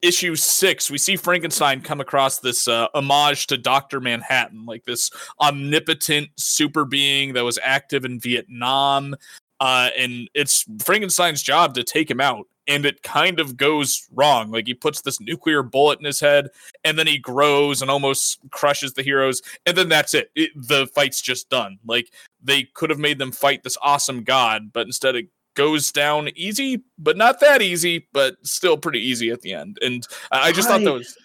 issue 0.00 0.36
six, 0.36 0.90
we 0.90 0.96
see 0.96 1.16
Frankenstein 1.16 1.82
come 1.82 2.00
across 2.00 2.38
this 2.38 2.66
uh, 2.66 2.88
homage 2.94 3.46
to 3.48 3.58
Dr. 3.58 4.00
Manhattan, 4.00 4.64
like 4.64 4.84
this 4.84 5.10
omnipotent 5.40 6.28
super 6.36 6.84
being 6.84 7.34
that 7.34 7.44
was 7.44 7.58
active 7.62 8.04
in 8.04 8.20
Vietnam. 8.20 9.14
Uh, 9.60 9.90
and 9.98 10.30
it's 10.34 10.64
Frankenstein's 10.82 11.42
job 11.42 11.74
to 11.74 11.84
take 11.84 12.10
him 12.10 12.20
out. 12.20 12.46
And 12.68 12.84
it 12.84 13.02
kind 13.02 13.40
of 13.40 13.56
goes 13.56 14.06
wrong. 14.14 14.50
Like 14.50 14.66
he 14.66 14.74
puts 14.74 15.00
this 15.00 15.20
nuclear 15.20 15.62
bullet 15.62 15.98
in 15.98 16.04
his 16.04 16.20
head, 16.20 16.50
and 16.84 16.98
then 16.98 17.06
he 17.06 17.18
grows 17.18 17.82
and 17.82 17.90
almost 17.90 18.38
crushes 18.50 18.92
the 18.92 19.02
heroes, 19.02 19.42
and 19.66 19.76
then 19.76 19.88
that's 19.88 20.14
it. 20.14 20.30
it 20.34 20.50
the 20.54 20.86
fight's 20.88 21.20
just 21.20 21.48
done. 21.48 21.78
Like 21.86 22.12
they 22.42 22.64
could 22.74 22.90
have 22.90 22.98
made 22.98 23.18
them 23.18 23.32
fight 23.32 23.62
this 23.62 23.78
awesome 23.82 24.22
god, 24.22 24.72
but 24.72 24.86
instead 24.86 25.16
it 25.16 25.28
goes 25.54 25.90
down 25.90 26.28
easy, 26.36 26.82
but 26.98 27.16
not 27.16 27.40
that 27.40 27.62
easy, 27.62 28.06
but 28.12 28.36
still 28.46 28.76
pretty 28.76 29.00
easy 29.00 29.30
at 29.30 29.40
the 29.40 29.54
end. 29.54 29.78
And 29.82 30.06
I 30.30 30.48
I 30.48 30.52
just 30.52 30.68
thought 30.68 30.82
that 30.84 30.92
was 30.92 31.16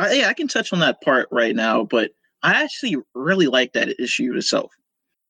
I, 0.00 0.12
yeah, 0.12 0.28
I 0.28 0.34
can 0.34 0.48
touch 0.48 0.72
on 0.72 0.80
that 0.80 1.00
part 1.02 1.28
right 1.30 1.54
now, 1.54 1.84
but 1.84 2.12
I 2.42 2.62
actually 2.62 2.96
really 3.14 3.46
like 3.46 3.72
that 3.74 4.00
issue 4.00 4.34
itself 4.34 4.72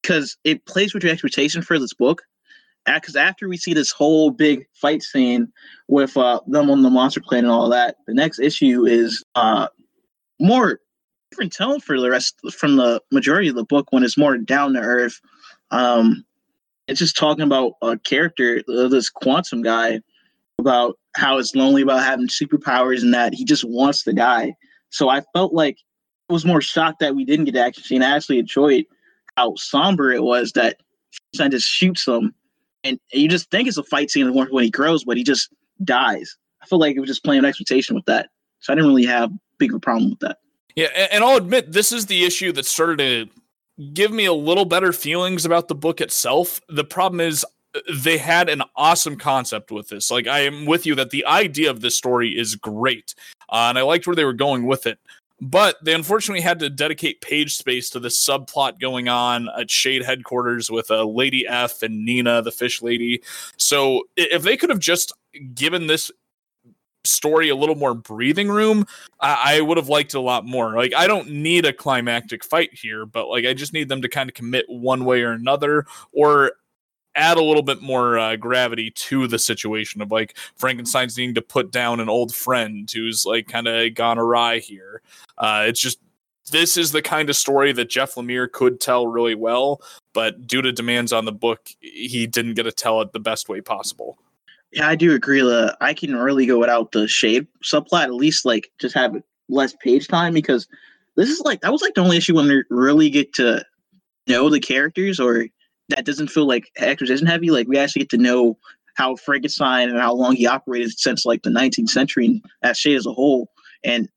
because 0.03 0.37
it 0.45 0.65
plays 0.67 0.95
with 0.95 1.03
your 1.03 1.13
expectation 1.13 1.63
for 1.63 1.79
this 1.79 1.95
book. 1.95 2.23
Because 2.87 3.17
after 3.17 3.49
we 3.49 3.57
see 3.57 3.75
this 3.75 3.93
whole 3.93 4.31
big 4.31 4.67
fight 4.73 5.03
scene 5.03 5.53
with 5.89 6.17
uh, 6.17 6.41
them 6.47 6.71
on 6.71 6.83
the 6.83 6.91
monster 6.91 7.21
plane 7.21 7.45
and 7.45 7.53
all 7.53 7.69
that, 7.69 7.97
the 8.07 8.15
next 8.15 8.41
issue 8.41 8.85
is 8.85 9.23
uh, 9.35 9.69
more 10.41 10.81
different 11.31 11.53
tone 11.53 11.81
for 11.81 12.01
the 12.01 12.11
rest 12.11 12.41
from 12.53 12.77
the 12.77 13.01
majority 13.13 13.49
of 13.49 13.55
the 13.55 13.65
book 13.65 13.87
when 13.91 14.03
it's 14.03 14.19
more 14.19 14.37
down 14.37 14.73
to 14.73 14.81
earth. 14.81 15.21
Um, 15.71 16.25
it's 16.89 16.99
just 16.99 17.17
talking 17.17 17.45
about 17.45 17.75
a 17.83 17.99
character, 17.99 18.63
uh, 18.69 18.89
this 18.89 19.11
quantum 19.11 19.63
guy, 19.63 20.01
about 20.59 20.99
how 21.17 21.39
it's 21.39 21.55
lonely 21.55 21.83
about 21.83 22.03
having 22.03 22.29
superpowers 22.29 23.03
and 23.03 23.15
that 23.15 23.35
he 23.35 23.45
just 23.45 23.65
wants 23.65 24.03
to 24.05 24.13
die. 24.13 24.55
So 24.91 25.09
I 25.09 25.23
felt 25.33 25.53
like 25.53 25.79
I 26.29 26.33
was 26.33 26.45
more 26.45 26.61
shocked 26.61 27.01
that 27.01 27.15
we 27.15 27.25
didn't 27.25 27.47
get 27.47 27.57
action 27.57 27.85
scene. 27.85 28.03
I 28.03 28.17
actually 28.17 28.39
enjoyed 28.39 28.85
how 29.37 29.55
somber 29.57 30.13
it 30.13 30.23
was 30.23 30.53
that 30.53 30.77
Frankenstein 31.13 31.51
just 31.53 31.69
shoots 31.69 32.07
him, 32.07 32.35
and 32.85 32.99
you 33.13 33.29
just 33.29 33.51
think 33.51 33.69
it's 33.69 33.77
a 33.77 33.83
fight 33.85 34.11
scene 34.11 34.33
when 34.33 34.65
he 34.65 34.71
grows, 34.71 35.05
but 35.05 35.17
he 35.17 35.23
just 35.23 35.53
dies. 35.85 36.37
I 36.63 36.67
feel 36.67 36.79
like 36.79 36.97
it 36.97 37.01
was 37.01 37.09
just 37.09 37.25
playing 37.25 37.45
expectation 37.45 37.95
with 37.95 38.05
that. 38.07 38.29
So 38.61 38.73
I 38.73 38.77
didn't 38.77 38.91
really 38.91 39.07
have 39.07 39.31
big 39.59 39.71
of 39.71 39.77
a 39.77 39.81
problem 39.81 40.11
with 40.11 40.21
that. 40.21 40.39
Yeah, 40.77 40.87
and 41.11 41.25
I'll 41.25 41.37
admit 41.37 41.73
this 41.73 41.93
is 41.93 42.07
the 42.07 42.25
issue 42.25 42.53
that 42.53 42.67
started 42.67 42.99
to 43.79 43.85
give 43.93 44.13
me 44.13 44.27
a 44.27 44.33
little 44.33 44.65
better 44.65 44.93
feelings 44.93 45.45
about 45.45 45.69
the 45.69 45.75
book 45.75 46.01
itself. 46.01 46.61
The 46.69 46.85
problem 46.85 47.21
is 47.21 47.45
uh, 47.75 47.81
they 47.95 48.19
had 48.19 48.49
an 48.49 48.63
awesome 48.77 49.17
concept 49.17 49.71
with 49.71 49.89
this. 49.89 50.11
Like 50.11 50.27
I 50.27 50.41
am 50.41 50.67
with 50.67 50.87
you 50.87 50.95
that 50.97 51.11
the 51.11 51.25
idea 51.27 51.71
of 51.71 51.81
this 51.81 51.97
story 51.97 52.39
is 52.39 52.55
great, 52.55 53.15
uh, 53.49 53.67
and 53.69 53.79
I 53.79 53.83
liked 53.83 54.07
where 54.07 54.17
they 54.17 54.25
were 54.25 54.33
going 54.33 54.67
with 54.67 54.87
it. 54.87 54.99
But 55.41 55.83
they 55.83 55.95
unfortunately 55.95 56.43
had 56.43 56.59
to 56.59 56.69
dedicate 56.69 57.23
page 57.23 57.57
space 57.57 57.89
to 57.91 58.01
this 58.01 58.23
subplot 58.23 58.79
going 58.79 59.09
on 59.09 59.49
at 59.59 59.71
Shade 59.71 60.03
headquarters 60.03 60.71
with 60.71 60.91
uh, 60.91 61.05
Lady 61.05 61.47
F 61.47 61.83
and 61.83 62.05
Nina, 62.05 62.43
the 62.43 62.53
fish 62.53 62.83
lady. 62.83 63.23
So 63.57 64.05
if 64.17 64.43
they 64.43 64.57
could 64.57 64.71
have 64.71 64.81
just 64.81 65.13
given 65.55 65.87
this 65.87 66.11
story 67.05 67.49
a 67.49 67.57
little 67.57 67.77
more 67.77 67.95
breathing 67.95 68.49
room, 68.49 68.87
I, 69.21 69.57
I 69.57 69.61
would 69.63 69.79
have 69.79 69.89
liked 69.89 70.13
it 70.13 70.19
a 70.19 70.21
lot 70.21 70.45
more. 70.45 70.77
Like, 70.77 70.95
I 70.95 71.07
don't 71.07 71.31
need 71.31 71.65
a 71.65 71.73
climactic 71.73 72.45
fight 72.45 72.71
here, 72.75 73.07
but 73.07 73.29
like, 73.29 73.47
I 73.47 73.55
just 73.55 73.73
need 73.73 73.89
them 73.89 74.03
to 74.03 74.09
kind 74.09 74.29
of 74.29 74.35
commit 74.35 74.67
one 74.69 75.07
way 75.07 75.23
or 75.23 75.33
another, 75.33 75.87
or 76.13 76.53
add 77.15 77.37
a 77.37 77.43
little 77.43 77.63
bit 77.63 77.83
more 77.83 78.19
uh, 78.19 78.37
gravity 78.37 78.91
to 78.91 79.27
the 79.27 79.39
situation 79.39 80.01
of 80.01 80.11
like 80.11 80.37
Frankenstein's 80.57 81.17
needing 81.17 81.35
to 81.35 81.43
put 81.43 81.71
down 81.71 82.01
an 82.01 82.09
old 82.09 82.35
friend 82.35 82.91
who's 82.91 83.25
like 83.27 83.49
kind 83.49 83.67
of 83.67 83.95
gone 83.95 84.19
awry 84.19 84.59
here. 84.59 85.03
Uh, 85.39 85.65
it's 85.67 85.81
just 85.81 85.99
this 86.51 86.77
is 86.77 86.93
the 86.93 87.03
kind 87.03 87.31
of 87.31 87.37
story 87.37 87.73
that 87.73 87.89
Jeff 87.89 88.15
Lemire 88.15 88.51
could 88.51 88.81
tell 88.81 89.07
really 89.07 89.35
well, 89.35 89.81
but 90.13 90.47
due 90.47 90.63
to 90.63 90.73
demands 90.73 91.13
on 91.13 91.25
the 91.25 91.33
book, 91.33 91.71
he 91.81 92.27
didn't 92.27 92.55
get 92.55 92.65
to 92.65 92.73
tell 92.73 93.01
it 93.01 93.13
the 93.13 93.21
best 93.21 93.49
way 93.49 93.61
possible. 93.61 94.19
Yeah, 94.73 94.89
I 94.89 94.95
do 94.95 95.15
agree. 95.15 95.43
Uh, 95.43 95.73
I 95.81 95.95
can 95.95 96.15
really 96.15 96.47
go 96.47 96.59
without 96.59 96.93
the 96.93 97.09
shade 97.09 97.47
subplot. 97.65 98.05
At 98.05 98.15
least 98.15 98.45
like 98.45 98.71
just 98.81 98.95
have 98.95 99.21
less 99.49 99.75
page 99.83 100.07
time 100.07 100.33
because 100.33 100.69
this 101.17 101.29
is 101.29 101.41
like 101.41 101.61
that 101.63 101.73
was 101.73 101.83
like 101.83 101.95
the 101.95 102.03
only 102.03 102.17
issue 102.17 102.37
when 102.37 102.47
we 102.47 102.63
really 102.71 103.11
get 103.11 103.33
to 103.35 103.65
know 104.29 104.49
the 104.49 104.61
characters 104.61 105.19
or 105.19 105.47
that 105.91 106.05
doesn't 106.07 106.29
feel 106.29 106.47
like 106.47 106.71
exposition 106.79 107.27
heavy. 107.27 107.51
Like 107.51 107.69
we 107.69 107.79
actually 107.79 108.01
get 108.01 108.11
to 108.11 108.19
know 108.19 108.57
how 108.97 109.17
Frankenstein 109.17 109.89
and 109.89 109.99
how 109.99 110.13
long 110.15 110.35
he 110.37 110.47
operated 110.47 110.99
since 110.99 111.25
like 111.25 111.43
the 111.43 111.51
19th 111.51 111.89
century 111.91 112.27
and 112.27 112.45
as 112.63 112.79
shade 112.79 112.97
as 112.97 113.07
a 113.07 113.13
whole, 113.13 113.51
and 113.85 114.09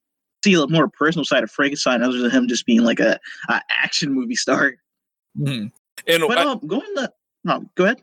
see 0.44 0.54
a 0.56 0.68
more 0.68 0.88
personal 0.90 1.24
side 1.26 1.44
of 1.44 1.52
Frankenstein 1.52 2.04
other 2.04 2.18
than 2.20 2.32
him 2.32 2.48
just 2.48 2.66
being 2.66 2.84
like 2.84 3.00
a, 3.00 3.20
a 3.50 3.62
action 3.70 4.14
movie 4.14 4.36
star. 4.36 4.74
Mhm. 5.38 5.72
And 6.08 6.24
But 6.28 6.38
I- 6.38 6.44
um, 6.44 6.60
going 6.66 6.82
to 6.96 7.12
no, 7.46 7.66
go 7.76 7.86
ahead. 7.86 8.02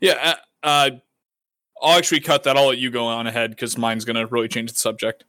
Yeah, 0.00 0.34
uh, 0.62 0.66
uh, 0.66 0.90
I'll 1.82 1.98
actually 1.98 2.20
cut 2.20 2.42
that. 2.44 2.56
I'll 2.56 2.68
let 2.68 2.78
you 2.78 2.90
go 2.90 3.06
on 3.06 3.26
ahead 3.26 3.50
because 3.50 3.76
mine's 3.78 4.04
gonna 4.04 4.26
really 4.26 4.48
change 4.48 4.70
the 4.72 4.78
subject. 4.78 5.24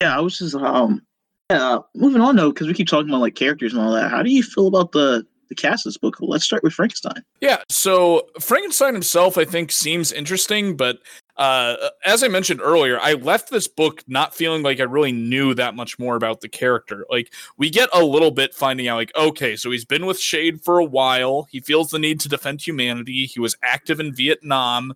Yeah, 0.00 0.16
I 0.16 0.20
was 0.20 0.38
just 0.38 0.54
um 0.54 1.02
yeah, 1.50 1.78
moving 1.94 2.20
on 2.22 2.36
though, 2.36 2.50
because 2.52 2.66
we 2.66 2.74
keep 2.74 2.88
talking 2.88 3.08
about 3.08 3.20
like 3.20 3.34
characters 3.34 3.72
and 3.74 3.82
all 3.82 3.92
that. 3.92 4.10
How 4.10 4.22
do 4.22 4.30
you 4.30 4.42
feel 4.42 4.66
about 4.68 4.92
the 4.92 5.24
the 5.54 5.62
cast 5.62 5.86
of 5.86 5.92
this 5.92 5.98
book? 5.98 6.16
Let's 6.20 6.44
start 6.44 6.62
with 6.62 6.72
Frankenstein. 6.72 7.22
Yeah, 7.40 7.62
so 7.68 8.28
Frankenstein 8.40 8.94
himself, 8.94 9.38
I 9.38 9.44
think, 9.44 9.70
seems 9.70 10.12
interesting, 10.12 10.76
but 10.76 10.98
uh, 11.36 11.76
as 12.04 12.22
I 12.22 12.28
mentioned 12.28 12.60
earlier, 12.62 12.98
I 13.00 13.14
left 13.14 13.50
this 13.50 13.66
book 13.66 14.02
not 14.06 14.34
feeling 14.34 14.62
like 14.62 14.80
I 14.80 14.84
really 14.84 15.12
knew 15.12 15.54
that 15.54 15.74
much 15.74 15.98
more 15.98 16.16
about 16.16 16.40
the 16.40 16.48
character. 16.48 17.06
Like, 17.10 17.32
we 17.56 17.70
get 17.70 17.88
a 17.92 18.04
little 18.04 18.30
bit 18.30 18.54
finding 18.54 18.88
out, 18.88 18.96
like, 18.96 19.12
okay, 19.16 19.56
so 19.56 19.70
he's 19.70 19.84
been 19.84 20.06
with 20.06 20.18
Shade 20.18 20.62
for 20.62 20.78
a 20.78 20.84
while. 20.84 21.48
He 21.50 21.60
feels 21.60 21.90
the 21.90 21.98
need 21.98 22.20
to 22.20 22.28
defend 22.28 22.60
humanity. 22.60 23.26
He 23.26 23.40
was 23.40 23.56
active 23.62 24.00
in 24.00 24.14
Vietnam, 24.14 24.94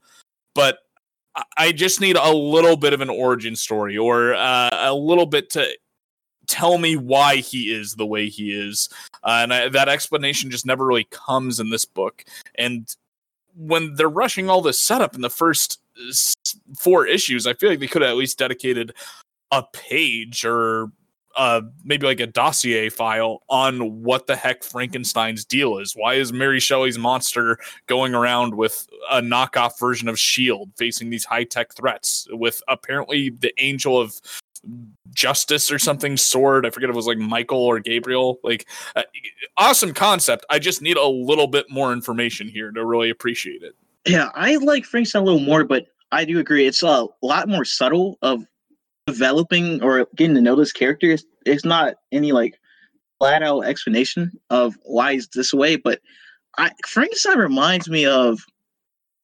but 0.55 0.79
I- 1.57 1.73
just 1.73 2.01
need 2.01 2.17
a 2.17 2.33
little 2.33 2.77
bit 2.77 2.93
of 2.93 3.01
an 3.03 3.11
origin 3.11 3.57
story 3.57 3.97
or 3.97 4.35
uh, 4.35 4.71
a 4.73 4.95
little 4.95 5.27
bit 5.27 5.51
to 5.51 5.69
tell 6.47 6.79
me 6.79 6.97
why 6.97 7.37
he 7.37 7.73
is 7.73 7.95
the 7.95 8.07
way 8.07 8.29
he 8.29 8.53
is. 8.53 8.89
Uh, 9.23 9.41
and 9.43 9.55
I, 9.55 9.69
that 9.69 9.89
explanation 9.89 10.51
just 10.51 10.67
never 10.67 10.85
really 10.85 11.09
comes 11.11 11.61
in 11.61 11.71
this 11.71 11.85
book. 11.85 12.25
And 12.57 12.95
when 13.57 13.95
they're 13.95 14.09
rushing 14.09 14.51
all 14.51 14.63
this 14.63 14.81
setup 14.81 15.15
in 15.15 15.23
the 15.23 15.31
first 15.31 15.81
four 16.79 17.07
issues, 17.07 17.47
I 17.47 17.55
feel 17.55 17.71
like 17.71 17.81
they 17.81 17.87
could 17.87 18.03
have 18.03 18.11
at 18.11 18.17
least 18.17 18.39
dedicated 18.39 18.93
a 19.51 19.63
page 19.73 20.45
or 20.45 20.91
uh, 21.37 21.61
maybe 21.85 22.07
like 22.07 22.21
a 22.21 22.27
dossier 22.27 22.89
file 22.89 23.43
on 23.49 24.03
what 24.03 24.27
the 24.27 24.35
heck 24.35 24.65
Frankenstein's 24.65 25.45
deal 25.45 25.79
is. 25.79 25.93
Why 25.95 26.15
is 26.15 26.33
Mary 26.33 26.61
Shelley's 26.61 26.99
monster 26.99 27.59
going 27.87 28.15
around 28.15 28.55
with 28.55 28.89
a 29.11 29.21
knockoff 29.21 29.79
version 29.79 30.09
of 30.09 30.15
S.H.I.E.L.D., 30.15 30.73
facing 30.77 31.11
these 31.11 31.27
high 31.27 31.45
tech 31.45 31.75
threats 31.75 32.27
with 32.31 32.63
apparently 32.69 33.29
the 33.29 33.53
angel 33.63 34.01
of 34.01 34.19
justice 35.13 35.71
or 35.71 35.79
something 35.79 36.17
sword? 36.17 36.67
I 36.67 36.71
forget 36.71 36.91
if 36.91 36.95
it 36.95 36.97
was 36.97 37.07
like 37.07 37.19
Michael 37.19 37.59
or 37.65 37.81
Gabriel. 37.81 38.39
Like, 38.43 38.67
uh, 38.95 39.03
awesome 39.57 39.93
concept. 39.93 40.45
I 40.51 40.59
just 40.59 40.83
need 40.83 40.97
a 40.97 41.07
little 41.07 41.47
bit 41.47 41.71
more 41.71 41.93
information 41.93 42.49
here 42.49 42.71
to 42.73 42.85
really 42.85 43.11
appreciate 43.11 43.63
it. 43.63 43.75
Yeah, 44.07 44.31
I 44.35 44.57
like 44.57 44.85
Frankenstein 44.85 45.23
a 45.23 45.25
little 45.25 45.41
more, 45.41 45.65
but 45.65 45.87
I 46.13 46.25
do 46.25 46.39
agree. 46.39 46.67
It's 46.67 46.83
a 46.83 47.07
lot 47.23 47.49
more 47.49 47.65
subtle 47.65 48.19
of 48.23 48.45
developing 49.07 49.83
or 49.83 50.07
getting 50.17 50.35
to 50.35 50.41
know 50.41 50.57
this 50.57 50.73
character. 50.73 51.11
It's, 51.11 51.25
it's 51.45 51.65
not 51.65 51.95
any 52.13 52.33
like 52.33 52.59
flat 53.19 53.43
out 53.43 53.63
explanation 53.63 54.33
of 54.51 54.77
why 54.83 55.15
he's 55.15 55.29
this 55.29 55.53
way, 55.53 55.77
but 55.77 56.01
I 56.59 56.71
Frankenstein 56.87 57.39
reminds 57.39 57.89
me 57.89 58.07
of 58.07 58.41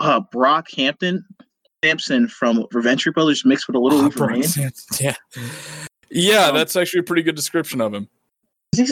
uh 0.00 0.20
Brock 0.32 0.68
Hampton 0.76 1.24
Samson 1.82 2.28
from 2.28 2.66
Venture 2.72 3.12
Brothers 3.12 3.44
mixed 3.44 3.66
with 3.66 3.76
a 3.76 3.78
little 3.78 3.98
Oh, 3.98 4.02
Wolverine. 4.02 4.44
Yeah, 5.00 5.14
yeah, 6.10 6.46
Um, 6.48 6.54
that's 6.54 6.76
actually 6.76 7.00
a 7.00 7.04
pretty 7.04 7.22
good 7.22 7.34
description 7.34 7.80
of 7.80 7.92
him. 7.92 8.08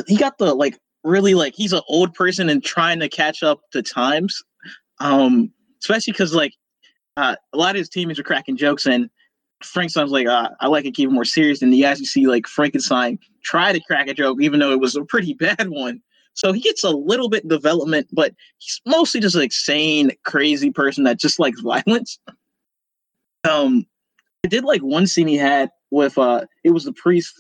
He 0.07 0.17
got 0.17 0.39
the 0.39 0.55
like 0.55 0.79
really 1.05 1.35
like 1.35 1.55
he's 1.55 1.73
an 1.73 1.83
old 1.89 2.15
person 2.15 2.49
and 2.49 2.63
trying 2.63 3.01
to 3.01 3.09
catch 3.09 3.43
up 3.43 3.61
to 3.73 3.83
times. 3.83 4.43
Um, 4.99 5.53
especially 5.81 6.13
because 6.13 6.35
like 6.35 6.53
uh, 7.17 7.37
a 7.53 7.57
lot 7.57 7.71
of 7.75 7.79
his 7.79 7.89
teammates 7.89 8.19
are 8.21 8.25
cracking 8.25 8.57
jokes 8.57 8.87
and 8.87 9.09
Frankenstein's 9.63 10.11
like, 10.11 10.27
uh, 10.27 10.49
I 10.61 10.69
like 10.69 10.85
it 10.87 10.99
it 10.99 11.11
more 11.11 11.25
serious. 11.25 11.63
And 11.63 11.75
you 11.75 11.85
actually 11.85 12.07
see 12.07 12.27
like 12.27 12.47
Frankenstein 12.47 13.19
try 13.43 13.73
to 13.73 13.81
crack 13.81 14.09
a 14.09 14.15
joke, 14.15 14.39
even 14.41 14.61
though 14.61 14.73
it 14.73 14.81
was 14.81 14.97
a 14.97 15.05
pretty 15.05 15.35
bad 15.39 15.69
one. 15.69 16.01
So 16.35 16.53
he 16.53 16.61
gets 16.61 16.85
a 16.85 16.91
little 16.91 17.29
bit 17.29 17.47
development, 17.49 18.09
but 18.13 18.35
he's 18.59 18.81
mostly 18.87 19.21
just 19.21 19.37
like 19.37 19.53
sane, 19.53 20.11
crazy 20.25 20.71
person 20.71 21.05
that 21.05 21.19
just 21.19 21.39
likes 21.39 21.61
violence. 21.63 22.19
Um, 23.49 23.87
I 24.45 24.49
did 24.49 24.65
like 24.65 24.83
one 24.83 25.07
scene 25.07 25.27
he 25.27 25.37
had 25.37 25.71
with 25.91 26.19
uh, 26.19 26.47
it 26.65 26.71
was 26.71 26.85
the 26.85 26.93
priest 26.93 27.35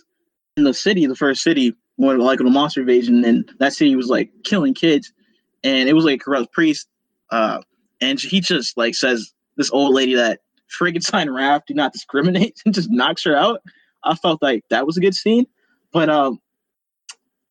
in 0.56 0.64
the 0.64 0.74
city, 0.74 1.06
the 1.06 1.16
first 1.16 1.42
city, 1.42 1.74
when 1.96 2.18
like 2.18 2.38
the 2.38 2.44
monster 2.44 2.80
invasion, 2.80 3.24
and 3.24 3.50
that 3.58 3.72
city 3.72 3.94
was 3.96 4.08
like 4.08 4.30
killing 4.44 4.74
kids, 4.74 5.12
and 5.62 5.88
it 5.88 5.94
was 5.94 6.04
like 6.04 6.20
a 6.20 6.24
corrupt 6.24 6.52
priest. 6.52 6.88
Uh, 7.30 7.60
and 8.00 8.20
he 8.20 8.40
just 8.40 8.76
like 8.76 8.94
says 8.94 9.32
this 9.56 9.70
old 9.70 9.94
lady 9.94 10.14
that 10.14 10.40
Frankenstein 10.68 11.30
Raft 11.34 11.68
do 11.68 11.74
not 11.74 11.92
discriminate 11.92 12.60
and 12.64 12.74
just 12.74 12.90
knocks 12.90 13.24
her 13.24 13.36
out. 13.36 13.60
I 14.04 14.14
felt 14.14 14.42
like 14.42 14.64
that 14.70 14.86
was 14.86 14.96
a 14.96 15.00
good 15.00 15.14
scene, 15.14 15.46
but 15.92 16.08
um, 16.08 16.40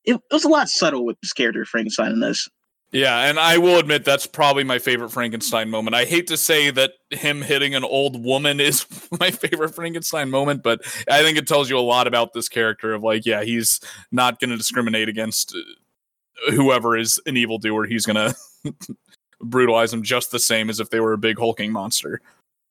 it, 0.03 0.15
it 0.15 0.33
was 0.33 0.45
a 0.45 0.49
lot 0.49 0.67
subtle 0.69 1.05
with 1.05 1.19
this 1.21 1.33
character 1.33 1.63
Frankenstein 1.65 2.11
in 2.11 2.19
this. 2.19 2.49
Yeah, 2.91 3.29
and 3.29 3.39
I 3.39 3.59
will 3.59 3.77
admit 3.77 4.03
that's 4.03 4.25
probably 4.25 4.63
my 4.63 4.79
favorite 4.79 5.11
Frankenstein 5.11 5.69
moment. 5.69 5.95
I 5.95 6.05
hate 6.05 6.25
to 6.27 6.37
say 6.37 6.71
that 6.71 6.93
him 7.11 7.43
hitting 7.43 7.75
an 7.75 7.83
old 7.83 8.23
woman 8.23 8.59
is 8.59 8.85
my 9.19 9.29
favorite 9.29 9.75
Frankenstein 9.75 10.29
moment, 10.29 10.63
but 10.63 10.81
I 11.09 11.21
think 11.21 11.37
it 11.37 11.47
tells 11.47 11.69
you 11.69 11.77
a 11.77 11.81
lot 11.81 12.07
about 12.07 12.33
this 12.33 12.49
character 12.49 12.93
of 12.93 13.03
like, 13.03 13.25
yeah, 13.25 13.43
he's 13.43 13.79
not 14.11 14.39
going 14.39 14.49
to 14.49 14.57
discriminate 14.57 15.07
against 15.07 15.55
uh, 15.55 16.51
whoever 16.51 16.97
is 16.97 17.19
an 17.27 17.37
evildoer. 17.37 17.85
He's 17.85 18.07
going 18.07 18.33
to 18.65 18.95
brutalize 19.41 19.91
them 19.91 20.01
just 20.01 20.31
the 20.31 20.39
same 20.39 20.69
as 20.69 20.79
if 20.79 20.89
they 20.89 20.99
were 20.99 21.13
a 21.13 21.17
big 21.17 21.37
hulking 21.37 21.71
monster. 21.71 22.21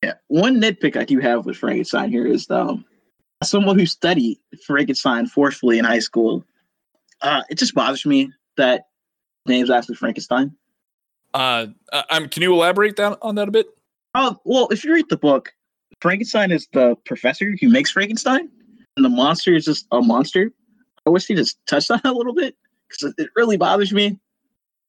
Yeah. 0.02 0.14
One 0.26 0.61
nitpick 0.61 0.96
I 0.96 1.04
do 1.04 1.20
have 1.20 1.46
with 1.46 1.57
Frankenstein 1.57 2.11
here 2.11 2.26
is 2.26 2.50
um, 2.50 2.85
someone 3.44 3.78
who 3.78 3.87
studied 3.87 4.38
Frankenstein 4.66 5.26
forcefully 5.26 5.78
in 5.78 5.85
high 5.85 5.98
school. 6.00 6.44
Uh, 7.20 7.42
it 7.50 7.57
just 7.57 7.74
bothers 7.74 8.04
me 8.04 8.33
that 8.57 8.88
name's 9.48 9.70
actually 9.70 9.96
Frankenstein. 9.96 10.54
Uh, 11.34 11.66
uh, 11.92 12.02
um, 12.11 12.28
can 12.28 12.42
you 12.42 12.52
elaborate 12.52 12.96
that 12.96 13.18
on 13.22 13.34
that 13.37 13.48
a 13.48 13.50
bit? 13.50 13.66
Uh, 14.14 14.34
well, 14.44 14.68
if 14.70 14.84
you 14.84 14.92
read 14.92 15.08
the 15.08 15.16
book, 15.16 15.52
Frankenstein 16.00 16.50
is 16.50 16.68
the 16.72 16.96
professor 17.04 17.54
who 17.61 17.68
makes 17.68 17.90
Frankenstein, 17.90 18.48
and 18.96 19.04
the 19.04 19.11
monster 19.11 19.54
is 19.54 19.64
just 19.64 19.87
a 19.92 20.00
monster. 20.00 20.50
I 21.06 21.11
wish 21.11 21.26
he 21.26 21.34
just 21.34 21.58
touched 21.66 21.90
on 21.90 22.00
that 22.04 22.12
a 22.12 22.16
little 22.16 22.34
bit 22.34 22.56
because 22.88 23.14
it 23.18 23.30
really 23.37 23.56
bothers 23.56 23.92
me. 23.92 24.18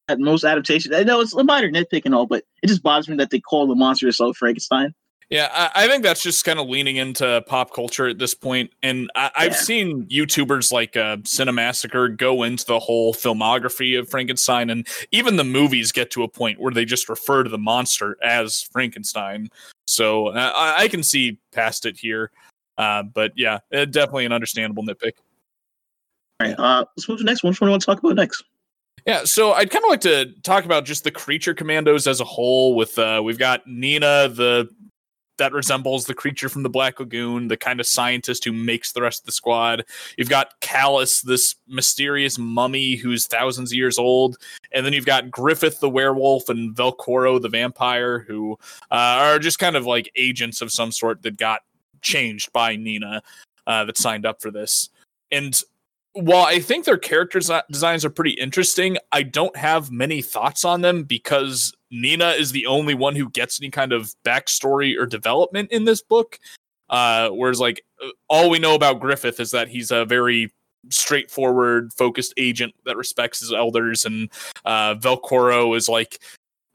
At 0.08 0.18
most 0.18 0.42
adaptations, 0.42 0.92
I 0.92 1.04
know 1.04 1.20
it's 1.20 1.34
a 1.34 1.44
minor 1.44 1.70
nitpick 1.70 2.02
and 2.04 2.14
all, 2.16 2.26
but 2.26 2.42
it 2.64 2.66
just 2.66 2.82
bothers 2.82 3.08
me 3.08 3.16
that 3.16 3.30
they 3.30 3.38
call 3.38 3.68
the 3.68 3.76
monster 3.76 4.08
itself 4.08 4.36
Frankenstein. 4.36 4.92
Yeah, 5.30 5.48
I, 5.52 5.84
I 5.84 5.86
think 5.86 6.02
that's 6.02 6.22
just 6.24 6.44
kind 6.44 6.58
of 6.58 6.68
leaning 6.68 6.96
into 6.96 7.42
pop 7.46 7.72
culture 7.72 8.08
at 8.08 8.18
this 8.18 8.34
point. 8.34 8.72
And 8.82 9.08
I, 9.14 9.30
I've 9.36 9.52
Yeah. 9.52 9.58
seen 9.58 10.06
YouTubers 10.06 10.72
like 10.72 10.96
uh, 10.96 11.18
Cinemassacre 11.18 12.16
go 12.16 12.42
into 12.42 12.66
the 12.66 12.80
whole 12.80 13.14
filmography 13.14 13.96
of 13.96 14.10
Frankenstein, 14.10 14.70
and 14.70 14.88
even 15.12 15.36
the 15.36 15.44
movies 15.44 15.92
get 15.92 16.10
to 16.10 16.24
a 16.24 16.28
point 16.28 16.60
where 16.60 16.72
they 16.72 16.84
just 16.84 17.08
refer 17.08 17.44
to 17.44 17.48
the 17.48 17.58
monster 17.58 18.16
as 18.24 18.62
Frankenstein. 18.72 19.48
So 19.86 20.28
uh, 20.28 20.52
I, 20.54 20.82
I 20.82 20.88
can 20.88 21.04
see 21.04 21.38
past 21.52 21.86
it 21.86 21.96
here. 21.96 22.32
Uh, 22.76 23.04
but 23.04 23.32
yeah, 23.36 23.60
uh, 23.72 23.84
definitely 23.84 24.24
an 24.24 24.32
understandable 24.32 24.82
nitpick. 24.82 25.12
All 26.40 26.48
right, 26.48 26.58
uh, 26.58 26.84
let's 26.96 27.08
move 27.08 27.18
to 27.18 27.24
the 27.24 27.30
next 27.30 27.44
one. 27.44 27.50
Which 27.50 27.60
one 27.60 27.66
do 27.66 27.70
you 27.70 27.72
want 27.72 27.82
to 27.82 27.86
talk 27.86 27.98
about 28.00 28.16
next? 28.16 28.42
Yeah, 29.06 29.24
so 29.24 29.52
I'd 29.52 29.70
kind 29.70 29.84
of 29.84 29.90
like 29.90 30.00
to 30.02 30.32
talk 30.42 30.64
about 30.64 30.86
just 30.86 31.04
the 31.04 31.10
creature 31.10 31.54
commandos 31.54 32.06
as 32.06 32.20
a 32.20 32.24
whole. 32.24 32.74
With 32.74 32.98
uh, 32.98 33.20
we've 33.24 33.38
got 33.38 33.66
Nina, 33.66 34.28
the 34.28 34.68
that 35.40 35.52
resembles 35.52 36.04
the 36.04 36.14
creature 36.14 36.50
from 36.50 36.62
the 36.62 36.68
Black 36.68 37.00
Lagoon, 37.00 37.48
the 37.48 37.56
kind 37.56 37.80
of 37.80 37.86
scientist 37.86 38.44
who 38.44 38.52
makes 38.52 38.92
the 38.92 39.00
rest 39.00 39.22
of 39.22 39.26
the 39.26 39.32
squad. 39.32 39.84
You've 40.18 40.28
got 40.28 40.60
Khalis, 40.60 41.22
this 41.22 41.56
mysterious 41.66 42.38
mummy 42.38 42.94
who's 42.94 43.26
thousands 43.26 43.72
of 43.72 43.76
years 43.76 43.98
old, 43.98 44.36
and 44.72 44.84
then 44.84 44.92
you've 44.92 45.06
got 45.06 45.30
Griffith 45.30 45.80
the 45.80 45.88
werewolf 45.88 46.50
and 46.50 46.76
Velcoro 46.76 47.40
the 47.40 47.48
vampire, 47.48 48.20
who 48.20 48.52
uh, 48.90 48.94
are 48.94 49.38
just 49.38 49.58
kind 49.58 49.76
of 49.76 49.86
like 49.86 50.12
agents 50.14 50.60
of 50.60 50.70
some 50.70 50.92
sort 50.92 51.22
that 51.22 51.38
got 51.38 51.62
changed 52.02 52.52
by 52.52 52.76
Nina 52.76 53.22
uh, 53.66 53.84
that 53.86 53.96
signed 53.96 54.26
up 54.26 54.42
for 54.42 54.50
this. 54.50 54.90
And 55.32 55.58
while 56.12 56.44
I 56.44 56.60
think 56.60 56.84
their 56.84 56.98
character 56.98 57.40
designs 57.70 58.04
are 58.04 58.10
pretty 58.10 58.32
interesting, 58.32 58.98
I 59.10 59.22
don't 59.22 59.56
have 59.56 59.90
many 59.90 60.20
thoughts 60.20 60.66
on 60.66 60.82
them 60.82 61.04
because 61.04 61.72
Nina 61.90 62.30
is 62.30 62.52
the 62.52 62.66
only 62.66 62.94
one 62.94 63.16
who 63.16 63.28
gets 63.30 63.60
any 63.60 63.70
kind 63.70 63.92
of 63.92 64.14
backstory 64.24 64.96
or 64.98 65.06
development 65.06 65.70
in 65.72 65.84
this 65.84 66.02
book. 66.02 66.38
Uh, 66.88 67.30
whereas, 67.30 67.60
like, 67.60 67.84
uh, 68.04 68.08
all 68.28 68.50
we 68.50 68.58
know 68.58 68.74
about 68.74 69.00
Griffith 69.00 69.40
is 69.40 69.50
that 69.52 69.68
he's 69.68 69.90
a 69.90 70.04
very 70.04 70.52
straightforward, 70.88 71.92
focused 71.92 72.34
agent 72.36 72.74
that 72.84 72.96
respects 72.96 73.40
his 73.40 73.52
elders, 73.52 74.04
and 74.04 74.28
uh, 74.64 74.94
Velcoro 74.94 75.76
is 75.76 75.88
like 75.88 76.20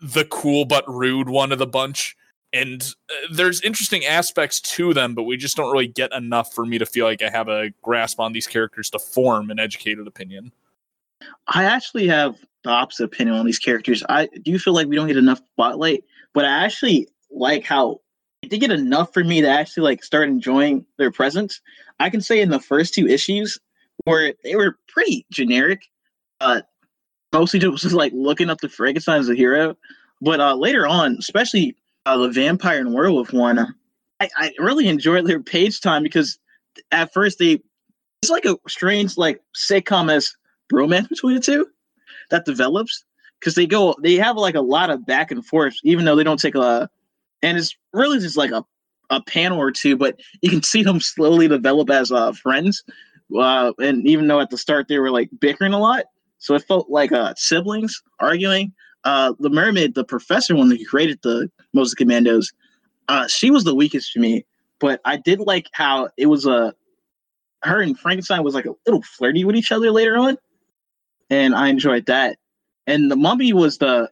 the 0.01 0.25
cool 0.25 0.65
but 0.65 0.88
rude 0.88 1.30
one 1.30 1.51
of 1.51 1.60
the 1.60 1.67
bunch. 1.67 2.15
And 2.54 2.82
uh, 3.10 3.28
there's 3.34 3.60
interesting 3.62 4.06
aspects 4.06 4.62
to 4.62 4.93
them, 4.93 5.13
but 5.13 5.23
we 5.23 5.36
just 5.36 5.58
don't 5.58 5.71
really 5.71 5.88
get 5.88 6.13
enough 6.13 6.54
for 6.54 6.65
me 6.65 6.78
to 6.78 6.86
feel 6.86 7.06
like 7.06 7.21
I 7.21 7.30
have 7.30 7.49
a 7.49 7.71
grasp 7.82 8.19
on 8.19 8.32
these 8.32 8.47
characters 8.47 8.89
to 8.91 8.99
form 8.99 9.49
an 9.49 9.60
educated 9.60 10.08
opinion. 10.08 10.51
I 11.48 11.64
actually 11.66 12.08
have 12.08 12.36
the 12.64 12.70
opposite 12.70 13.06
opinion 13.06 13.36
on 13.36 13.46
these 13.46 13.60
characters. 13.60 14.04
I 14.10 14.28
do 14.44 14.58
feel 14.58 14.74
like 14.74 14.88
we 14.88 14.96
don't 14.96 15.08
get 15.08 15.18
enough 15.18 15.42
spotlight, 15.54 16.04
but 16.34 16.46
I 16.46 16.66
actually 16.66 17.08
like 17.32 17.64
how 17.64 18.02
they 18.50 18.58
get 18.58 18.72
enough 18.72 19.14
for 19.14 19.24
me 19.24 19.42
to 19.42 19.48
actually 19.48 19.84
like 19.84 20.04
start 20.04 20.28
enjoying 20.30 20.86
their 20.98 21.12
presence. 21.12 21.62
I 22.00 22.10
can 22.10 22.22
say 22.22 22.42
in 22.42 22.50
the 22.50 22.60
first 22.60 22.94
two 22.94 23.08
issues 23.08 23.60
where 24.04 24.34
they 24.44 24.56
were 24.56 24.78
pretty 24.88 25.26
generic, 25.32 25.84
uh, 26.42 26.62
mostly 27.34 27.60
just 27.60 27.92
like 27.92 28.14
looking 28.14 28.50
up 28.50 28.60
to 28.60 28.70
Frankenstein 28.70 29.20
as 29.20 29.30
a 29.30 29.36
hero. 29.36 29.78
But 30.22 30.40
uh, 30.40 30.56
later 30.56 30.88
on, 30.88 31.18
especially 31.20 31.76
uh, 32.06 32.18
the 32.18 32.30
vampire 32.30 32.80
and 32.80 32.94
werewolf 32.94 33.34
one, 33.34 33.60
I, 34.20 34.30
I 34.38 34.52
really 34.60 34.88
enjoyed 34.88 35.26
their 35.26 35.42
page 35.42 35.82
time 35.82 36.04
because 36.04 36.40
at 36.92 37.14
first 37.14 37.40
they 37.40 37.62
it's 38.22 38.32
like 38.32 38.46
a 38.46 38.58
strange 38.68 39.18
like 39.18 39.42
sitcom 39.56 40.12
as 40.12 40.36
romance 40.71 41.08
between 41.08 41.36
the 41.36 41.41
two 41.41 41.67
that 42.30 42.45
develops? 42.45 43.06
Because 43.39 43.56
they 43.56 43.67
go 43.67 43.95
they 44.01 44.15
have 44.15 44.38
like 44.38 44.56
a 44.56 44.62
lot 44.62 44.89
of 44.89 45.06
back 45.06 45.32
and 45.32 45.45
forth 45.45 45.75
even 45.84 46.06
though 46.06 46.15
they 46.15 46.23
don't 46.23 46.39
take 46.39 46.56
a 46.56 46.89
and 47.41 47.58
it's 47.58 47.75
really 47.93 48.19
just 48.19 48.38
like 48.38 48.51
a, 48.51 48.63
a 49.10 49.21
panel 49.21 49.60
or 49.60 49.71
two 49.71 49.95
but 49.95 50.19
you 50.41 50.49
can 50.49 50.63
see 50.63 50.84
them 50.84 50.99
slowly 50.99 51.47
develop 51.47 51.89
as 51.89 52.12
uh 52.12 52.32
friends 52.32 52.84
uh 53.38 53.71
and 53.80 54.08
even 54.08 54.28
though 54.28 54.39
at 54.39 54.49
the 54.49 54.58
start 54.58 54.88
they 54.88 54.99
were 54.99 55.12
like 55.12 55.30
bickering 55.39 55.73
a 55.73 55.80
lot 55.80 56.06
so 56.39 56.56
it 56.56 56.63
felt 56.63 56.89
like 56.89 57.12
uh 57.12 57.34
siblings 57.38 58.01
arguing. 58.19 58.73
Uh 59.04 59.34
the 59.39 59.49
mermaid 59.49 59.93
the 59.93 60.06
professor 60.06 60.56
one 60.56 60.69
that 60.69 60.88
created 60.88 61.19
the 61.21 61.51
Moses 61.73 61.93
Commandos 61.93 62.51
uh 63.10 63.28
she 63.28 63.51
was 63.51 63.63
the 63.63 63.75
weakest 63.75 64.13
to 64.13 64.19
me 64.19 64.45
but 64.80 65.01
I 65.06 65.17
did 65.17 65.39
like 65.39 65.67
how 65.73 66.10
it 66.17 66.25
was 66.28 66.47
a 66.47 66.73
her 67.63 67.82
and 67.82 67.97
Frankenstein 67.99 68.43
was 68.43 68.56
like 68.56 68.65
a 68.65 68.75
little 68.86 69.01
flirty 69.01 69.43
with 69.43 69.56
each 69.56 69.71
other 69.71 69.91
later 69.91 70.17
on 70.17 70.38
and 71.30 71.56
I 71.56 71.70
enjoyed 71.70 72.06
that. 72.08 72.38
And 72.88 73.10
the 73.10 73.16
mummy 73.16 73.54
was 73.54 73.78
the 73.78 74.10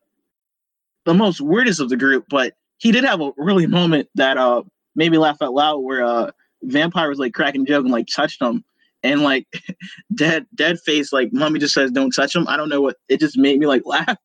the 1.06 1.13
most 1.13 1.41
weirdest 1.41 1.80
of 1.80 1.89
the 1.89 1.97
group, 1.97 2.26
but 2.30 2.54
he 2.78 2.91
did 2.91 3.04
have 3.04 3.21
a 3.21 3.32
really 3.38 3.67
moment 3.67 4.10
that 4.15 4.38
uh 4.38 4.63
made 4.95 5.12
me 5.12 5.17
laugh 5.17 5.41
out 5.41 5.54
loud 5.54 5.80
where 5.80 6.04
uh 6.04 6.32
vampire 6.63 7.10
was 7.10 7.19
like 7.19 7.34
cracking 7.34 7.65
joke 7.65 7.84
and 7.84 7.91
like 7.91 8.08
touched 8.08 8.41
him 8.41 8.63
and 9.04 9.21
like 9.21 9.47
dead 10.15 10.45
dead 10.56 10.80
face 10.80 11.12
like 11.12 11.32
mummy 11.34 11.60
just 11.60 11.73
says 11.73 11.91
don't 11.91 12.12
touch 12.12 12.36
him. 12.36 12.47
I 12.47 12.58
don't 12.58 12.69
know 12.69 12.82
what 12.82 12.97
it 13.10 13.19
just 13.19 13.38
made 13.38 13.60
me 13.60 13.67
like 13.67 13.84
laugh. 13.86 14.17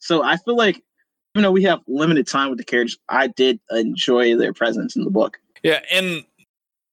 So 0.00 0.22
I 0.22 0.36
feel 0.36 0.56
like 0.56 0.82
even 1.34 1.42
though 1.42 1.52
we 1.52 1.62
have 1.64 1.80
limited 1.86 2.26
time 2.26 2.48
with 2.50 2.58
the 2.58 2.64
characters, 2.64 2.98
I 3.08 3.28
did 3.28 3.60
enjoy 3.70 4.36
their 4.36 4.52
presence 4.52 4.96
in 4.96 5.04
the 5.04 5.10
book. 5.10 5.38
Yeah, 5.62 5.80
and 5.92 6.24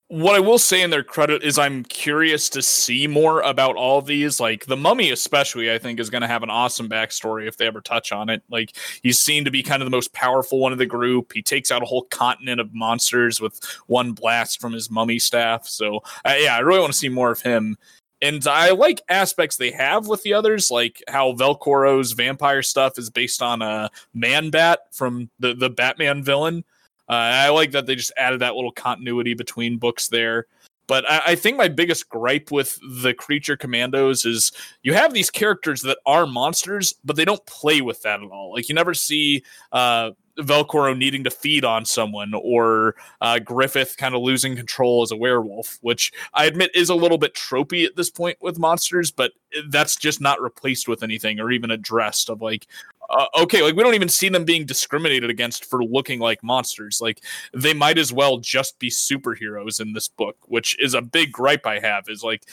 what 0.08 0.36
I 0.36 0.40
will 0.40 0.60
say 0.60 0.84
in 0.84 0.92
their 0.92 1.04
credit 1.04 1.42
is 1.42 1.58
I'm 1.58 1.84
curious 1.84 2.48
to 2.50 2.62
see 2.62 3.08
more 3.08 3.42
about 3.42 3.76
all 3.76 4.02
these. 4.04 4.40
Like 4.40 4.66
the 4.68 4.78
mummy, 4.78 5.10
especially, 5.10 5.74
I 5.74 5.80
think 5.80 6.00
is 6.00 6.12
going 6.12 6.22
to 6.22 6.28
have 6.28 6.44
an 6.44 6.52
awesome 6.52 6.88
backstory 6.88 7.48
if 7.48 7.58
they 7.58 7.66
ever 7.66 7.82
touch 7.82 8.12
on 8.12 8.30
it. 8.30 8.44
Like 8.50 8.76
he's 9.02 9.20
seen 9.20 9.46
to 9.46 9.52
be 9.52 9.64
kind 9.64 9.82
of 9.82 9.88
the 9.88 9.96
most 9.96 10.14
powerful 10.14 10.60
one 10.60 10.72
of 10.72 10.78
the 10.78 10.86
group. 10.86 11.34
He 11.34 11.42
takes 11.42 11.72
out 11.72 11.82
a 11.82 11.88
whole 11.88 12.04
continent 12.04 12.62
of 12.62 12.74
monsters 12.74 13.42
with 13.42 13.60
one 13.88 14.12
blast 14.12 14.62
from 14.62 14.74
his 14.74 14.92
mummy 14.92 15.18
staff. 15.18 15.68
So 15.68 16.02
uh, 16.24 16.36
yeah, 16.38 16.56
I 16.56 16.60
really 16.60 16.82
want 16.82 16.94
to 16.94 17.00
see 17.00 17.10
more 17.10 17.32
of 17.32 17.42
him. 17.42 17.76
And 18.22 18.46
I 18.48 18.72
like 18.72 19.02
aspects 19.10 19.58
they 19.58 19.72
have 19.72 20.08
with 20.08 20.24
the 20.24 20.34
others, 20.34 20.70
like 20.70 21.04
how 21.08 21.34
Velcoro's 21.34 22.14
vampire 22.14 22.64
stuff 22.64 22.98
is 22.98 23.10
based 23.10 23.42
on 23.42 23.62
a 23.62 23.90
man 24.14 24.52
bat 24.52 24.82
from 24.92 25.30
the, 25.40 25.54
the 25.54 25.70
Batman 25.70 26.24
villain. 26.24 26.64
Uh, 27.08 27.14
I 27.14 27.50
like 27.50 27.72
that 27.72 27.86
they 27.86 27.96
just 27.96 28.14
added 28.18 28.42
that 28.42 28.56
little 28.56 28.72
continuity 28.72 29.34
between 29.34 29.78
books 29.78 30.08
there. 30.08 30.48
But 30.88 31.10
I, 31.10 31.22
I, 31.28 31.36
think 31.36 31.58
my 31.58 31.68
biggest 31.68 32.10
gripe 32.10 32.52
with 32.52 32.80
the 33.02 33.14
creature 33.14 33.58
commandos 33.58 34.26
is 34.26 34.52
you 34.84 34.94
have 34.94 35.14
these 35.14 35.32
characters 35.32 35.82
that 35.82 35.98
are 36.06 36.28
monsters, 36.28 36.94
but 37.04 37.16
they 37.16 37.26
don't 37.26 37.44
play 37.48 37.82
with 37.82 38.02
that 38.04 38.22
at 38.22 38.30
all. 38.30 38.54
Like 38.54 38.70
you 38.70 38.76
never 38.76 38.94
see 38.94 39.44
uh, 39.72 40.12
Velcoro 40.38 40.96
needing 40.96 41.24
to 41.24 41.32
feed 41.32 41.66
on 41.66 41.86
someone 41.86 42.34
or 42.36 42.96
uh, 43.22 43.40
Griffith 43.40 43.98
kind 43.98 44.16
of 44.16 44.22
losing 44.22 44.56
control 44.56 45.02
as 45.02 45.12
a 45.12 45.16
werewolf, 45.16 45.78
which 45.82 46.12
I 46.34 46.46
admit 46.46 46.72
is 46.76 46.90
a 46.90 46.96
little 46.96 47.18
bit 47.18 47.34
tropey 47.34 47.86
at 47.86 47.96
this 47.96 48.10
point 48.10 48.38
with 48.42 48.60
monsters, 48.60 49.12
but 49.12 49.32
that's 49.70 49.96
just 49.96 50.22
not 50.22 50.42
replaced 50.42 50.88
with 50.88 51.04
anything 51.04 51.40
or 51.40 51.52
even 51.52 51.72
addressed 51.72 52.30
of 52.30 52.42
like, 52.42 52.68
uh, 53.10 53.28
okay, 53.40 53.62
like 53.62 53.76
we 53.76 53.84
don't 53.84 53.94
even 53.94 54.10
see 54.10 54.30
them 54.30 54.46
being 54.46 54.66
discriminated 54.66 55.30
against 55.30 55.66
for 55.66 55.84
looking 55.84 56.20
like 56.20 56.44
monsters. 56.44 57.00
Like 57.02 57.24
they 57.54 57.74
might 57.74 57.98
as 57.98 58.12
well 58.12 58.38
just 58.38 58.78
be 58.80 58.90
superheroes 58.90 59.80
in 59.80 59.94
this 59.94 60.08
book, 60.08 60.38
which 60.46 60.78
is 60.80 60.94
a 60.94 61.02
big 61.02 61.32
gripe 61.32 61.66
I 61.66 61.80
have. 61.80 62.06
Is 62.08 62.24
like 62.24 62.44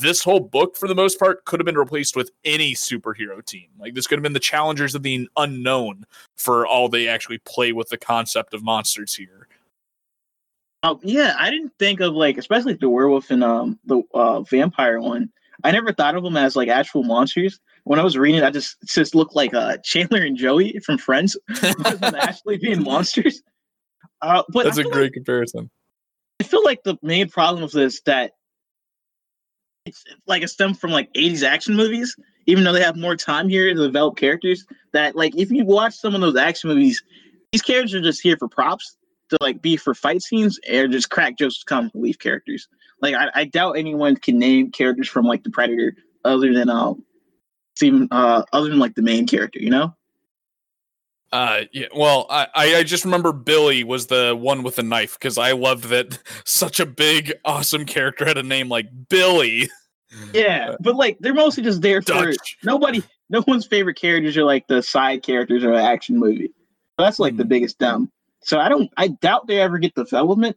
this 0.00 0.22
whole 0.22 0.40
book, 0.40 0.76
for 0.76 0.88
the 0.88 0.94
most 0.94 1.18
part, 1.18 1.44
could 1.44 1.60
have 1.60 1.66
been 1.66 1.78
replaced 1.78 2.16
with 2.16 2.30
any 2.44 2.74
superhero 2.74 3.44
team. 3.44 3.68
Like 3.78 3.94
this 3.94 4.06
could 4.06 4.18
have 4.18 4.22
been 4.22 4.32
the 4.32 4.40
challengers 4.40 4.94
of 4.94 5.02
the 5.02 5.28
unknown 5.36 6.04
for 6.36 6.66
all 6.66 6.88
they 6.88 7.08
actually 7.08 7.38
play 7.38 7.72
with 7.72 7.88
the 7.88 7.98
concept 7.98 8.54
of 8.54 8.62
monsters 8.62 9.14
here. 9.14 9.48
Oh 10.82 10.98
yeah, 11.02 11.36
I 11.38 11.50
didn't 11.50 11.72
think 11.78 12.00
of 12.00 12.14
like 12.14 12.38
especially 12.38 12.74
the 12.74 12.88
werewolf 12.88 13.30
and 13.30 13.44
um 13.44 13.78
the 13.84 14.02
uh, 14.14 14.40
vampire 14.42 15.00
one. 15.00 15.30
I 15.62 15.72
never 15.72 15.92
thought 15.92 16.14
of 16.14 16.24
them 16.24 16.38
as 16.38 16.56
like 16.56 16.68
actual 16.68 17.02
monsters 17.02 17.60
when 17.90 17.98
I 17.98 18.04
was 18.04 18.16
reading, 18.16 18.44
I 18.44 18.50
just 18.50 18.76
just 18.84 19.16
looked 19.16 19.34
like 19.34 19.52
uh, 19.52 19.76
Chandler 19.78 20.22
and 20.22 20.36
Joey 20.36 20.78
from 20.78 20.96
Friends, 20.96 21.36
actually 22.04 22.58
being 22.58 22.84
monsters. 22.84 23.42
Uh, 24.22 24.44
but 24.50 24.62
that's 24.62 24.78
a 24.78 24.84
great 24.84 25.06
like, 25.06 25.12
comparison. 25.12 25.68
I 26.40 26.44
feel 26.44 26.62
like 26.62 26.84
the 26.84 26.96
main 27.02 27.28
problem 27.28 27.64
with 27.64 27.72
this 27.72 28.00
that 28.02 28.34
it's 29.86 30.04
like 30.28 30.44
a 30.44 30.46
stem 30.46 30.74
from 30.74 30.92
like 30.92 31.12
80s 31.14 31.42
action 31.42 31.74
movies, 31.74 32.14
even 32.46 32.62
though 32.62 32.72
they 32.72 32.80
have 32.80 32.96
more 32.96 33.16
time 33.16 33.48
here 33.48 33.74
to 33.74 33.86
develop 33.86 34.16
characters. 34.16 34.64
That 34.92 35.16
like 35.16 35.36
if 35.36 35.50
you 35.50 35.64
watch 35.64 35.96
some 35.96 36.14
of 36.14 36.20
those 36.20 36.36
action 36.36 36.70
movies, 36.70 37.02
these 37.50 37.62
characters 37.62 37.94
are 37.94 38.02
just 38.02 38.22
here 38.22 38.36
for 38.36 38.46
props 38.46 38.98
to 39.30 39.38
like 39.40 39.60
be 39.62 39.76
for 39.76 39.96
fight 39.96 40.22
scenes 40.22 40.60
or 40.72 40.86
just 40.86 41.10
crack 41.10 41.36
jokes 41.36 41.64
comic 41.64 41.90
relief 41.94 42.20
characters. 42.20 42.68
Like 43.02 43.16
I, 43.16 43.30
I 43.34 43.44
doubt 43.46 43.72
anyone 43.72 44.14
can 44.14 44.38
name 44.38 44.70
characters 44.70 45.08
from 45.08 45.26
like 45.26 45.42
the 45.42 45.50
Predator 45.50 45.96
other 46.24 46.54
than 46.54 46.70
um 46.70 47.02
even 47.82 48.08
uh, 48.10 48.42
other 48.52 48.68
than 48.68 48.78
like 48.78 48.94
the 48.94 49.02
main 49.02 49.26
character, 49.26 49.58
you 49.58 49.70
know? 49.70 49.94
Uh, 51.32 51.62
yeah. 51.72 51.86
Well, 51.94 52.26
I 52.28 52.48
I 52.54 52.82
just 52.82 53.04
remember 53.04 53.32
Billy 53.32 53.84
was 53.84 54.08
the 54.08 54.36
one 54.36 54.62
with 54.62 54.76
the 54.76 54.82
knife 54.82 55.16
because 55.18 55.38
I 55.38 55.52
loved 55.52 55.84
that 55.84 56.18
such 56.44 56.80
a 56.80 56.86
big, 56.86 57.32
awesome 57.44 57.84
character 57.84 58.24
had 58.24 58.38
a 58.38 58.42
name 58.42 58.68
like 58.68 58.88
Billy. 59.08 59.68
Yeah, 60.32 60.74
but 60.80 60.96
like 60.96 61.18
they're 61.20 61.34
mostly 61.34 61.62
just 61.62 61.82
there 61.82 62.02
for 62.02 62.32
Dutch. 62.32 62.58
nobody. 62.64 63.02
No 63.28 63.44
one's 63.46 63.64
favorite 63.64 63.94
characters 63.94 64.36
are 64.36 64.42
like 64.42 64.66
the 64.66 64.82
side 64.82 65.22
characters 65.22 65.62
of 65.62 65.70
an 65.70 65.76
action 65.76 66.18
movie. 66.18 66.48
So 66.48 67.04
that's 67.04 67.20
like 67.20 67.34
mm. 67.34 67.38
the 67.38 67.42
hmm. 67.44 67.48
biggest 67.48 67.78
dumb. 67.78 68.10
So 68.42 68.58
I 68.58 68.68
don't. 68.68 68.90
I 68.96 69.08
doubt 69.08 69.46
they 69.46 69.60
ever 69.60 69.78
get 69.78 69.94
development 69.94 70.56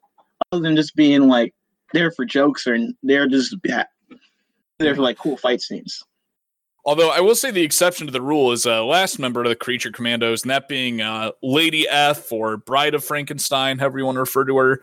other 0.52 0.64
than 0.64 0.76
just 0.76 0.96
being 0.96 1.28
like 1.28 1.54
there 1.94 2.12
for 2.12 2.26
jokes 2.26 2.66
or 2.66 2.78
they're 3.04 3.28
just 3.28 3.56
yeah, 3.64 3.84
there 4.80 4.96
for 4.96 5.04
like 5.04 5.20
cool 5.20 5.38
fight 5.38 5.62
scenes. 5.62 6.02
Although 6.86 7.12
I 7.12 7.22
will 7.22 7.36
say 7.36 7.50
the 7.50 7.62
exception 7.62 8.08
to 8.08 8.12
the 8.12 8.22
rule 8.22 8.52
is 8.52 8.66
a 8.66 8.80
uh, 8.80 8.84
last 8.84 9.18
member 9.18 9.42
of 9.42 9.48
the 9.48 9.56
Creature 9.56 9.92
Commandos, 9.92 10.42
and 10.42 10.52
that 10.52 10.68
being 10.68 11.00
uh, 11.00 11.32
Lady 11.42 11.88
F 11.88 12.30
or 12.32 12.58
Bride 12.58 12.94
of 12.94 13.04
Frankenstein, 13.04 13.80
however 13.80 14.00
you 14.00 14.06
want 14.06 14.18
to 14.18 14.22
refer 14.22 14.44
to 14.44 14.58
her 14.58 14.82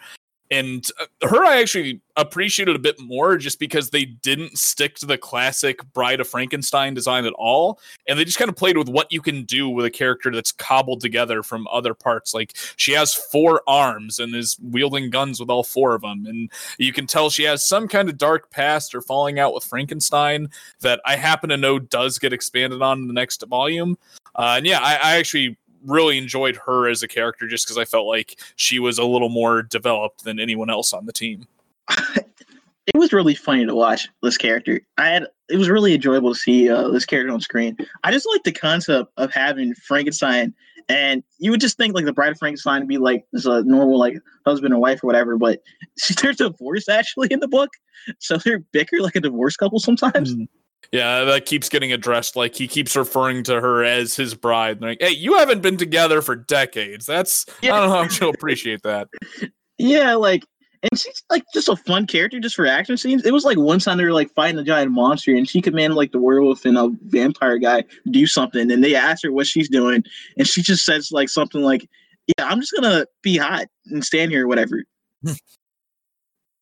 and 0.51 0.87
uh, 1.01 1.29
her 1.29 1.45
I 1.45 1.61
actually 1.61 2.01
appreciated 2.17 2.77
a 2.77 2.79
bit 2.79 3.01
more 3.01 3.37
just 3.37 3.59
because 3.59 3.91
they 3.91 4.05
didn't 4.05 4.59
stick 4.59 4.97
to 4.97 5.07
the 5.07 5.17
classic 5.17 5.81
Bride 5.93 6.21
of 6.21 6.29
Frankenstein 6.29 6.93
design 6.93 7.25
at 7.25 7.33
all, 7.35 7.81
and 8.09 8.19
they 8.19 8.25
just 8.25 8.39
kind 8.39 8.49
of 8.49 8.57
played 8.57 8.77
with 8.77 8.89
what 8.89 9.11
you 9.13 9.21
can 9.21 9.45
do 9.45 9.69
with 9.69 9.87
a 9.87 9.91
character 9.91 10.31
that's 10.31 10.53
cobbled 10.53 11.01
together 11.01 11.43
from 11.43 11.67
other 11.71 11.95
parts. 11.95 12.35
Like 12.35 12.57
she 12.77 12.93
has 12.93 13.15
four 13.15 13.63
arms 13.67 14.19
and 14.19 14.35
is 14.35 14.59
wielding 14.61 15.11
guns 15.11 15.41
with 15.41 15.51
all 15.51 15.65
four 15.65 15.95
of 15.95 16.03
them, 16.03 16.27
and 16.27 16.51
you 16.79 16.93
can 16.93 17.07
tell 17.07 17.31
she 17.31 17.45
has 17.45 17.67
some 17.67 17.89
kind 17.89 18.09
of 18.09 18.19
dark 18.19 18.51
past 18.51 18.95
or 18.95 19.01
falling 19.01 19.39
out 19.39 19.55
with 19.55 19.65
Frankenstein 19.65 20.49
that 20.81 21.01
I 21.05 21.17
happen 21.17 21.51
to 21.51 21.57
know 21.57 21.79
does 21.79 22.19
get 22.19 22.33
expanded 22.33 22.83
on 22.83 23.01
in 23.01 23.07
the 23.07 23.15
next 23.15 23.45
volume. 23.47 23.97
Uh, 24.35 24.55
and 24.57 24.67
yeah, 24.67 24.81
I, 24.81 24.95
I 24.95 25.17
actually 25.17 25.57
really 25.85 26.19
enjoyed 26.19 26.57
her 26.67 26.89
as 26.89 27.03
a 27.03 27.09
character 27.09 27.47
just 27.47 27.67
because 27.67 27.79
I 27.79 27.85
felt 27.85 28.07
like 28.07 28.41
she 28.57 28.79
was 28.79 28.99
a 28.99 29.05
little 29.05 29.29
more 29.29 29.63
developed 29.63 30.25
than 30.25 30.39
anyone 30.41 30.71
else 30.71 30.93
on 30.93 31.07
the 31.07 31.13
team. 31.13 31.47
it 31.89 32.99
was 32.99 33.13
really 33.13 33.35
funny 33.35 33.67
to 33.67 33.75
watch 33.75 34.09
this 34.23 34.37
character. 34.37 34.81
I 34.99 35.09
had 35.09 35.27
it 35.49 35.57
was 35.57 35.69
really 35.69 35.95
enjoyable 35.95 36.33
to 36.33 36.39
see 36.39 36.71
uh, 36.71 36.89
this 36.89 37.05
character 37.05 37.33
on 37.33 37.41
screen. 37.41 37.77
I 38.05 38.13
just 38.13 38.29
like 38.33 38.45
the 38.45 38.53
concept 38.53 39.11
of 39.17 39.33
having 39.33 39.75
Frankenstein, 39.75 40.55
and 40.89 41.23
you 41.39 41.51
would 41.51 41.61
just 41.61 41.77
think 41.77 41.95
like 41.95 42.05
the 42.05 42.13
Bride 42.13 42.33
of 42.33 42.39
Frankenstein 42.39 42.83
would 42.83 42.89
be 42.89 42.99
like 42.99 43.25
this 43.33 43.47
a 43.47 43.63
normal 43.65 43.99
like 43.99 44.19
husband 44.47 44.75
or 44.75 44.79
wife 44.79 45.03
or 45.03 45.07
whatever, 45.07 45.37
but 45.37 45.61
they're 46.23 46.33
divorced 46.33 46.89
actually 46.89 47.29
in 47.31 47.41
the 47.41 47.49
book, 47.49 47.71
so 48.19 48.37
they're 48.37 48.61
bicker 48.73 49.01
like 49.01 49.17
a 49.17 49.21
divorced 49.21 49.59
couple 49.59 49.79
sometimes. 49.79 50.35
Mm. 50.35 50.49
Yeah, 50.93 51.25
that 51.25 51.47
keeps 51.47 51.69
getting 51.69 51.93
addressed. 51.93 52.35
Like 52.35 52.55
he 52.55 52.67
keeps 52.67 52.97
referring 52.97 53.45
to 53.45 53.61
her 53.61 53.85
as 53.85 54.17
his 54.17 54.35
bride. 54.35 54.81
Like, 54.81 54.99
hey, 55.01 55.11
you 55.11 55.37
haven't 55.37 55.63
been 55.63 55.77
together 55.77 56.21
for 56.21 56.35
decades. 56.35 57.07
That's 57.07 57.47
yeah. 57.63 57.75
I 57.75 57.81
don't 57.81 57.89
know 57.91 58.03
how 58.03 58.09
she'll 58.09 58.31
appreciate 58.31 58.83
that. 58.83 59.09
Yeah, 59.83 60.13
like 60.13 60.45
and 60.83 60.99
she's 60.99 61.23
like 61.29 61.45
just 61.53 61.69
a 61.69 61.77
fun 61.77 62.07
character 62.07 62.41
just 62.41 62.55
for 62.55 62.67
action 62.67 62.97
scenes. 62.97 63.25
It 63.25 63.33
was 63.33 63.45
like 63.45 63.59
one 63.59 63.79
time 63.79 63.99
they 63.99 64.05
were 64.05 64.13
like 64.13 64.31
fighting 64.35 64.59
a 64.59 64.65
giant 64.65 64.93
monster 64.93 65.35
and 65.35 65.49
she 65.49 65.61
commanded 65.61 65.97
like 65.97 66.13
the 66.13 66.19
werewolf 66.19 66.65
and 66.65 66.79
a 66.79 66.91
vampire 67.07 67.59
guy 67.59 67.85
do 68.11 68.27
something 68.27 68.71
and 68.71 68.83
they 68.83 68.95
asked 68.95 69.25
her 69.25 69.33
what 69.33 69.47
she's 69.47 69.69
doing 69.69 70.03
and 70.39 70.47
she 70.47 70.63
just 70.63 70.85
says 70.85 71.11
like 71.13 71.29
something 71.29 71.63
like, 71.63 71.89
Yeah, 72.27 72.47
I'm 72.47 72.61
just 72.61 72.75
gonna 72.75 73.07
be 73.23 73.37
hot 73.37 73.67
and 73.87 74.05
stand 74.05 74.31
here 74.31 74.45
or 74.45 74.49
whatever. 74.49 74.85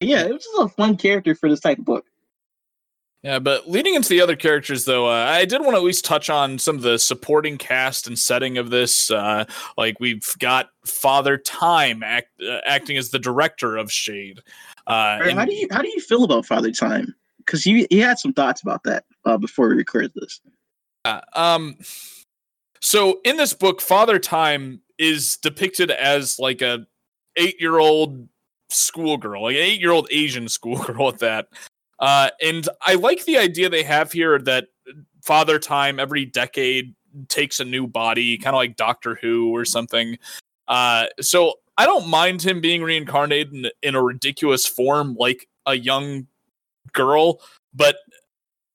yeah, 0.01 0.23
it 0.23 0.33
was 0.33 0.45
just 0.45 0.61
a 0.61 0.69
fun 0.69 0.97
character 0.97 1.35
for 1.35 1.49
this 1.49 1.61
type 1.61 1.79
of 1.79 1.85
book. 1.85 2.05
Yeah, 3.25 3.41
but 3.41 3.69
leading 3.69 3.95
into 3.95 4.11
the 4.11 4.21
other 4.21 4.37
characters, 4.37 4.85
though, 4.85 5.09
uh, 5.09 5.25
I 5.27 5.45
did 5.45 5.61
want 5.61 5.73
to 5.73 5.79
at 5.79 5.83
least 5.83 6.05
touch 6.05 6.31
on 6.31 6.57
some 6.57 6.77
of 6.77 6.83
the 6.83 6.99
supporting 6.99 7.59
cast 7.59 8.07
and 8.07 8.17
setting 8.17 8.59
of 8.59 8.71
this. 8.71 9.11
Uh, 9.11 9.45
like 9.77 9.99
we've 9.99 10.33
got 10.39 10.71
Father 10.85 11.37
Time 11.37 12.05
act, 12.05 12.29
uh, 12.41 12.61
acting 12.65 12.97
as 12.97 13.11
the 13.11 13.19
director 13.19 13.77
of 13.77 13.91
Shade. 13.91 14.41
Uh, 14.87 15.19
and- 15.23 15.39
how 15.39 15.45
do 15.45 15.55
you 15.55 15.67
how 15.73 15.83
do 15.83 15.89
you 15.89 16.01
feel 16.01 16.23
about 16.23 16.47
Father 16.47 16.71
Time? 16.71 17.13
Because 17.39 17.67
you 17.67 17.87
you 17.91 18.03
had 18.05 18.19
some 18.21 18.33
thoughts 18.33 18.63
about 18.63 18.85
that 18.85 19.05
uh, 19.25 19.37
before 19.37 19.69
we 19.69 19.75
recorded 19.75 20.13
this. 20.15 20.41
um. 21.35 21.77
So 22.81 23.21
in 23.25 23.37
this 23.37 23.53
book, 23.53 23.81
Father 23.81 24.21
Time 24.21 24.81
is 24.99 25.37
depicted 25.39 25.91
as 25.91 26.39
like 26.39 26.63
a 26.63 26.87
eight 27.37 27.61
year 27.61 27.79
old 27.79 28.29
schoolgirl, 28.71 29.43
like 29.43 29.57
an 29.57 29.63
eight 29.63 29.81
year 29.81 29.91
old 29.91 30.07
Asian 30.13 30.49
schoolgirl 30.49 31.09
at 31.09 31.19
that. 31.19 31.49
Uh, 31.99 32.31
and 32.43 32.69
I 32.83 32.95
like 32.95 33.25
the 33.25 33.39
idea 33.39 33.69
they 33.69 33.83
have 33.83 34.13
here 34.13 34.39
that 34.41 34.69
Father 35.23 35.59
Time 35.59 35.99
every 35.99 36.25
decade 36.25 36.95
takes 37.29 37.61
a 37.61 37.65
new 37.65 37.87
body, 37.87 38.39
kind 38.39 38.55
of 38.55 38.59
like 38.59 38.77
Doctor 38.77 39.19
Who 39.21 39.55
or 39.55 39.65
something. 39.65 40.19
Uh, 40.69 41.07
so 41.21 41.55
I 41.77 41.87
don't 41.87 42.09
mind 42.09 42.43
him 42.43 42.61
being 42.61 42.83
reincarnated 42.83 43.53
in, 43.53 43.71
in 43.83 43.95
a 43.95 44.03
ridiculous 44.03 44.67
form 44.67 45.17
like 45.19 45.49
a 45.67 45.75
young 45.75 46.27
girl, 46.93 47.41
but 47.75 47.97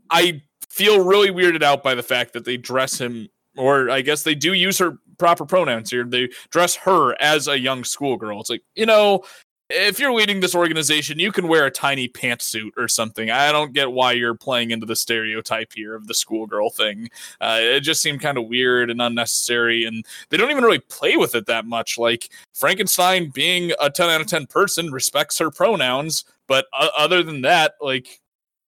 I 0.10 0.42
feel 0.70 1.04
really 1.04 1.30
weirded 1.30 1.64
out 1.64 1.84
by 1.84 1.96
the 1.96 2.04
fact 2.04 2.34
that 2.34 2.46
they 2.46 2.58
dress 2.58 3.00
him, 3.00 3.30
or 3.58 3.90
I 3.90 4.02
guess 4.02 4.24
they 4.24 4.36
do 4.36 4.54
use 4.54 4.78
her 4.80 4.98
proper 5.18 5.46
pronouns 5.46 5.92
here. 5.92 6.04
They 6.04 6.30
dress 6.50 6.76
her 6.76 7.20
as 7.22 7.48
a 7.48 7.60
young 7.60 7.84
schoolgirl. 7.84 8.42
It's 8.42 8.50
like, 8.50 8.64
you 8.76 8.86
know, 8.86 9.24
if 9.70 10.00
you're 10.00 10.14
leading 10.14 10.40
this 10.40 10.56
organization, 10.56 11.20
you 11.20 11.32
can 11.32 11.48
wear 11.48 11.66
a 11.66 11.72
tiny 11.72 12.08
pantsuit 12.08 12.72
or 12.78 12.88
something. 12.88 13.32
I 13.32 13.52
don't 13.52 13.74
get 13.74 13.92
why 13.92 14.12
you're 14.12 14.36
playing 14.36 14.72
into 14.72 14.86
the 14.86 14.96
stereotype 14.96 15.74
here 15.74 15.96
of 15.96 16.08
the 16.08 16.14
schoolgirl 16.14 16.70
thing. 16.70 17.10
Uh, 17.42 17.60
it 17.60 17.80
just 17.82 18.02
seemed 18.02 18.22
kind 18.22 18.38
of 18.38 18.48
weird 18.48 18.90
and 18.92 19.02
unnecessary, 19.02 19.86
and 19.86 20.06
they 20.30 20.38
don't 20.38 20.52
even 20.52 20.64
really 20.64 20.80
play 20.80 21.18
with 21.18 21.34
it 21.36 21.46
that 21.48 21.66
much. 21.66 21.98
Like 21.98 22.30
Frankenstein, 22.54 23.30
being 23.30 23.72
a 23.80 23.90
10 23.90 24.10
out 24.10 24.22
of 24.22 24.28
10 24.28 24.48
person, 24.48 24.92
respects 24.92 25.40
her 25.40 25.50
pronouns, 25.50 26.26
But 26.48 26.66
uh, 26.74 26.90
other 26.98 27.24
than 27.24 27.42
that, 27.42 27.76
like 27.82 28.22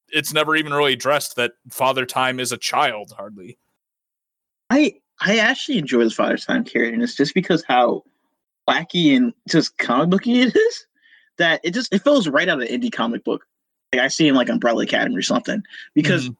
it's 0.09 0.33
never 0.33 0.55
even 0.55 0.73
really 0.73 0.93
addressed 0.93 1.35
that 1.35 1.53
Father 1.69 2.05
Time 2.05 2.39
is 2.39 2.51
a 2.51 2.57
child, 2.57 3.13
hardly. 3.15 3.57
I 4.69 4.95
I 5.21 5.37
actually 5.37 5.77
enjoy 5.77 6.03
the 6.03 6.09
Father 6.09 6.37
Time 6.37 6.65
it's 6.73 7.15
just 7.15 7.33
because 7.33 7.63
how 7.67 8.03
wacky 8.69 9.15
and 9.15 9.33
just 9.47 9.77
comic 9.77 10.09
booky 10.09 10.41
it 10.41 10.55
is 10.55 10.87
that 11.37 11.61
it 11.63 11.73
just 11.73 11.93
it 11.93 12.03
feels 12.03 12.27
right 12.27 12.47
out 12.49 12.61
of 12.61 12.67
an 12.67 12.81
indie 12.81 12.91
comic 12.91 13.23
book. 13.23 13.45
Like 13.93 14.01
I 14.01 14.07
see 14.07 14.27
in 14.27 14.35
like 14.35 14.49
Umbrella 14.49 14.83
Academy 14.83 15.15
or 15.15 15.21
something 15.21 15.61
because 15.93 16.25
mm-hmm. 16.25 16.33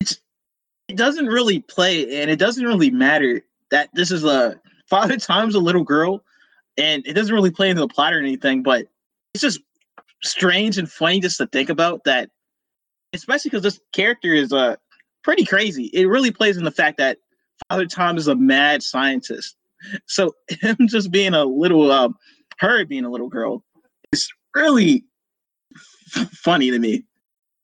it's 0.00 0.20
it 0.88 0.96
doesn't 0.96 1.26
really 1.26 1.60
play 1.60 2.20
and 2.20 2.30
it 2.30 2.38
doesn't 2.38 2.64
really 2.64 2.90
matter 2.90 3.42
that 3.70 3.90
this 3.94 4.10
is 4.10 4.24
a 4.24 4.60
Father 4.88 5.16
Time's 5.16 5.54
a 5.54 5.60
little 5.60 5.84
girl 5.84 6.22
and 6.76 7.06
it 7.06 7.14
doesn't 7.14 7.34
really 7.34 7.50
play 7.50 7.70
into 7.70 7.80
the 7.80 7.88
plot 7.88 8.14
or 8.14 8.20
anything, 8.20 8.62
but 8.62 8.86
it's 9.34 9.42
just 9.42 9.60
strange 10.22 10.78
and 10.78 10.90
funny 10.90 11.20
just 11.20 11.36
to 11.38 11.46
think 11.46 11.68
about 11.68 12.02
that 12.04 12.30
especially 13.12 13.50
because 13.50 13.62
this 13.62 13.80
character 13.92 14.32
is 14.32 14.52
uh 14.52 14.76
pretty 15.22 15.44
crazy. 15.44 15.84
It 15.92 16.06
really 16.06 16.30
plays 16.30 16.56
in 16.56 16.64
the 16.64 16.70
fact 16.70 16.98
that 16.98 17.18
Father 17.68 17.86
Time 17.86 18.16
is 18.16 18.28
a 18.28 18.34
mad 18.34 18.82
scientist. 18.82 19.56
So 20.06 20.34
him 20.48 20.76
just 20.88 21.10
being 21.10 21.34
a 21.34 21.44
little 21.44 21.90
um 21.90 22.16
her 22.58 22.84
being 22.84 23.04
a 23.04 23.10
little 23.10 23.28
girl 23.28 23.64
is 24.12 24.28
really 24.54 25.04
f- 26.14 26.30
funny 26.32 26.70
to 26.70 26.78
me. 26.78 27.04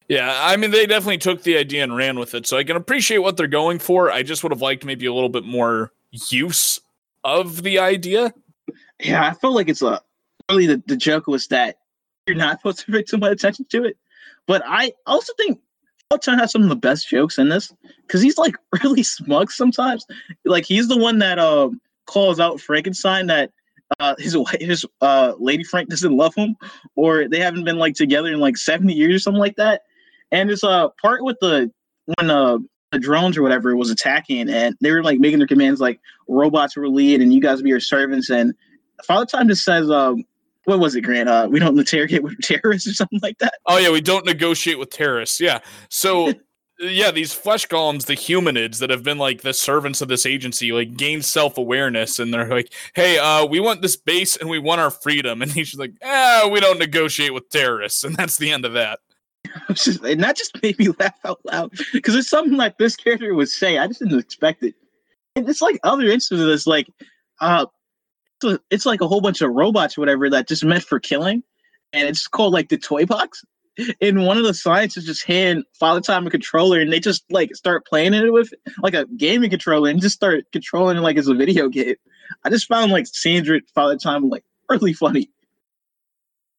Yeah, 0.09 0.39
I 0.43 0.57
mean 0.57 0.71
they 0.71 0.87
definitely 0.87 1.19
took 1.19 1.43
the 1.43 1.57
idea 1.57 1.83
and 1.83 1.97
ran 1.97 2.19
with 2.19 2.35
it. 2.35 2.47
So 2.47 2.57
I 2.57 2.65
can 2.65 2.77
appreciate 2.77 3.19
what 3.19 3.37
they're 3.37 3.47
going 3.47 3.79
for. 3.79 4.11
I 4.11 4.23
just 4.23 4.43
would 4.43 4.53
have 4.53 4.63
liked 4.63 4.85
maybe 4.85 5.07
a 5.07 5.15
little 5.15 5.29
bit 5.29 5.45
more 5.45 5.93
use 6.31 6.79
of 7.25 7.63
the 7.63 7.79
idea. 7.79 8.33
Yeah, 9.01 9.27
I 9.27 9.35
feel 9.35 9.55
like 9.55 9.69
it's 9.69 9.83
a 9.83 10.01
really 10.51 10.67
the, 10.67 10.83
the 10.87 10.97
joke 10.97 11.27
was 11.27 11.47
that 11.49 11.79
you're 12.27 12.37
not 12.37 12.59
supposed 12.59 12.81
to 12.81 12.93
pay 12.93 13.03
too 13.03 13.19
much 13.19 13.33
attention 13.33 13.67
to 13.71 13.85
it. 13.85 13.97
But 14.47 14.63
I 14.67 14.93
also 15.07 15.33
think 15.39 15.59
Felton 16.11 16.39
has 16.39 16.53
some 16.53 16.63
of 16.63 16.69
the 16.69 16.77
best 16.77 17.09
jokes 17.09 17.39
in 17.39 17.49
this 17.49 17.73
because 18.07 18.21
he's 18.21 18.39
like 18.39 18.55
really 18.85 19.03
smug 19.03 19.51
sometimes. 19.51 20.07
Like 20.45 20.65
he's 20.65 20.89
the 20.89 20.99
one 20.99 21.19
that 21.19 21.39
um 21.39 21.81
calls 22.07 22.41
out 22.41 22.61
Frankenstein 22.61 23.27
that 23.27 23.51
uh 24.01 24.15
his 24.19 24.37
his 24.61 24.87
uh 25.01 25.35
lady 25.39 25.63
Frank 25.65 25.89
doesn't 25.89 26.17
love 26.17 26.35
him 26.35 26.57
or 26.97 27.29
they 27.29 27.39
haven't 27.39 27.65
been 27.65 27.79
like 27.79 27.95
together 27.95 28.33
in 28.33 28.41
like 28.41 28.57
70 28.57 28.93
years 28.93 29.17
or 29.17 29.19
something 29.19 29.41
like 29.41 29.57
that. 29.57 29.83
And 30.33 30.51
it's 30.51 30.63
a 30.63 30.69
uh, 30.69 30.89
part 31.01 31.23
with 31.23 31.39
the 31.41 31.71
when 32.17 32.31
uh 32.31 32.59
the 32.93 32.99
drones 32.99 33.37
or 33.37 33.43
whatever 33.43 33.75
was 33.77 33.91
attacking 33.91 34.49
and 34.49 34.77
they 34.81 34.93
were 34.93 35.03
like 35.03 35.19
making 35.19 35.39
their 35.39 35.49
commands 35.49 35.81
like 35.81 36.01
robots 36.29 36.77
were 36.77 36.89
lead 36.89 37.21
and 37.21 37.33
you 37.33 37.41
guys 37.41 37.61
be 37.61 37.69
your 37.69 37.81
servants 37.81 38.31
and 38.31 38.55
Father 39.05 39.27
Time 39.27 39.49
just 39.49 39.65
says 39.65 39.91
um 39.91 40.25
what 40.65 40.79
was 40.79 40.95
it, 40.95 41.03
Grant? 41.03 41.29
Uh, 41.29 41.47
we 41.51 41.59
don't 41.59 41.79
interrogate 41.79 42.23
with 42.23 42.39
terrorists 42.41 42.89
or 42.89 42.95
something 42.95 43.21
like 43.23 43.39
that. 43.39 43.55
Oh 43.67 43.79
yeah, 43.79 43.91
we 43.91 44.01
don't 44.01 44.25
negotiate 44.25 44.79
with 44.79 44.91
terrorists. 44.91 45.41
Yeah. 45.41 45.61
So 45.91 46.33
yeah, 46.85 47.11
these 47.11 47.33
flesh 47.33 47.67
golems, 47.67 48.07
the 48.07 48.15
humanids 48.15 48.79
that 48.79 48.91
have 48.91 49.03
been 49.03 49.19
like 49.19 49.43
the 49.43 49.53
servants 49.53 50.01
of 50.01 50.09
this 50.09 50.27
agency, 50.27 50.73
like 50.73 50.97
gain 50.97 51.23
self 51.23 51.59
awareness, 51.59 52.19
and 52.19 52.33
they're 52.33 52.49
like, 52.49 52.73
"Hey, 52.95 53.19
uh, 53.19 53.47
we 53.47 53.61
want 53.61 53.83
this 53.83 53.97
base 53.97 54.37
and 54.37 54.49
we 54.49 54.59
want 54.59 54.81
our 54.81 54.91
freedom," 54.91 55.43
and 55.43 55.51
he's 55.51 55.75
like, 55.75 55.93
"Ah, 56.03 56.49
we 56.51 56.61
don't 56.61 56.79
negotiate 56.79 57.35
with 57.35 57.49
terrorists," 57.51 58.05
and 58.05 58.17
that's 58.17 58.39
the 58.39 58.51
end 58.51 58.65
of 58.65 58.73
that. 58.75 59.01
And 60.05 60.23
that 60.23 60.37
just 60.37 60.61
made 60.63 60.79
me 60.79 60.89
laugh 60.99 61.19
out 61.25 61.41
loud 61.45 61.73
because 61.93 62.15
it's 62.15 62.29
something 62.29 62.57
like 62.57 62.79
this 62.79 62.97
character 62.97 63.35
would 63.35 63.49
say. 63.49 63.79
I 63.79 63.87
just 63.87 64.01
didn't 64.01 64.19
expect 64.19 64.63
it. 64.63 64.75
And 65.37 65.49
it's 65.49 65.63
like 65.63 65.79
other 65.83 66.07
instances, 66.07 66.67
like 66.67 66.89
uh, 67.41 67.67
it's 68.71 68.87
like 68.87 69.01
a 69.01 69.09
whole 69.09 69.21
bunch 69.21 69.41
of 69.43 69.51
robots 69.51 69.97
or 69.97 70.01
whatever 70.01 70.29
that 70.31 70.49
just 70.49 70.65
meant 70.65 70.85
for 70.85 71.01
killing, 71.01 71.43
and 71.93 72.09
it's 72.09 72.27
called 72.27 72.53
like 72.53 72.69
the 72.69 72.79
toy 72.79 73.05
box. 73.07 73.45
And 74.01 74.25
one 74.25 74.39
of 74.39 74.45
the 74.45 74.55
scientists 74.55 75.07
just 75.07 75.25
hand 75.25 75.65
Father 75.79 76.01
Time 76.01 76.27
a 76.27 76.31
controller, 76.31 76.81
and 76.81 76.93
they 76.93 77.01
just 77.01 77.25
like 77.31 77.55
start 77.55 77.87
playing 77.87 78.15
it 78.15 78.33
with 78.33 78.53
like 78.83 78.95
a 78.95 79.07
gaming 79.17 79.51
controller, 79.51 79.91
and 79.91 80.01
just 80.01 80.15
start 80.15 80.45
controlling 80.53 80.97
it 80.97 81.01
like 81.01 81.17
it's 81.17 81.29
a 81.29 81.35
video 81.35 81.69
game. 81.69 81.97
I 82.45 82.51
just 82.51 82.69
found 82.69 82.93
like 82.93 83.07
with 83.49 83.65
Father 83.75 83.97
Time 83.97 84.29
like 84.29 84.45
really 84.69 84.93
funny. 84.93 85.31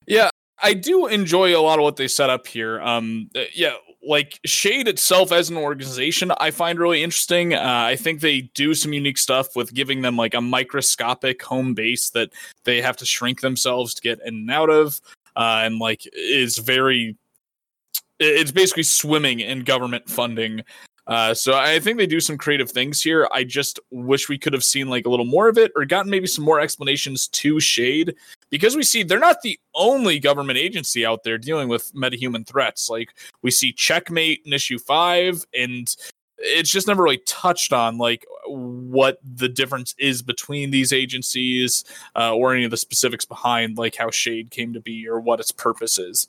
Yeah, 0.08 0.30
I 0.62 0.74
do 0.74 1.08
enjoy 1.08 1.58
a 1.58 1.62
lot 1.62 1.80
of 1.80 1.84
what 1.84 1.96
they 1.96 2.08
set 2.08 2.30
up 2.30 2.48
here. 2.48 2.82
Um, 2.82 3.30
yeah, 3.54 3.76
like 4.06 4.40
Shade 4.46 4.88
itself 4.88 5.32
as 5.32 5.50
an 5.50 5.58
organization, 5.58 6.32
I 6.40 6.52
find 6.52 6.80
really 6.80 7.04
interesting. 7.04 7.54
Uh, 7.54 7.62
I 7.64 7.96
think 7.96 8.22
they 8.22 8.42
do 8.42 8.74
some 8.74 8.94
unique 8.94 9.18
stuff 9.18 9.56
with 9.56 9.74
giving 9.74 10.02
them 10.02 10.16
like 10.16 10.34
a 10.34 10.42
microscopic 10.42 11.42
home 11.42 11.74
base 11.74 12.10
that 12.12 12.32
they 12.64 12.82
have 12.82 12.98
to 12.98 13.06
shrink 13.06 13.42
themselves 13.42 13.94
to 13.96 14.02
get 14.02 14.20
in 14.26 14.36
and 14.36 14.52
out 14.52 14.70
of, 14.70 15.02
uh, 15.36 15.62
and 15.64 15.80
like 15.80 16.08
is 16.14 16.58
very. 16.58 17.16
It's 18.18 18.52
basically 18.52 18.84
swimming 18.84 19.42
in 19.42 19.66
government 19.66 20.10
funding. 20.10 20.64
Uh, 21.08 21.34
so 21.34 21.54
I 21.56 21.80
think 21.80 21.98
they 21.98 22.08
do 22.08 22.20
some 22.20 22.38
creative 22.38 22.72
things 22.72 23.02
here. 23.02 23.28
I 23.32 23.44
just 23.44 23.80
wish 23.92 24.28
we 24.28 24.38
could 24.38 24.54
have 24.54 24.64
seen 24.64 24.90
like 24.90 25.06
a 25.06 25.10
little 25.10 25.26
more 25.26 25.48
of 25.48 25.58
it 25.58 25.72
or 25.76 25.86
gotten 25.86 26.10
maybe 26.10 26.26
some 26.26 26.44
more 26.44 26.60
explanations 26.60 27.28
to 27.28 27.60
Shade 27.60 28.16
because 28.50 28.76
we 28.76 28.84
see 28.84 29.04
they're 29.04 29.20
not 29.20 29.42
the 29.44 29.60
only 29.76 30.18
government 30.18 30.58
agency 30.58 31.06
out 31.06 31.24
there 31.24 31.38
dealing 31.38 31.68
with 31.68 31.94
metahuman 31.94 32.48
threats. 32.48 32.90
Like 32.90 33.14
we 33.44 33.52
see 33.52 33.72
Checkmate 33.72 34.42
in 34.46 34.54
issue 34.54 34.80
five, 34.80 35.46
and 35.54 35.94
it's 36.38 36.70
just 36.70 36.88
never 36.88 37.04
really 37.04 37.22
touched 37.26 37.74
on 37.74 37.98
like 37.98 38.26
what 38.48 39.20
the 39.24 39.50
difference 39.50 39.96
is 39.98 40.22
between 40.22 40.72
these 40.72 40.92
agencies 40.92 41.84
uh, 42.16 42.34
or 42.34 42.54
any 42.54 42.66
of 42.66 42.72
the 42.72 42.78
specifics 42.78 43.26
behind 43.26 43.78
like 43.78 43.96
how 43.96 44.12
Shade 44.12 44.52
came 44.52 44.74
to 44.74 44.80
be 44.80 45.08
or 45.08 45.20
what 45.20 45.40
its 45.40 45.52
purpose 45.52 45.98
is. 45.98 46.28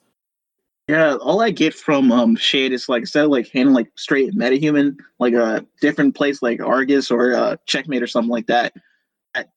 Yeah, 0.89 1.17
all 1.17 1.41
I 1.41 1.51
get 1.51 1.75
from 1.75 2.13
um 2.13 2.37
Shade 2.37 2.73
is 2.73 2.89
like 2.89 3.03
instead 3.03 3.25
of 3.25 3.31
like 3.31 3.49
handling 3.49 3.75
like 3.75 3.93
straight 3.97 4.35
metahuman, 4.35 4.97
like 5.19 5.35
a 5.35 5.67
different 5.81 6.15
place 6.15 6.43
like 6.43 6.61
Argus 6.61 7.11
or 7.11 7.35
uh, 7.35 7.57
Checkmate 7.67 8.03
or 8.03 8.07
something 8.07 8.31
like 8.31 8.47
that. 8.47 8.73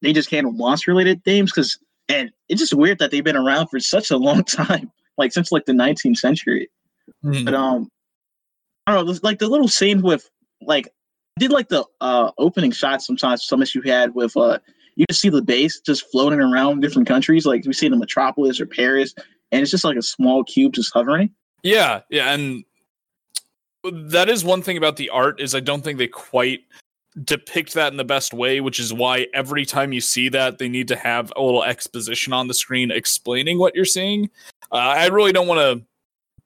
They 0.02 0.12
just 0.12 0.30
handle 0.30 0.52
monster 0.52 0.91
related 0.91 1.24
themes 1.24 1.52
because 1.52 1.78
and 2.10 2.32
it's 2.50 2.60
just 2.60 2.74
weird 2.74 2.97
that 3.00 3.12
they've 3.12 3.24
been 3.24 3.38
around 3.38 3.68
for 3.68 3.80
such 3.80 4.10
a 4.10 4.18
long 4.18 4.43
time, 4.45 4.91
like 5.18 5.32
since 5.32 5.52
like 5.52 5.66
the 5.66 5.74
19th 5.74 6.18
century. 6.18 6.70
Mm-hmm. 7.24 7.45
But 7.45 7.54
um, 7.54 7.89
I 8.88 8.95
don't 8.95 9.06
know, 9.06 9.20
like 9.22 9.38
the 9.38 9.47
little 9.47 9.68
scene 9.68 10.02
with 10.02 10.30
like 10.70 10.88
did 11.38 11.51
like 11.51 11.67
the 11.67 11.84
uh 11.99 12.32
opening 12.38 12.72
shots 12.72 13.05
sometimes 13.05 13.45
some 13.45 13.61
issue 13.61 13.82
had 13.82 14.15
with 14.15 14.36
uh 14.38 14.57
you 14.95 15.05
just 15.09 15.20
see 15.20 15.30
the 15.30 15.41
base 15.41 15.82
just 15.82 16.09
floating 16.11 16.39
around 16.39 16.80
different 16.80 17.07
countries 17.07 17.45
like 17.45 17.65
we 17.65 17.74
see 17.74 17.88
in 17.88 17.91
the 17.91 17.97
metropolis 17.97 18.61
or 18.61 18.65
paris 18.65 19.13
and 19.51 19.61
it's 19.61 19.72
just 19.72 19.84
like 19.84 19.97
a 19.97 20.01
small 20.01 20.43
cube 20.45 20.74
just 20.74 20.93
hovering 20.93 21.30
yeah 21.63 22.01
yeah 22.09 22.34
and 22.34 22.63
that 23.91 24.30
is 24.30 24.43
one 24.45 24.61
thing 24.61 24.78
about 24.78 24.95
the 24.95 25.09
art 25.09 25.41
is 25.41 25.53
i 25.53 25.59
don't 25.59 25.82
think 25.82 25.97
they 25.97 26.07
quite 26.07 26.61
depict 27.24 27.74
that 27.74 27.91
in 27.91 27.97
the 27.97 28.03
best 28.03 28.34
way, 28.34 28.61
which 28.61 28.80
is 28.80 28.93
why 28.93 29.28
every 29.34 29.65
time 29.65 29.91
you 29.91 29.99
see 29.99 30.30
that, 30.30 30.57
they 30.57 30.70
need 30.70 30.88
to 30.88 30.95
have 30.95 31.34
a 31.36 31.41
little 31.41 31.63
exposition 31.63 32.34
on 32.34 32.47
the 32.47 32.53
screen 32.53 32.91
explaining 32.91 33.57
what 33.57 33.76
you're 33.76 33.86
seeing. 33.86 34.30
Uh, 34.72 34.76
I 34.76 35.07
really 35.07 35.32
don't 35.32 35.47
want 35.47 35.59
to 35.59 35.86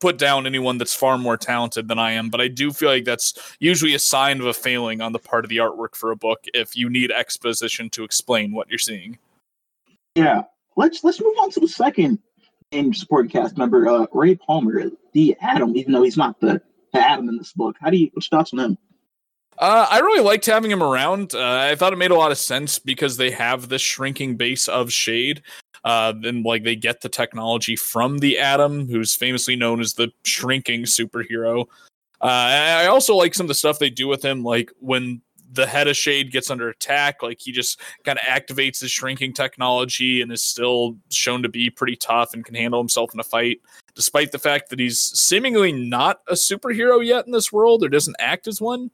put 0.04 0.18
down 0.18 0.46
anyone 0.46 0.78
that's 0.78 0.94
far 0.94 1.18
more 1.18 1.38
talented 1.38 1.88
than 1.88 1.98
I 1.98 2.12
am, 2.12 2.30
but 2.30 2.42
I 2.42 2.50
do 2.50 2.74
feel 2.74 2.90
like 2.90 3.06
that's 3.06 3.56
usually 3.60 3.96
a 3.96 4.00
sign 4.00 4.42
of 4.42 4.46
a 4.46 4.54
failing 4.54 5.00
on 5.00 5.14
the 5.14 5.18
part 5.18 5.46
of 5.46 5.50
the 5.50 5.58
artwork 5.58 5.96
for 5.96 6.12
a 6.12 6.16
book 6.18 6.44
if 6.54 6.76
you 6.76 6.90
need 6.90 7.10
exposition 7.10 7.90
to 7.92 8.04
explain 8.04 8.52
what 8.52 8.68
you're 8.68 8.78
seeing. 8.78 9.18
Yeah, 10.16 10.42
let's 10.76 11.06
let's 11.06 11.22
move 11.22 11.38
on 11.42 11.52
to 11.52 11.62
the 11.62 11.70
second 11.70 12.20
in 12.72 12.94
support 12.94 13.30
cast 13.30 13.58
member, 13.58 13.88
uh, 13.88 14.06
Ray 14.12 14.36
Palmer, 14.36 14.92
the 15.14 15.38
Atom. 15.40 15.78
Even 15.78 15.94
though 15.94 16.04
he's 16.04 16.18
not 16.18 16.38
the, 16.42 16.62
the 16.92 17.00
Atom 17.00 17.30
in 17.30 17.38
this 17.38 17.54
book, 17.54 17.78
how 17.80 17.90
do 17.90 17.96
you 17.96 18.10
what's 18.12 18.30
your 18.30 18.40
thoughts 18.40 18.52
on 18.52 18.60
him? 18.60 18.78
Uh, 19.58 19.88
I 19.90 20.00
really 20.00 20.22
liked 20.22 20.46
having 20.48 20.70
him 20.70 20.84
around. 20.84 21.34
Uh, 21.34 21.70
I 21.72 21.76
thought 21.76 21.94
it 21.94 21.98
made 21.98 22.12
a 22.12 22.16
lot 22.16 22.32
of 22.32 22.38
sense 22.38 22.78
because 22.78 23.16
they 23.16 23.32
have 23.32 23.70
this 23.70 23.82
shrinking 23.82 24.36
base 24.36 24.68
of 24.68 24.92
Shade. 24.92 25.44
Uh, 25.84 26.14
like 26.44 26.64
they 26.64 26.76
get 26.76 27.02
the 27.02 27.10
technology 27.10 27.76
from 27.76 28.20
the 28.20 28.40
Atom, 28.40 28.88
who's 28.88 29.16
famously 29.16 29.56
known 29.56 29.82
as 29.82 29.94
the 29.94 30.12
shrinking 30.24 30.84
superhero. 30.84 31.66
Uh, 32.22 32.26
I 32.26 32.86
also 32.88 33.16
like 33.16 33.34
some 33.34 33.46
of 33.46 33.50
the 33.50 33.54
stuff 33.54 33.80
they 33.80 33.90
do 33.90 34.08
with 34.08 34.24
him, 34.24 34.44
like 34.44 34.72
when 34.80 35.22
the 35.54 35.68
head 35.68 35.88
of 35.88 35.96
Shade 35.96 36.32
gets 36.32 36.50
under 36.50 36.70
attack, 36.70 37.22
like 37.22 37.40
he 37.40 37.52
just 37.52 37.80
kind 38.06 38.18
of 38.18 38.26
activates 38.26 38.80
his 38.80 38.92
shrinking 38.92 39.34
technology 39.34 40.22
and 40.22 40.32
is 40.32 40.42
still 40.42 40.98
shown 41.10 41.44
to 41.44 41.50
be 41.50 41.70
pretty 41.70 41.96
tough 41.96 42.34
and 42.34 42.44
can 42.44 42.56
handle 42.56 42.80
himself 42.80 43.14
in 43.14 43.20
a 43.20 43.24
fight, 43.24 43.62
despite 43.94 44.32
the 44.32 44.40
fact 44.40 44.70
that 44.70 44.80
he's 44.80 45.00
seemingly 45.00 45.72
not 45.72 46.22
a 46.28 46.34
superhero 46.34 47.06
yet 47.06 47.26
in 47.26 47.32
this 47.32 47.52
world 47.52 47.84
or 47.84 47.90
doesn't 47.90 48.16
act 48.20 48.48
as 48.48 48.60
one. 48.60 48.90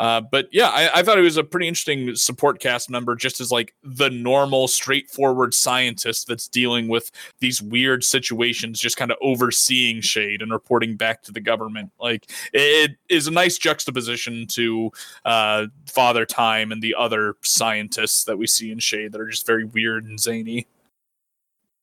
Uh, 0.00 0.18
but 0.18 0.48
yeah, 0.50 0.70
I, 0.70 1.00
I, 1.00 1.02
thought 1.02 1.18
he 1.18 1.22
was 1.22 1.36
a 1.36 1.44
pretty 1.44 1.68
interesting 1.68 2.14
support 2.14 2.58
cast 2.58 2.88
member, 2.88 3.14
just 3.14 3.38
as 3.38 3.50
like 3.52 3.74
the 3.82 4.08
normal, 4.08 4.66
straightforward 4.66 5.52
scientist 5.52 6.26
that's 6.26 6.48
dealing 6.48 6.88
with 6.88 7.10
these 7.40 7.60
weird 7.60 8.02
situations, 8.02 8.80
just 8.80 8.96
kind 8.96 9.10
of 9.10 9.18
overseeing 9.20 10.00
Shade 10.00 10.40
and 10.40 10.52
reporting 10.52 10.96
back 10.96 11.22
to 11.24 11.32
the 11.32 11.40
government. 11.40 11.92
Like 12.00 12.30
it 12.54 12.92
is 13.10 13.26
a 13.26 13.30
nice 13.30 13.58
juxtaposition 13.58 14.46
to 14.52 14.90
uh, 15.26 15.66
Father 15.86 16.24
Time 16.24 16.72
and 16.72 16.80
the 16.80 16.94
other 16.98 17.34
scientists 17.42 18.24
that 18.24 18.38
we 18.38 18.46
see 18.46 18.72
in 18.72 18.78
Shade 18.78 19.12
that 19.12 19.20
are 19.20 19.28
just 19.28 19.46
very 19.46 19.64
weird 19.64 20.06
and 20.06 20.18
zany. 20.18 20.66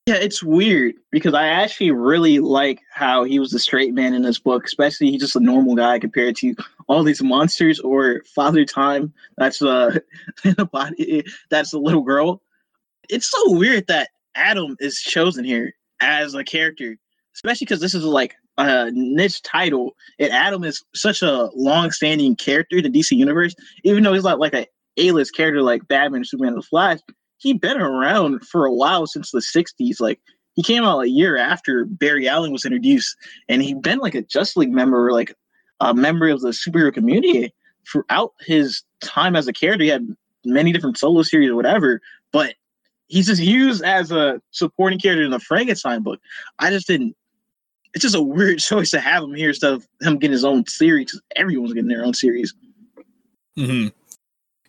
Yeah, 0.08 0.14
it's 0.14 0.42
weird 0.42 0.94
because 1.10 1.34
I 1.34 1.48
actually 1.48 1.90
really 1.90 2.38
like 2.38 2.80
how 2.90 3.24
he 3.24 3.38
was 3.38 3.50
the 3.50 3.58
straight 3.58 3.92
man 3.92 4.14
in 4.14 4.22
this 4.22 4.38
book, 4.38 4.64
especially 4.64 5.10
he's 5.10 5.20
just 5.20 5.36
a 5.36 5.40
normal 5.40 5.74
guy 5.74 5.98
compared 5.98 6.34
to 6.36 6.54
all 6.86 7.04
these 7.04 7.22
monsters 7.22 7.78
or 7.78 8.22
Father 8.34 8.64
Time. 8.64 9.12
That's 9.36 9.60
uh 9.60 9.98
body 10.72 11.26
that's 11.50 11.74
a 11.74 11.78
little 11.78 12.00
girl. 12.00 12.40
It's 13.10 13.30
so 13.30 13.52
weird 13.52 13.86
that 13.88 14.08
Atom 14.34 14.78
is 14.80 14.98
chosen 15.02 15.44
here 15.44 15.74
as 16.00 16.32
a 16.32 16.42
character, 16.42 16.96
especially 17.34 17.66
because 17.66 17.82
this 17.82 17.92
is 17.92 18.04
like 18.04 18.34
a 18.56 18.90
niche 18.90 19.42
title. 19.42 19.94
And 20.18 20.32
Atom 20.32 20.64
is 20.64 20.82
such 20.94 21.20
a 21.20 21.50
long-standing 21.54 22.36
character 22.36 22.78
in 22.78 22.90
the 22.90 22.98
DC 22.98 23.10
universe, 23.10 23.54
even 23.84 24.04
though 24.04 24.14
he's 24.14 24.24
not 24.24 24.40
like 24.40 24.54
a 24.54 24.66
A-list 24.96 25.34
character 25.34 25.60
like 25.60 25.86
Batman, 25.86 26.24
Superman, 26.24 26.54
the 26.54 26.62
Flash 26.62 27.00
he'd 27.38 27.60
been 27.60 27.80
around 27.80 28.46
for 28.46 28.66
a 28.66 28.72
while 28.72 29.06
since 29.06 29.30
the 29.30 29.40
60s. 29.40 30.00
Like 30.00 30.20
he 30.54 30.62
came 30.62 30.84
out 30.84 31.00
a 31.00 31.08
year 31.08 31.36
after 31.36 31.84
Barry 31.84 32.28
Allen 32.28 32.52
was 32.52 32.64
introduced, 32.64 33.16
and 33.48 33.62
he'd 33.62 33.82
been 33.82 33.98
like 33.98 34.14
a 34.14 34.22
Justice 34.22 34.56
League 34.56 34.72
member, 34.72 35.12
like 35.12 35.34
a 35.80 35.94
member 35.94 36.28
of 36.28 36.40
the 36.40 36.50
superhero 36.50 36.92
community 36.92 37.52
throughout 37.90 38.32
his 38.40 38.82
time 39.00 39.36
as 39.36 39.48
a 39.48 39.52
character. 39.52 39.84
He 39.84 39.90
had 39.90 40.06
many 40.44 40.72
different 40.72 40.98
solo 40.98 41.22
series 41.22 41.50
or 41.50 41.56
whatever, 41.56 42.00
but 42.32 42.54
he's 43.08 43.26
just 43.26 43.42
used 43.42 43.82
as 43.82 44.10
a 44.12 44.40
supporting 44.50 44.98
character 44.98 45.24
in 45.24 45.30
the 45.30 45.40
Frankenstein 45.40 46.02
book. 46.02 46.20
I 46.58 46.70
just 46.70 46.86
didn't. 46.86 47.16
It's 47.94 48.02
just 48.02 48.14
a 48.14 48.22
weird 48.22 48.58
choice 48.58 48.90
to 48.90 49.00
have 49.00 49.22
him 49.22 49.34
here 49.34 49.48
instead 49.50 49.72
of 49.72 49.86
him 50.02 50.18
getting 50.18 50.32
his 50.32 50.44
own 50.44 50.66
series. 50.66 51.18
Everyone's 51.36 51.72
getting 51.72 51.88
their 51.88 52.04
own 52.04 52.14
series. 52.14 52.54
Hmm. 53.56 53.88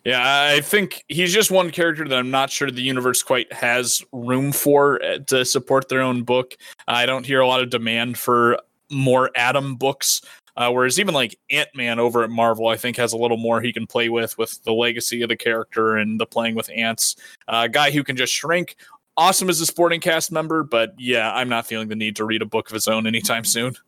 Yeah, 0.04 0.22
I 0.24 0.60
think 0.62 1.04
he's 1.08 1.32
just 1.32 1.50
one 1.50 1.70
character 1.70 2.08
that 2.08 2.18
I'm 2.18 2.30
not 2.30 2.50
sure 2.50 2.70
the 2.70 2.80
universe 2.80 3.22
quite 3.22 3.52
has 3.52 4.02
room 4.12 4.50
for 4.50 5.02
uh, 5.02 5.18
to 5.26 5.44
support 5.44 5.88
their 5.88 6.00
own 6.00 6.22
book. 6.22 6.56
I 6.88 7.04
don't 7.04 7.26
hear 7.26 7.40
a 7.40 7.46
lot 7.46 7.60
of 7.60 7.68
demand 7.68 8.18
for 8.18 8.58
more 8.90 9.30
Atom 9.36 9.76
books. 9.76 10.22
Uh, 10.56 10.70
whereas 10.70 10.98
even 10.98 11.14
like 11.14 11.38
Ant 11.50 11.68
Man 11.74 11.98
over 11.98 12.22
at 12.24 12.30
Marvel, 12.30 12.68
I 12.68 12.76
think 12.76 12.96
has 12.96 13.12
a 13.12 13.16
little 13.16 13.36
more 13.36 13.60
he 13.60 13.72
can 13.72 13.86
play 13.86 14.08
with 14.08 14.36
with 14.36 14.62
the 14.64 14.72
legacy 14.72 15.22
of 15.22 15.28
the 15.28 15.36
character 15.36 15.96
and 15.96 16.20
the 16.20 16.26
playing 16.26 16.54
with 16.54 16.70
ants. 16.74 17.16
A 17.48 17.54
uh, 17.54 17.66
guy 17.66 17.90
who 17.90 18.02
can 18.02 18.16
just 18.16 18.32
shrink. 18.32 18.76
Awesome 19.16 19.48
as 19.48 19.60
a 19.60 19.66
sporting 19.66 20.00
cast 20.00 20.32
member, 20.32 20.62
but 20.62 20.94
yeah, 20.98 21.32
I'm 21.32 21.48
not 21.48 21.66
feeling 21.66 21.88
the 21.88 21.96
need 21.96 22.16
to 22.16 22.24
read 22.24 22.42
a 22.42 22.46
book 22.46 22.68
of 22.68 22.74
his 22.74 22.88
own 22.88 23.06
anytime 23.06 23.44
soon. 23.44 23.74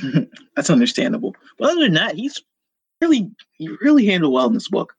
That's 0.56 0.70
understandable. 0.70 1.34
But 1.58 1.70
other 1.70 1.82
than 1.82 1.94
that, 1.94 2.14
he's 2.14 2.42
really 3.00 3.30
he 3.52 3.68
really 3.80 4.06
handled 4.06 4.32
well 4.32 4.46
in 4.46 4.54
this 4.54 4.68
book. 4.68 4.94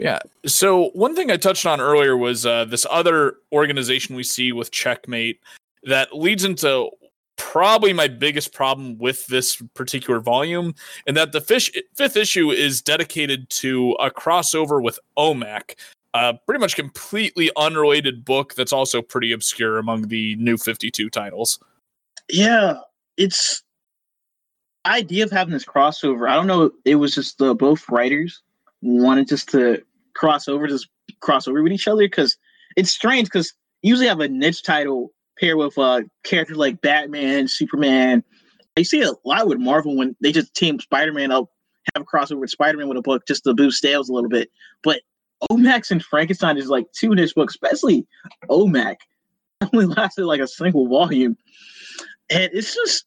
Yeah. 0.00 0.18
So 0.46 0.88
one 0.90 1.14
thing 1.14 1.30
I 1.30 1.36
touched 1.36 1.66
on 1.66 1.78
earlier 1.78 2.16
was 2.16 2.46
uh, 2.46 2.64
this 2.64 2.86
other 2.90 3.34
organization 3.52 4.16
we 4.16 4.22
see 4.22 4.50
with 4.50 4.70
Checkmate 4.70 5.40
that 5.82 6.16
leads 6.16 6.42
into 6.42 6.90
probably 7.36 7.92
my 7.92 8.08
biggest 8.08 8.54
problem 8.54 8.96
with 8.96 9.26
this 9.26 9.62
particular 9.74 10.18
volume, 10.18 10.74
and 11.06 11.16
that 11.18 11.32
the 11.32 11.40
fish, 11.40 11.70
fifth 11.94 12.16
issue 12.16 12.50
is 12.50 12.80
dedicated 12.80 13.48
to 13.50 13.92
a 14.00 14.10
crossover 14.10 14.82
with 14.82 14.98
OMAC, 15.18 15.74
a 16.14 16.34
pretty 16.46 16.60
much 16.60 16.76
completely 16.76 17.50
unrelated 17.58 18.24
book 18.24 18.54
that's 18.54 18.72
also 18.72 19.02
pretty 19.02 19.32
obscure 19.32 19.78
among 19.78 20.08
the 20.08 20.34
new 20.36 20.56
52 20.56 21.10
titles. 21.10 21.58
Yeah, 22.30 22.78
it's 23.18 23.62
idea 24.86 25.24
of 25.24 25.30
having 25.30 25.52
this 25.52 25.64
crossover. 25.64 26.28
I 26.28 26.36
don't 26.36 26.46
know. 26.46 26.70
It 26.86 26.94
was 26.94 27.14
just 27.14 27.36
the 27.36 27.54
both 27.54 27.86
writers 27.90 28.42
wanted 28.82 29.28
just 29.28 29.48
to 29.50 29.82
cross 30.20 30.46
over, 30.46 30.68
just 30.68 30.88
cross 31.20 31.48
over 31.48 31.62
with 31.62 31.72
each 31.72 31.88
other 31.88 32.02
because 32.02 32.36
it's 32.76 32.90
strange 32.90 33.26
because 33.26 33.52
usually 33.82 34.06
have 34.06 34.20
a 34.20 34.28
niche 34.28 34.62
title 34.62 35.10
pair 35.38 35.56
with 35.56 35.76
uh 35.78 36.02
characters 36.24 36.58
like 36.58 36.82
Batman, 36.82 37.48
Superman. 37.48 38.22
I 38.78 38.82
see 38.82 39.02
a 39.02 39.12
lot 39.24 39.48
with 39.48 39.58
Marvel 39.58 39.96
when 39.96 40.14
they 40.20 40.30
just 40.30 40.54
team 40.54 40.78
Spider-Man 40.78 41.32
up, 41.32 41.46
have 41.94 42.02
a 42.02 42.06
crossover 42.06 42.40
with 42.40 42.50
Spider-Man 42.50 42.88
with 42.88 42.98
a 42.98 43.02
book 43.02 43.26
just 43.26 43.44
to 43.44 43.54
boost 43.54 43.80
sales 43.80 44.08
a 44.08 44.12
little 44.12 44.28
bit. 44.28 44.50
But 44.84 45.00
OMACs 45.50 45.90
and 45.90 46.04
Frankenstein 46.04 46.58
is 46.58 46.68
like 46.68 46.86
two 46.92 47.14
niche 47.14 47.34
books, 47.34 47.54
especially 47.54 48.06
Omac. 48.48 48.96
Only 49.72 49.86
lasted 49.86 50.26
like 50.26 50.40
a 50.40 50.46
single 50.46 50.86
volume. 50.86 51.36
And 52.30 52.50
it's 52.52 52.74
just 52.74 53.06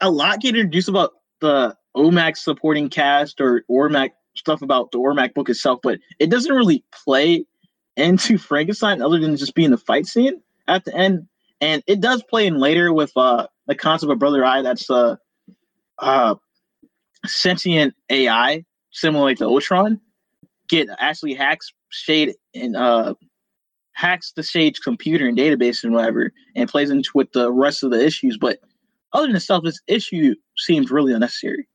a 0.00 0.10
lot 0.10 0.40
getting 0.40 0.60
introduced 0.60 0.88
about 0.88 1.12
the 1.40 1.74
Omac 1.96 2.36
supporting 2.36 2.88
cast 2.88 3.40
or 3.40 3.64
OMAC 3.70 4.10
stuff 4.42 4.60
about 4.60 4.90
the 4.90 4.98
OMAC 4.98 5.34
book 5.34 5.48
itself, 5.48 5.78
but 5.82 5.98
it 6.18 6.30
doesn't 6.30 6.54
really 6.54 6.84
play 6.92 7.44
into 7.96 8.38
Frankenstein 8.38 9.00
other 9.00 9.18
than 9.18 9.36
just 9.36 9.54
being 9.54 9.70
the 9.70 9.78
fight 9.78 10.06
scene 10.06 10.40
at 10.68 10.84
the 10.84 10.94
end. 10.94 11.26
And 11.60 11.82
it 11.86 12.00
does 12.00 12.22
play 12.28 12.46
in 12.46 12.58
later 12.58 12.92
with 12.92 13.12
uh 13.16 13.46
the 13.68 13.74
concept 13.74 14.10
of 14.10 14.18
Brother 14.18 14.44
Eye 14.44 14.62
that's 14.62 14.90
uh 14.90 15.16
uh 15.98 16.34
sentient 17.24 17.94
AI, 18.10 18.64
similar 18.90 19.34
to 19.36 19.44
Ultron, 19.44 20.00
get 20.68 20.88
actually 20.98 21.34
hacks 21.34 21.72
Shade 21.90 22.34
and 22.54 22.76
uh 22.76 23.14
hacks 23.92 24.32
the 24.34 24.42
Shade's 24.42 24.80
computer 24.80 25.28
and 25.28 25.38
database 25.38 25.84
and 25.84 25.92
whatever, 25.92 26.32
and 26.56 26.68
plays 26.68 26.90
into 26.90 27.10
with 27.14 27.30
the 27.32 27.52
rest 27.52 27.84
of 27.84 27.92
the 27.92 28.04
issues. 28.04 28.36
But 28.40 28.58
other 29.12 29.28
than 29.28 29.38
stuff, 29.38 29.62
this 29.62 29.80
issue 29.86 30.34
seems 30.56 30.90
really 30.90 31.12
unnecessary. 31.12 31.68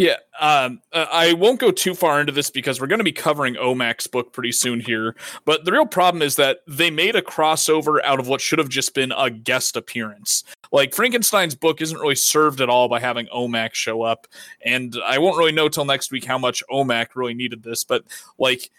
Yeah, 0.00 0.16
um, 0.40 0.80
uh, 0.94 1.04
I 1.12 1.34
won't 1.34 1.60
go 1.60 1.70
too 1.70 1.94
far 1.94 2.20
into 2.20 2.32
this 2.32 2.48
because 2.48 2.80
we're 2.80 2.86
going 2.86 3.00
to 3.00 3.04
be 3.04 3.12
covering 3.12 3.56
Omac's 3.56 4.06
book 4.06 4.32
pretty 4.32 4.50
soon 4.50 4.80
here. 4.80 5.14
But 5.44 5.66
the 5.66 5.72
real 5.72 5.84
problem 5.84 6.22
is 6.22 6.36
that 6.36 6.60
they 6.66 6.90
made 6.90 7.16
a 7.16 7.20
crossover 7.20 8.02
out 8.02 8.18
of 8.18 8.26
what 8.26 8.40
should 8.40 8.58
have 8.58 8.70
just 8.70 8.94
been 8.94 9.12
a 9.14 9.28
guest 9.28 9.76
appearance. 9.76 10.42
Like 10.72 10.94
Frankenstein's 10.94 11.54
book 11.54 11.82
isn't 11.82 11.98
really 11.98 12.14
served 12.14 12.62
at 12.62 12.70
all 12.70 12.88
by 12.88 12.98
having 12.98 13.26
Omac 13.26 13.74
show 13.74 14.00
up, 14.00 14.26
and 14.64 14.96
I 15.04 15.18
won't 15.18 15.36
really 15.36 15.52
know 15.52 15.68
till 15.68 15.84
next 15.84 16.10
week 16.10 16.24
how 16.24 16.38
much 16.38 16.62
Omac 16.72 17.08
really 17.14 17.34
needed 17.34 17.62
this. 17.62 17.84
But 17.84 18.04
like 18.38 18.70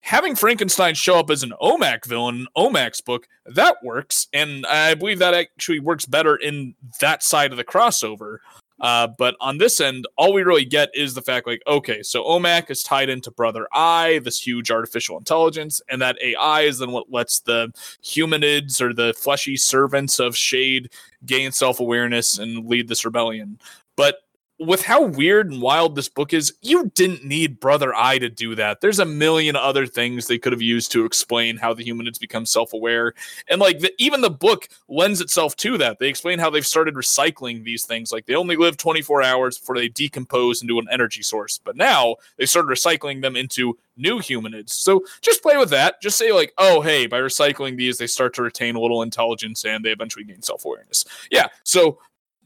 having 0.00 0.34
Frankenstein 0.34 0.92
show 0.92 1.18
up 1.18 1.30
as 1.30 1.42
an 1.42 1.54
Omac 1.62 2.04
villain, 2.04 2.46
Omac's 2.54 3.00
book, 3.00 3.26
that 3.46 3.82
works. 3.82 4.28
And 4.34 4.66
I 4.66 4.92
believe 4.92 5.20
that 5.20 5.32
actually 5.32 5.80
works 5.80 6.04
better 6.04 6.36
in 6.36 6.74
that 7.00 7.22
side 7.22 7.52
of 7.52 7.56
the 7.56 7.64
crossover. 7.64 8.40
Uh, 8.80 9.08
but 9.18 9.36
on 9.40 9.58
this 9.58 9.80
end, 9.80 10.06
all 10.16 10.32
we 10.32 10.42
really 10.42 10.64
get 10.64 10.90
is 10.94 11.14
the 11.14 11.22
fact 11.22 11.46
like, 11.46 11.62
okay, 11.66 12.02
so 12.02 12.22
OMAC 12.24 12.70
is 12.70 12.82
tied 12.82 13.08
into 13.08 13.30
Brother 13.30 13.66
Eye, 13.72 14.20
this 14.22 14.38
huge 14.38 14.70
artificial 14.70 15.18
intelligence, 15.18 15.80
and 15.90 16.00
that 16.00 16.16
AI 16.22 16.62
is 16.62 16.78
then 16.78 16.92
what 16.92 17.10
lets 17.10 17.40
the 17.40 17.72
humanids 18.04 18.80
or 18.80 18.92
the 18.92 19.14
fleshy 19.14 19.56
servants 19.56 20.20
of 20.20 20.36
Shade 20.36 20.90
gain 21.26 21.50
self 21.50 21.80
awareness 21.80 22.38
and 22.38 22.66
lead 22.66 22.88
this 22.88 23.04
rebellion. 23.04 23.58
But 23.96 24.20
with 24.58 24.82
how 24.82 25.02
weird 25.04 25.50
and 25.50 25.62
wild 25.62 25.94
this 25.94 26.08
book 26.08 26.32
is, 26.32 26.52
you 26.62 26.90
didn't 26.94 27.24
need 27.24 27.60
Brother 27.60 27.94
Eye 27.94 28.18
to 28.18 28.28
do 28.28 28.54
that. 28.56 28.80
There's 28.80 28.98
a 28.98 29.04
million 29.04 29.54
other 29.56 29.86
things 29.86 30.26
they 30.26 30.38
could 30.38 30.52
have 30.52 30.62
used 30.62 30.90
to 30.92 31.04
explain 31.04 31.56
how 31.56 31.74
the 31.74 31.84
humanids 31.84 32.18
become 32.18 32.44
self-aware, 32.44 33.14
and 33.48 33.60
like 33.60 33.78
the, 33.80 33.92
even 33.98 34.20
the 34.20 34.30
book 34.30 34.68
lends 34.88 35.20
itself 35.20 35.54
to 35.56 35.78
that. 35.78 35.98
They 35.98 36.08
explain 36.08 36.38
how 36.38 36.50
they've 36.50 36.66
started 36.66 36.94
recycling 36.94 37.62
these 37.62 37.84
things. 37.84 38.10
Like 38.10 38.26
they 38.26 38.34
only 38.34 38.56
live 38.56 38.76
24 38.76 39.22
hours 39.22 39.58
before 39.58 39.76
they 39.76 39.88
decompose 39.88 40.62
into 40.62 40.78
an 40.78 40.88
energy 40.90 41.22
source, 41.22 41.58
but 41.58 41.76
now 41.76 42.16
they 42.36 42.46
started 42.46 42.68
recycling 42.68 43.22
them 43.22 43.36
into 43.36 43.78
new 43.96 44.18
humanids. 44.20 44.70
So 44.70 45.04
just 45.20 45.42
play 45.42 45.56
with 45.56 45.70
that. 45.70 46.00
Just 46.00 46.18
say 46.18 46.32
like, 46.32 46.52
oh 46.58 46.80
hey, 46.80 47.06
by 47.06 47.20
recycling 47.20 47.76
these, 47.76 47.98
they 47.98 48.06
start 48.06 48.34
to 48.34 48.42
retain 48.42 48.76
a 48.76 48.80
little 48.80 49.02
intelligence 49.02 49.64
and 49.64 49.84
they 49.84 49.90
eventually 49.90 50.24
gain 50.24 50.42
self-awareness. 50.42 51.04
Yeah. 51.30 51.48
So 51.64 51.98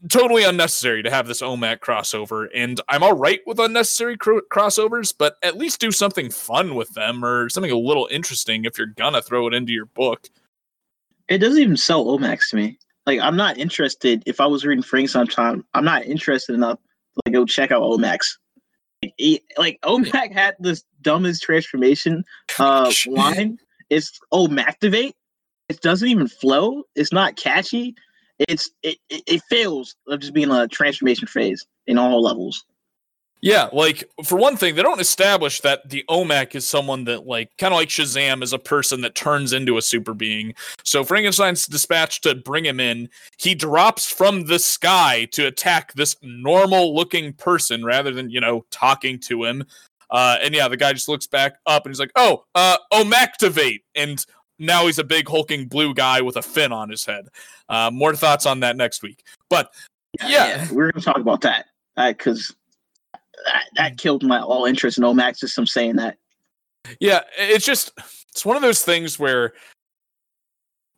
totally 0.09 0.43
unnecessary 0.43 1.03
to 1.03 1.09
have 1.09 1.27
this 1.27 1.41
OMAC 1.41 1.79
crossover, 1.79 2.47
and 2.53 2.79
I'm 2.89 3.03
all 3.03 3.13
right 3.15 3.39
with 3.45 3.59
unnecessary 3.59 4.17
cr- 4.17 4.39
crossovers, 4.51 5.13
but 5.17 5.37
at 5.43 5.57
least 5.57 5.79
do 5.79 5.91
something 5.91 6.29
fun 6.29 6.75
with 6.75 6.93
them 6.93 7.23
or 7.23 7.49
something 7.49 7.71
a 7.71 7.77
little 7.77 8.07
interesting 8.11 8.65
if 8.65 8.77
you're 8.77 8.87
gonna 8.87 9.21
throw 9.21 9.47
it 9.47 9.53
into 9.53 9.71
your 9.71 9.85
book. 9.85 10.29
It 11.29 11.37
doesn't 11.37 11.61
even 11.61 11.77
sell 11.77 12.05
OMACs 12.05 12.49
to 12.49 12.57
me. 12.57 12.77
Like, 13.05 13.19
I'm 13.19 13.37
not 13.37 13.57
interested. 13.57 14.23
If 14.25 14.39
I 14.41 14.45
was 14.45 14.65
reading 14.65 14.83
Frankenstein 14.83 15.27
time, 15.27 15.65
I'm 15.73 15.85
not 15.85 16.05
interested 16.05 16.53
enough 16.53 16.79
to 16.79 17.21
like 17.25 17.33
go 17.33 17.45
check 17.45 17.71
out 17.71 17.81
OMACs. 17.81 18.37
Like, 19.01 19.43
like 19.57 19.79
OMAC 19.83 20.31
had 20.33 20.55
this 20.59 20.83
dumbest 21.01 21.43
transformation 21.43 22.23
uh, 22.59 22.91
line. 23.07 23.57
It's 23.89 24.19
OMActivate. 24.33 25.13
It 25.69 25.81
doesn't 25.81 26.07
even 26.07 26.27
flow. 26.27 26.83
It's 26.95 27.13
not 27.13 27.35
catchy 27.35 27.95
it's 28.39 28.71
it, 28.81 28.97
it 29.09 29.41
fails 29.49 29.95
of 30.07 30.19
just 30.19 30.33
being 30.33 30.51
a 30.51 30.67
transformation 30.67 31.27
phase 31.27 31.65
in 31.87 31.97
all 31.97 32.21
levels. 32.21 32.65
Yeah, 33.43 33.67
like 33.73 34.09
for 34.23 34.37
one 34.37 34.55
thing, 34.55 34.75
they 34.75 34.81
don't 34.81 35.01
establish 35.01 35.59
that 35.61 35.89
the 35.89 36.05
OMAC 36.09 36.55
is 36.55 36.65
someone 36.65 37.03
that 37.03 37.27
like 37.27 37.49
kind 37.57 37.73
of 37.73 37.77
like 37.77 37.89
Shazam 37.89 38.41
is 38.41 38.53
a 38.53 38.57
person 38.57 39.01
that 39.01 39.15
turns 39.15 39.51
into 39.51 39.77
a 39.77 39.81
super 39.81 40.13
being. 40.13 40.53
So 40.83 41.03
Frankenstein's 41.03 41.67
dispatched 41.67 42.23
to 42.23 42.35
bring 42.35 42.65
him 42.65 42.79
in. 42.79 43.09
He 43.37 43.53
drops 43.53 44.09
from 44.09 44.45
the 44.45 44.59
sky 44.59 45.27
to 45.33 45.45
attack 45.45 45.91
this 45.91 46.15
normal 46.21 46.95
looking 46.95 47.33
person 47.33 47.83
rather 47.83 48.11
than, 48.11 48.29
you 48.29 48.39
know, 48.39 48.65
talking 48.71 49.19
to 49.23 49.43
him. 49.43 49.65
Uh, 50.09 50.37
and 50.41 50.55
yeah, 50.55 50.69
the 50.69 50.77
guy 50.77 50.93
just 50.93 51.09
looks 51.09 51.27
back 51.27 51.55
up 51.65 51.85
and 51.85 51.91
he's 51.91 51.99
like, 51.99 52.13
"Oh, 52.15 52.45
uh, 52.55 52.77
Omactivate," 52.93 53.81
and 53.93 54.25
now 54.65 54.85
he's 54.85 54.99
a 54.99 55.03
big 55.03 55.27
hulking 55.27 55.67
blue 55.67 55.93
guy 55.93 56.21
with 56.21 56.37
a 56.37 56.41
fin 56.41 56.71
on 56.71 56.89
his 56.89 57.05
head. 57.05 57.27
Uh, 57.69 57.91
more 57.91 58.15
thoughts 58.15 58.45
on 58.45 58.61
that 58.61 58.75
next 58.75 59.01
week. 59.01 59.23
But 59.49 59.71
yeah, 60.21 60.27
yeah 60.27 60.67
we're 60.71 60.91
gonna 60.91 61.03
talk 61.03 61.17
about 61.17 61.41
that 61.41 61.65
because 61.95 62.55
that, 63.45 63.63
that 63.75 63.97
killed 63.97 64.23
my 64.23 64.39
all 64.39 64.65
interest 64.65 64.97
in 64.97 65.03
OMAC 65.03 65.37
system 65.37 65.65
saying 65.65 65.95
that. 65.97 66.17
Yeah, 66.99 67.21
it's 67.37 67.65
just 67.65 67.91
it's 68.29 68.45
one 68.45 68.55
of 68.55 68.61
those 68.61 68.83
things 68.83 69.17
where 69.17 69.53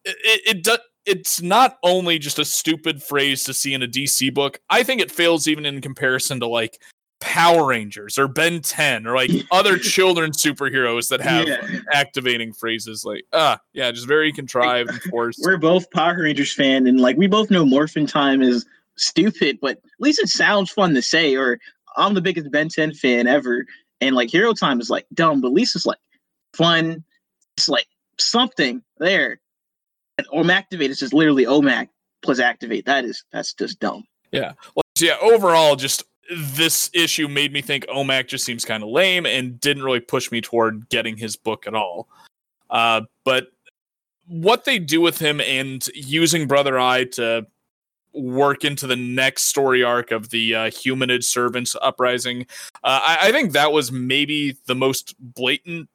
it, 0.04 0.16
it, 0.24 0.42
it 0.58 0.64
does 0.64 0.80
it's 1.06 1.42
not 1.42 1.78
only 1.84 2.18
just 2.18 2.40
a 2.40 2.46
stupid 2.46 3.02
phrase 3.02 3.44
to 3.44 3.54
see 3.54 3.74
in 3.74 3.84
a 3.84 3.88
DC 3.88 4.34
book. 4.34 4.60
I 4.70 4.84
think 4.84 5.02
it 5.02 5.12
fails 5.12 5.48
even 5.48 5.66
in 5.66 5.80
comparison 5.80 6.40
to 6.40 6.48
like 6.48 6.82
Power 7.22 7.68
Rangers 7.68 8.18
or 8.18 8.28
Ben 8.28 8.62
10 8.62 9.08
or 9.08 9.16
like 9.16 9.32
other 9.52 9.78
children's 9.78 10.42
superheroes 10.42 11.10
that 11.10 11.22
have 11.22 11.48
yeah. 11.48 11.80
activating 11.92 12.54
phrases 12.54 13.04
like 13.06 13.26
ah 13.34 13.60
yeah 13.74 13.92
just 13.92 14.08
very 14.08 14.32
contrived 14.32 14.90
and 14.90 15.02
forced. 15.04 15.40
We're 15.44 15.58
both 15.58 15.90
Power 15.92 16.22
Rangers 16.22 16.54
fan 16.54 16.88
and 16.88 17.00
like 17.00 17.18
we 17.18 17.28
both 17.28 17.50
know 17.50 17.66
Morphin 17.66 18.06
Time 18.06 18.42
is 18.42 18.66
stupid 18.98 19.60
but 19.62 19.78
at 19.78 19.84
least 20.00 20.20
it 20.20 20.30
sounds 20.30 20.72
fun 20.72 20.94
to 20.94 21.02
say 21.02 21.36
or 21.36 21.60
I'm 21.98 22.14
the 22.14 22.22
biggest 22.22 22.52
Ben 22.52 22.70
10 22.70 22.94
fan 22.94 23.28
ever 23.28 23.66
and 24.02 24.16
like 24.16 24.30
Hero 24.30 24.54
Time 24.54 24.80
is 24.80 24.90
like 24.90 25.06
dumb 25.14 25.42
but 25.42 25.48
at 25.48 25.54
least 25.54 25.76
it's 25.76 25.86
like 25.86 26.00
fun 26.54 27.04
it's 27.58 27.70
like 27.70 27.88
something 28.18 28.82
there 28.98 29.40
and 30.18 30.28
OM 30.32 30.50
activate 30.50 30.92
is 30.92 31.00
just 31.00 31.14
literally 31.14 31.46
OMAC 31.46 31.90
plus 32.22 32.40
activate 32.40 32.86
that 32.86 33.06
is 33.06 33.24
that's 33.32 33.54
just 33.54 33.80
dumb. 33.80 34.04
Yeah. 34.32 34.54
Well, 34.76 34.84
yeah, 35.00 35.18
overall 35.22 35.76
just 35.76 36.04
this 36.30 36.90
issue 36.94 37.28
made 37.28 37.54
me 37.54 37.62
think 37.62 37.86
OMAC 37.88 38.28
just 38.28 38.46
seems 38.46 38.66
kind 38.66 38.84
of 38.84 38.90
lame 38.90 39.26
and 39.26 39.60
didn't 39.60 39.84
really 39.84 40.00
push 40.00 40.32
me 40.32 40.42
toward 40.42 40.90
getting 40.90 41.18
his 41.18 41.36
book 41.36 41.68
at 41.68 41.76
all. 41.76 42.08
Uh, 42.70 43.02
but 43.24 43.48
what 44.28 44.66
they 44.66 44.80
do 44.80 45.02
with 45.02 45.20
him 45.20 45.40
and 45.42 45.88
using 45.94 46.48
Brother 46.48 46.80
Eye 46.80 47.06
to 47.14 47.46
work 48.14 48.64
into 48.64 48.88
the 48.88 48.96
next 48.96 49.44
story 49.44 49.84
arc 49.84 50.12
of 50.12 50.30
the 50.30 50.56
uh, 50.56 50.72
humanid 50.72 51.24
servants 51.24 51.76
uprising, 51.82 52.48
uh, 52.84 53.02
I, 53.04 53.18
I 53.24 53.32
think 53.32 53.52
that 53.52 53.72
was 53.72 53.92
maybe 53.92 54.58
the 54.66 54.76
most 54.76 55.16
blatant 55.20 55.90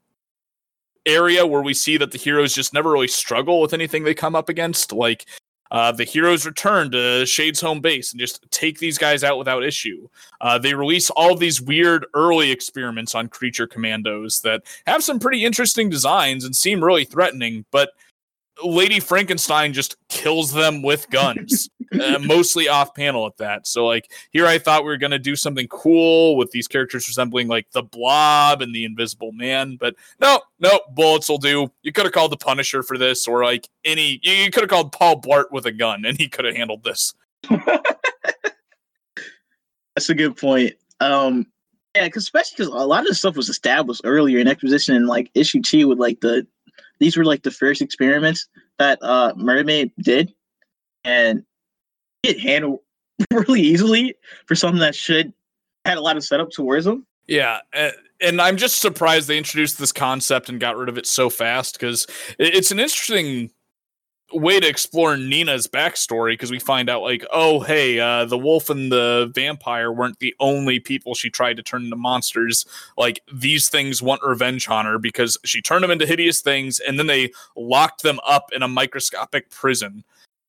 area 1.06 1.46
where 1.46 1.62
we 1.62 1.74
see 1.74 1.96
that 1.96 2.12
the 2.12 2.18
heroes 2.18 2.54
just 2.54 2.74
never 2.74 2.90
really 2.90 3.08
struggle 3.08 3.60
with 3.60 3.72
anything 3.72 4.04
they 4.04 4.14
come 4.14 4.36
up 4.36 4.48
against. 4.48 4.92
Like 4.92 5.26
uh, 5.70 5.92
the 5.92 6.04
heroes 6.04 6.44
return 6.46 6.90
to 6.90 7.24
Shade's 7.26 7.60
home 7.60 7.80
base 7.80 8.12
and 8.12 8.20
just 8.20 8.44
take 8.50 8.78
these 8.78 8.98
guys 8.98 9.22
out 9.22 9.38
without 9.38 9.64
issue. 9.64 10.08
Uh, 10.40 10.58
they 10.58 10.74
release 10.74 11.10
all 11.10 11.36
these 11.36 11.60
weird 11.60 12.06
early 12.14 12.50
experiments 12.50 13.14
on 13.14 13.28
creature 13.28 13.66
commandos 13.66 14.40
that 14.40 14.62
have 14.86 15.04
some 15.04 15.18
pretty 15.18 15.44
interesting 15.44 15.88
designs 15.88 16.44
and 16.44 16.54
seem 16.54 16.82
really 16.82 17.04
threatening, 17.04 17.64
but 17.70 17.90
Lady 18.64 19.00
Frankenstein 19.00 19.72
just 19.72 19.96
kills 20.08 20.52
them 20.52 20.82
with 20.82 21.08
guns, 21.10 21.68
uh, 22.00 22.18
mostly 22.20 22.68
off 22.68 22.94
panel 22.94 23.26
at 23.26 23.36
that. 23.38 23.66
So, 23.66 23.86
like, 23.86 24.10
here 24.30 24.46
I 24.46 24.58
thought 24.58 24.82
we 24.82 24.88
were 24.90 24.96
going 24.96 25.10
to 25.10 25.18
do 25.18 25.36
something 25.36 25.66
cool 25.68 26.36
with 26.36 26.50
these 26.50 26.68
characters 26.68 27.08
resembling 27.08 27.48
like 27.48 27.70
the 27.72 27.82
Blob 27.82 28.62
and 28.62 28.74
the 28.74 28.84
Invisible 28.84 29.32
Man, 29.32 29.76
but 29.78 29.94
no, 30.20 30.40
no, 30.58 30.80
bullets 30.92 31.28
will 31.28 31.38
do. 31.38 31.70
You 31.82 31.92
could 31.92 32.04
have 32.04 32.12
called 32.12 32.32
the 32.32 32.36
Punisher 32.36 32.82
for 32.82 32.98
this, 32.98 33.26
or 33.26 33.44
like 33.44 33.68
any, 33.84 34.20
you 34.22 34.50
could 34.50 34.62
have 34.62 34.70
called 34.70 34.92
Paul 34.92 35.20
Blart 35.20 35.50
with 35.50 35.66
a 35.66 35.72
gun 35.72 36.04
and 36.04 36.18
he 36.18 36.28
could 36.28 36.44
have 36.44 36.56
handled 36.56 36.84
this. 36.84 37.14
That's 39.94 40.08
a 40.08 40.14
good 40.14 40.36
point. 40.36 40.74
Um, 41.00 41.46
yeah, 41.94 42.08
cause 42.08 42.22
especially 42.22 42.54
because 42.56 42.68
a 42.68 42.86
lot 42.86 43.00
of 43.00 43.08
the 43.08 43.14
stuff 43.14 43.36
was 43.36 43.48
established 43.48 44.02
earlier 44.04 44.38
in 44.38 44.46
Exposition 44.46 44.94
and 44.94 45.06
like 45.06 45.30
issue 45.34 45.60
two 45.60 45.88
with 45.88 45.98
like 45.98 46.20
the 46.20 46.46
these 47.00 47.16
were 47.16 47.24
like 47.24 47.42
the 47.42 47.50
first 47.50 47.82
experiments 47.82 48.48
that 48.78 48.98
uh 49.02 49.32
Mermaid 49.36 49.92
did, 50.00 50.32
and 51.04 51.42
it 52.22 52.38
handled 52.38 52.80
really 53.32 53.60
easily 53.60 54.14
for 54.46 54.54
something 54.54 54.80
that 54.80 54.94
should 54.94 55.32
had 55.84 55.98
a 55.98 56.00
lot 56.00 56.16
of 56.16 56.24
setup 56.24 56.50
towards 56.50 56.84
them. 56.84 57.06
Yeah, 57.26 57.60
and 58.20 58.40
I'm 58.40 58.56
just 58.56 58.80
surprised 58.80 59.28
they 59.28 59.38
introduced 59.38 59.78
this 59.78 59.92
concept 59.92 60.48
and 60.48 60.60
got 60.60 60.76
rid 60.76 60.88
of 60.88 60.98
it 60.98 61.06
so 61.06 61.30
fast 61.30 61.74
because 61.74 62.06
it's 62.38 62.70
an 62.70 62.78
interesting 62.78 63.50
way 64.32 64.60
to 64.60 64.68
explore 64.68 65.16
Nina's 65.16 65.66
backstory 65.66 66.32
because 66.32 66.50
we 66.50 66.58
find 66.58 66.88
out 66.88 67.02
like, 67.02 67.24
oh 67.32 67.60
hey, 67.60 67.98
uh, 67.98 68.24
the 68.24 68.38
wolf 68.38 68.70
and 68.70 68.90
the 68.90 69.30
vampire 69.34 69.92
weren't 69.92 70.18
the 70.18 70.34
only 70.40 70.80
people 70.80 71.14
she 71.14 71.30
tried 71.30 71.56
to 71.56 71.62
turn 71.62 71.84
into 71.84 71.96
monsters. 71.96 72.64
Like 72.96 73.20
these 73.32 73.68
things 73.68 74.02
want 74.02 74.22
revenge 74.22 74.68
on 74.68 74.86
her 74.86 74.98
because 74.98 75.38
she 75.44 75.60
turned 75.60 75.84
them 75.84 75.90
into 75.90 76.06
hideous 76.06 76.40
things 76.40 76.80
and 76.80 76.98
then 76.98 77.06
they 77.06 77.32
locked 77.56 78.02
them 78.02 78.20
up 78.26 78.50
in 78.52 78.62
a 78.62 78.68
microscopic 78.68 79.50
prison. 79.50 80.04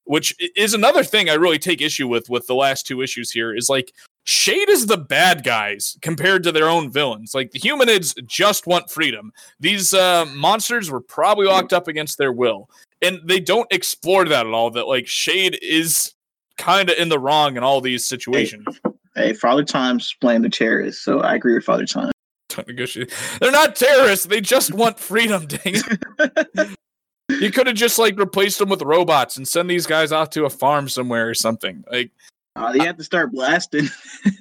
Which 0.06 0.36
is 0.56 0.74
another 0.74 1.04
thing 1.04 1.30
I 1.30 1.36
really 1.36 1.60
take 1.60 1.82
issue 1.82 2.08
with 2.08 2.30
with 2.30 2.48
the 2.48 2.56
last 2.56 2.86
two 2.86 3.02
issues 3.02 3.32
here 3.32 3.56
is 3.56 3.70
like 3.70 3.94
Shade 4.24 4.70
is 4.70 4.86
the 4.86 4.98
bad 4.98 5.44
guys 5.44 5.98
compared 6.02 6.44
to 6.44 6.52
their 6.52 6.70
own 6.70 6.92
villains. 6.92 7.34
Like 7.34 7.52
the 7.52 7.60
humanids 7.60 8.16
just 8.26 8.68
want 8.68 8.90
freedom. 8.90 9.32
These 9.60 9.94
uh, 9.94 10.26
monsters 10.36 10.92
were 10.92 11.02
probably 11.02 11.48
locked 11.48 11.74
up 11.74 11.88
against 11.88 12.18
their 12.18 12.32
will 12.32 12.70
and 13.02 13.20
they 13.26 13.39
don't 13.39 13.72
explore 13.72 14.26
that 14.26 14.45
at 14.45 14.54
all. 14.54 14.72
That 14.72 14.88
like 14.88 15.08
Shade 15.08 15.58
is 15.62 16.14
kind 16.58 16.89
of 16.89 16.97
in 16.97 17.10
the 17.10 17.20
wrong 17.20 17.58
in 17.58 17.64
all 17.64 17.82
these 17.82 18.06
situations. 18.06 18.80
Hey, 19.16 19.28
hey, 19.28 19.34
Father 19.34 19.64
Time's 19.64 20.16
playing 20.22 20.41
the 20.41 20.49
terrorists, 20.49 21.04
so 21.04 21.20
I 21.22 21.36
agree 21.36 21.54
with 21.54 21.64
Father 21.64 21.86
Time. 21.86 22.12
Negotiate. 22.68 23.14
They're 23.39 23.52
not 23.52 23.76
terrorists. 23.76 24.26
They 24.26 24.41
just 24.41 24.74
want 24.74 24.99
freedom. 24.99 25.47
Dang 25.47 25.76
it. 25.76 26.70
you 27.39 27.52
could 27.52 27.68
have 27.68 27.76
just 27.76 27.97
like 27.97 28.18
replaced 28.20 28.60
them 28.60 28.70
with 28.70 28.82
robots 28.82 29.38
and 29.38 29.47
send 29.47 29.70
these 29.70 29.88
guys 29.88 30.12
off 30.12 30.30
to 30.32 30.45
a 30.45 30.49
farm 30.49 30.89
somewhere 30.89 31.30
or 31.30 31.34
something. 31.34 31.84
Like, 31.89 32.12
uh, 32.56 32.74
they 32.74 32.86
have 32.86 32.97
to 32.97 33.04
start 33.04 33.32
blasting. 33.32 33.88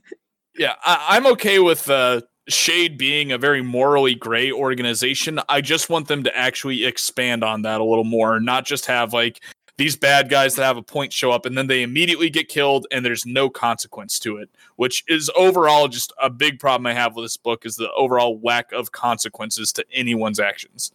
yeah, 0.59 0.75
I, 0.85 1.17
am 1.17 1.27
okay 1.29 1.61
with 1.61 1.89
uh, 1.89 2.23
Shade 2.49 2.99
being 2.99 3.33
a 3.33 3.39
very 3.39 3.63
morally 3.63 4.15
gray 4.15 4.51
organization. 4.51 5.41
I 5.49 5.61
just 5.61 5.89
want 5.89 6.09
them 6.09 6.25
to 6.25 6.37
actually 6.37 6.85
expand 6.85 7.45
on 7.45 7.63
that 7.63 7.81
a 7.81 7.85
little 7.85 8.05
more, 8.05 8.41
not 8.41 8.65
just 8.65 8.87
have 8.87 9.13
like 9.13 9.41
these 9.81 9.97
bad 9.97 10.29
guys 10.29 10.57
that 10.57 10.65
have 10.65 10.77
a 10.77 10.83
point 10.83 11.11
show 11.11 11.31
up 11.31 11.47
and 11.47 11.57
then 11.57 11.67
they 11.67 11.83
immediately 11.83 12.29
get 12.29 12.49
killed 12.49 12.87
and 12.91 13.03
there's 13.03 13.25
no 13.25 13.49
consequence 13.49 14.19
to 14.19 14.37
it, 14.37 14.51
which 14.77 15.03
is 15.09 15.31
overall 15.35 15.89
just 15.89 16.13
a 16.21 16.29
big 16.29 16.59
problem 16.59 16.87
I 16.87 16.93
have 16.93 17.17
with 17.17 17.25
this 17.25 17.39
book 17.39 17.65
is 17.65 17.77
the 17.77 17.91
overall 17.93 18.39
lack 18.43 18.73
of 18.73 18.93
consequences 18.93 19.73
to 19.73 19.85
anyone's 19.91 20.39
actions. 20.39 20.93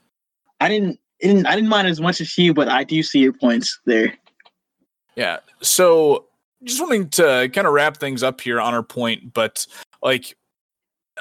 I 0.60 0.70
didn't, 0.70 1.00
didn't 1.20 1.48
I 1.48 1.56
didn't 1.56 1.70
mind 1.70 1.88
as 1.88 2.00
much 2.00 2.22
as 2.22 2.38
you, 2.38 2.54
but 2.54 2.68
I 2.70 2.84
do 2.84 3.02
see 3.02 3.20
your 3.20 3.34
points 3.34 3.80
there. 3.86 4.14
Yeah. 5.16 5.38
So 5.62 6.28
just 6.64 6.80
wanting 6.80 7.10
to 7.10 7.50
kind 7.54 7.66
of 7.66 7.74
wrap 7.74 7.98
things 7.98 8.22
up 8.22 8.39
here 8.39 8.62
on 8.62 8.74
our 8.74 8.84
point, 8.84 9.34
but 9.34 9.66
like 10.04 10.36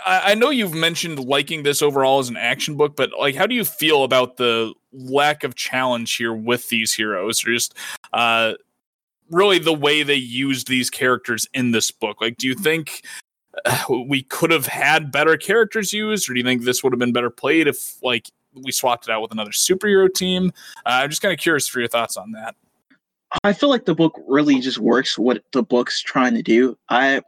I, 0.04 0.34
know 0.34 0.50
you've 0.50 0.74
mentioned 0.74 1.18
liking 1.20 1.62
this 1.62 1.80
overall 1.80 2.18
as 2.18 2.28
an 2.28 2.36
action 2.36 2.76
book, 2.76 2.96
but 2.96 3.10
like, 3.18 3.34
how 3.34 3.46
do 3.46 3.54
you 3.54 3.64
feel 3.64 4.04
about 4.04 4.36
the 4.36 4.72
lack 4.92 5.44
of 5.44 5.54
challenge 5.54 6.16
here 6.16 6.34
with 6.34 6.68
these 6.68 6.92
heroes, 6.92 7.44
or 7.44 7.52
just 7.52 7.74
uh, 8.12 8.54
really 9.30 9.58
the 9.58 9.72
way 9.72 10.02
they 10.02 10.14
used 10.14 10.68
these 10.68 10.90
characters 10.90 11.46
in 11.54 11.70
this 11.70 11.90
book? 11.90 12.20
Like, 12.20 12.36
do 12.38 12.48
you 12.48 12.54
think 12.54 13.02
uh, 13.64 13.84
we 14.06 14.22
could 14.22 14.50
have 14.50 14.66
had 14.66 15.12
better 15.12 15.36
characters 15.36 15.92
used, 15.92 16.28
or 16.28 16.34
do 16.34 16.40
you 16.40 16.44
think 16.44 16.62
this 16.62 16.82
would 16.82 16.92
have 16.92 17.00
been 17.00 17.12
better 17.12 17.30
played 17.30 17.68
if 17.68 18.02
like 18.02 18.28
we 18.52 18.72
swapped 18.72 19.08
it 19.08 19.12
out 19.12 19.22
with 19.22 19.32
another 19.32 19.52
superhero 19.52 20.12
team? 20.12 20.52
Uh, 20.84 21.02
I'm 21.02 21.10
just 21.10 21.22
kind 21.22 21.32
of 21.32 21.38
curious 21.38 21.68
for 21.68 21.78
your 21.78 21.88
thoughts 21.88 22.16
on 22.16 22.32
that. 22.32 22.56
I 23.42 23.52
feel 23.52 23.68
like 23.68 23.84
the 23.84 23.94
book 23.94 24.20
really 24.28 24.60
just 24.60 24.78
works 24.78 25.18
what 25.18 25.42
the 25.52 25.62
book's 25.62 26.00
trying 26.00 26.34
to 26.34 26.42
do. 26.42 26.76
I 26.88 27.20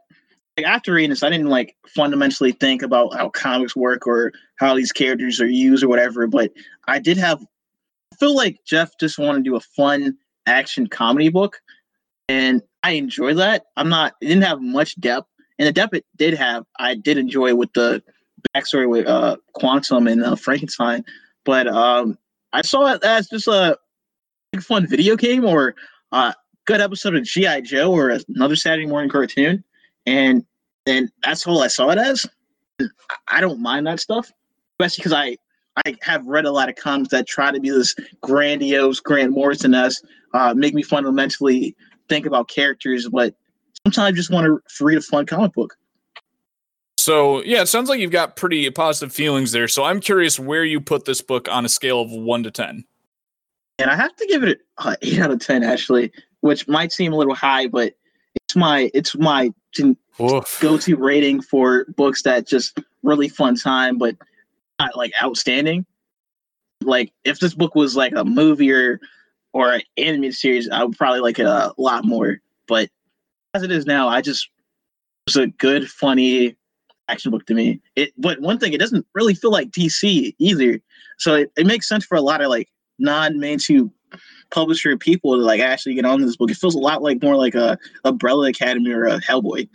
after 0.65 0.93
reading 0.93 1.11
this, 1.11 1.23
I 1.23 1.29
didn't 1.29 1.49
like 1.49 1.75
fundamentally 1.87 2.51
think 2.51 2.81
about 2.81 3.15
how 3.15 3.29
comics 3.29 3.75
work 3.75 4.07
or 4.07 4.31
how 4.57 4.75
these 4.75 4.91
characters 4.91 5.39
are 5.39 5.47
used 5.47 5.83
or 5.83 5.87
whatever. 5.87 6.27
But 6.27 6.51
I 6.87 6.99
did 6.99 7.17
have, 7.17 7.41
I 8.13 8.15
feel 8.15 8.35
like 8.35 8.59
Jeff 8.65 8.91
just 8.99 9.19
wanted 9.19 9.39
to 9.39 9.49
do 9.49 9.55
a 9.55 9.61
fun 9.61 10.17
action 10.45 10.87
comedy 10.87 11.29
book, 11.29 11.61
and 12.27 12.61
I 12.83 12.91
enjoy 12.91 13.33
that. 13.35 13.65
I'm 13.75 13.89
not, 13.89 14.15
it 14.21 14.27
didn't 14.27 14.43
have 14.43 14.61
much 14.61 14.99
depth, 14.99 15.27
and 15.59 15.67
the 15.67 15.73
depth 15.73 15.93
it 15.93 16.05
did 16.15 16.33
have, 16.35 16.65
I 16.79 16.95
did 16.95 17.17
enjoy 17.17 17.53
with 17.55 17.71
the 17.73 18.01
backstory 18.55 18.89
with 18.89 19.07
uh, 19.07 19.37
Quantum 19.53 20.07
and 20.07 20.23
uh, 20.23 20.35
Frankenstein. 20.35 21.03
But 21.45 21.67
um, 21.67 22.17
I 22.53 22.61
saw 22.61 22.93
it 22.93 23.03
as 23.03 23.27
just 23.29 23.47
a 23.47 23.77
fun 24.61 24.87
video 24.87 25.15
game 25.15 25.45
or 25.45 25.75
a 26.11 26.33
good 26.65 26.81
episode 26.81 27.15
of 27.15 27.23
GI 27.23 27.61
Joe 27.61 27.91
or 27.91 28.17
another 28.27 28.55
Saturday 28.55 28.87
morning 28.87 29.09
cartoon 29.09 29.63
and 30.07 30.43
then 30.87 31.11
that's 31.23 31.45
all 31.45 31.61
I 31.61 31.67
saw 31.67 31.89
it 31.89 31.99
as. 31.99 32.25
I 33.27 33.41
don't 33.41 33.61
mind 33.61 33.85
that 33.85 33.99
stuff, 33.99 34.31
especially 34.79 35.01
because 35.01 35.13
I 35.13 35.37
I 35.85 35.95
have 36.01 36.25
read 36.25 36.45
a 36.45 36.51
lot 36.51 36.69
of 36.69 36.75
comics 36.75 37.09
that 37.09 37.27
try 37.27 37.51
to 37.51 37.59
be 37.59 37.69
this 37.69 37.93
grandiose 38.21 38.99
Grant 38.99 39.31
Morrison 39.31 39.75
as 39.75 40.01
uh, 40.33 40.55
make 40.55 40.73
me 40.73 40.81
fundamentally 40.81 41.75
think 42.09 42.25
about 42.25 42.47
characters, 42.47 43.07
but 43.09 43.35
sometimes 43.83 44.07
I 44.07 44.11
just 44.11 44.31
want 44.31 44.45
to 44.45 44.83
read 44.83 44.97
a 44.97 45.01
fun 45.01 45.27
comic 45.27 45.53
book. 45.53 45.75
So 46.97 47.43
yeah, 47.43 47.61
it 47.61 47.67
sounds 47.67 47.89
like 47.89 47.99
you've 47.99 48.11
got 48.11 48.35
pretty 48.35 48.69
positive 48.71 49.13
feelings 49.13 49.51
there. 49.51 49.67
So 49.67 49.83
I'm 49.83 49.99
curious 49.99 50.39
where 50.39 50.63
you 50.63 50.81
put 50.81 51.05
this 51.05 51.21
book 51.21 51.47
on 51.47 51.63
a 51.63 51.69
scale 51.69 52.01
of 52.01 52.11
one 52.11 52.43
to 52.43 52.51
ten. 52.51 52.85
And 53.77 53.91
I 53.91 53.95
have 53.95 54.15
to 54.15 54.25
give 54.25 54.43
it 54.43 54.59
an 54.79 54.95
eight 55.01 55.19
out 55.19 55.31
of 55.31 55.39
ten, 55.39 55.63
actually, 55.63 56.11
which 56.41 56.67
might 56.67 56.91
seem 56.91 57.13
a 57.13 57.15
little 57.15 57.35
high, 57.35 57.67
but 57.67 57.93
it's 58.35 58.55
my 58.55 58.89
it's 58.93 59.15
my 59.15 59.51
go-to 60.59 60.95
rating 60.95 61.41
for 61.41 61.85
books 61.95 62.23
that 62.23 62.47
just 62.47 62.79
really 63.03 63.29
fun 63.29 63.55
time, 63.55 63.97
but 63.97 64.15
not 64.79 64.95
like 64.95 65.11
outstanding. 65.21 65.85
Like 66.81 67.11
if 67.23 67.39
this 67.39 67.53
book 67.53 67.75
was 67.75 67.95
like 67.95 68.13
a 68.15 68.23
movie 68.23 68.71
or 68.71 68.99
or 69.53 69.73
an 69.73 69.81
animated 69.97 70.35
series, 70.35 70.69
I 70.69 70.83
would 70.83 70.97
probably 70.97 71.21
like 71.21 71.39
it 71.39 71.45
a 71.45 71.73
lot 71.77 72.05
more. 72.05 72.39
But 72.67 72.89
as 73.53 73.63
it 73.63 73.71
is 73.71 73.85
now, 73.85 74.07
I 74.07 74.21
just 74.21 74.49
it's 75.25 75.35
a 75.35 75.47
good, 75.47 75.89
funny 75.89 76.55
action 77.09 77.31
book 77.31 77.45
to 77.47 77.53
me. 77.53 77.81
It 77.95 78.13
but 78.17 78.39
one 78.41 78.59
thing, 78.59 78.73
it 78.73 78.79
doesn't 78.79 79.05
really 79.13 79.33
feel 79.33 79.51
like 79.51 79.71
DC 79.71 80.35
either. 80.37 80.79
So 81.17 81.35
it, 81.35 81.51
it 81.57 81.65
makes 81.65 81.87
sense 81.87 82.05
for 82.05 82.15
a 82.15 82.21
lot 82.21 82.41
of 82.41 82.49
like 82.49 82.69
non-mainstream 82.99 83.91
publisher 84.51 84.97
people 84.97 85.35
to 85.35 85.41
like 85.41 85.59
actually 85.59 85.95
get 85.95 86.05
on 86.05 86.21
this 86.21 86.35
book. 86.35 86.51
It 86.51 86.57
feels 86.57 86.75
a 86.75 86.79
lot 86.79 87.01
like 87.01 87.21
more 87.21 87.35
like 87.35 87.55
a 87.55 87.77
Umbrella 88.03 88.49
Academy 88.49 88.91
or 88.91 89.05
a 89.05 89.19
Hellboy. 89.19 89.67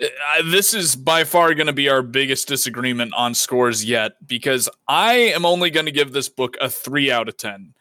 Uh, 0.00 0.06
this 0.44 0.74
is 0.74 0.96
by 0.96 1.22
far 1.22 1.54
going 1.54 1.68
to 1.68 1.72
be 1.72 1.88
our 1.88 2.02
biggest 2.02 2.48
disagreement 2.48 3.12
on 3.14 3.34
scores 3.34 3.84
yet 3.84 4.12
because 4.26 4.68
I 4.88 5.14
am 5.14 5.44
only 5.44 5.70
going 5.70 5.86
to 5.86 5.92
give 5.92 6.12
this 6.12 6.28
book 6.28 6.56
a 6.60 6.68
three 6.68 7.10
out 7.10 7.28
of 7.28 7.36
10, 7.36 7.74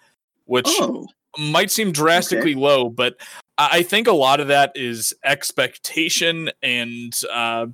which 0.45 0.67
oh, 0.67 1.07
might 1.39 1.71
seem 1.71 1.91
drastically 1.91 2.51
okay. 2.51 2.59
low, 2.59 2.89
but 2.89 3.17
I 3.57 3.83
think 3.83 4.07
a 4.07 4.13
lot 4.13 4.39
of 4.39 4.47
that 4.47 4.71
is 4.75 5.13
expectation 5.23 6.51
and 6.61 7.13
uh, 7.31 7.67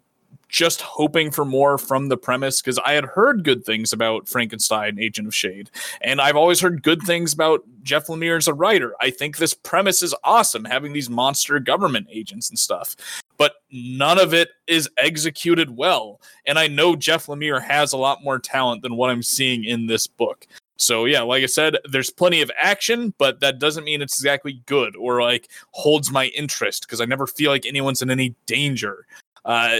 just 0.50 0.82
hoping 0.82 1.32
for 1.32 1.45
more 1.45 1.78
from 1.78 2.08
the 2.08 2.18
premise 2.18 2.62
because 2.62 2.80
I 2.80 2.93
had 2.93 3.06
heard 3.06 3.43
good 3.43 3.66
things 3.66 3.93
about 3.93 4.28
Frankenstein, 4.28 5.00
Agent 5.00 5.28
of 5.28 5.36
Shade, 5.36 5.70
and 6.02 6.22
I've 6.22 6.36
always 6.36 6.60
heard 6.60 6.84
good 6.84 7.02
things 7.02 7.34
about 7.34 7.64
Jeff 7.84 8.08
Lemire 8.08 8.38
as 8.38 8.48
a 8.48 8.54
writer. 8.54 8.93
I 9.02 9.10
think 9.10 9.38
this 9.38 9.54
premise 9.54 10.02
is 10.02 10.16
awesome, 10.24 10.66
having 10.66 10.93
these 10.93 11.10
monster 11.10 11.60
government 11.60 12.08
agents 12.10 12.50
and 12.50 12.58
stuff, 12.58 12.95
but 13.38 13.56
none 13.72 14.20
of 14.20 14.34
it 14.34 14.50
is 14.68 14.89
executed 14.98 15.76
well. 15.76 16.22
And 16.45 16.58
I 16.58 16.68
know 16.68 16.95
Jeff 16.95 17.28
Lemire 17.28 17.62
has 17.62 17.93
a 17.93 17.98
lot 17.98 18.24
more 18.24 18.39
talent 18.39 18.82
than 18.82 18.95
what 18.95 19.10
I'm 19.10 19.24
seeing 19.24 19.64
in 19.64 19.88
this 19.88 20.08
book. 20.08 20.48
So 20.78 21.06
yeah, 21.06 21.22
like 21.22 21.43
I 21.43 21.48
said, 21.48 21.78
there's 21.89 22.10
plenty 22.10 22.41
of 22.41 22.52
action, 22.60 23.14
but 23.18 23.39
that 23.39 23.60
doesn't 23.60 23.84
mean 23.84 24.02
it's 24.02 24.20
exactly 24.20 24.62
good 24.68 24.95
or 24.95 25.22
like 25.22 25.50
holds 25.72 26.12
my 26.12 26.28
interest 26.28 26.84
because 26.84 27.02
I 27.02 27.06
never 27.06 27.28
feel 27.28 27.52
like 27.52 27.66
anyone's 27.66 28.02
in 28.02 28.12
any 28.12 28.36
danger. 28.45 29.08
Uh, 29.43 29.80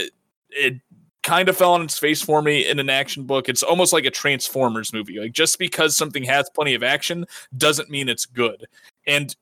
it 0.50 0.80
kind 1.22 1.48
of 1.48 1.56
fell 1.56 1.74
on 1.74 1.82
its 1.82 1.98
face 1.98 2.22
for 2.22 2.40
me 2.40 2.66
in 2.66 2.78
an 2.78 2.88
action 2.88 3.24
book. 3.24 3.48
It's 3.48 3.62
almost 3.62 3.92
like 3.92 4.06
a 4.06 4.10
Transformers 4.10 4.92
movie. 4.92 5.18
Like 5.20 5.32
just 5.32 5.58
because 5.58 5.96
something 5.96 6.24
has 6.24 6.48
plenty 6.50 6.74
of 6.74 6.82
action 6.82 7.26
doesn't 7.56 7.90
mean 7.90 8.08
it's 8.08 8.24
good. 8.26 8.66
And 9.06 9.34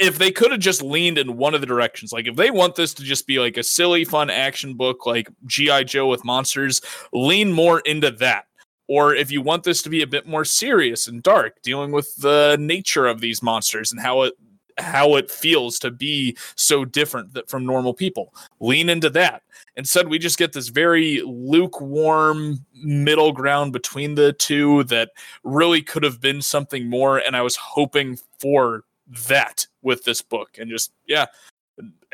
if 0.00 0.18
they 0.18 0.30
could 0.30 0.50
have 0.50 0.60
just 0.60 0.82
leaned 0.82 1.18
in 1.18 1.36
one 1.36 1.54
of 1.54 1.60
the 1.60 1.66
directions, 1.66 2.12
like 2.12 2.26
if 2.26 2.36
they 2.36 2.50
want 2.50 2.76
this 2.76 2.94
to 2.94 3.02
just 3.02 3.26
be 3.26 3.38
like 3.38 3.56
a 3.56 3.62
silly, 3.62 4.04
fun 4.04 4.30
action 4.30 4.74
book 4.74 5.04
like 5.04 5.28
G.I. 5.46 5.84
Joe 5.84 6.06
with 6.06 6.24
monsters, 6.24 6.80
lean 7.12 7.52
more 7.52 7.80
into 7.80 8.10
that. 8.12 8.46
Or 8.88 9.14
if 9.14 9.30
you 9.30 9.42
want 9.42 9.64
this 9.64 9.82
to 9.82 9.90
be 9.90 10.02
a 10.02 10.06
bit 10.06 10.26
more 10.26 10.44
serious 10.44 11.06
and 11.06 11.22
dark, 11.22 11.60
dealing 11.62 11.92
with 11.92 12.16
the 12.16 12.56
nature 12.58 13.06
of 13.06 13.20
these 13.20 13.42
monsters 13.42 13.92
and 13.92 14.00
how 14.00 14.22
it 14.22 14.34
how 14.78 15.16
it 15.16 15.30
feels 15.30 15.78
to 15.80 15.90
be 15.90 16.36
so 16.56 16.84
different 16.84 17.38
from 17.48 17.66
normal 17.66 17.94
people. 17.94 18.34
Lean 18.60 18.88
into 18.88 19.10
that. 19.10 19.42
Instead, 19.76 20.08
we 20.08 20.18
just 20.18 20.38
get 20.38 20.52
this 20.52 20.68
very 20.68 21.22
lukewarm 21.24 22.64
middle 22.74 23.32
ground 23.32 23.72
between 23.72 24.14
the 24.14 24.32
two 24.34 24.84
that 24.84 25.10
really 25.44 25.82
could 25.82 26.02
have 26.02 26.20
been 26.20 26.42
something 26.42 26.88
more. 26.88 27.18
And 27.18 27.36
I 27.36 27.42
was 27.42 27.56
hoping 27.56 28.18
for 28.38 28.84
that 29.28 29.66
with 29.82 30.04
this 30.04 30.22
book. 30.22 30.58
And 30.58 30.70
just, 30.70 30.92
yeah, 31.06 31.26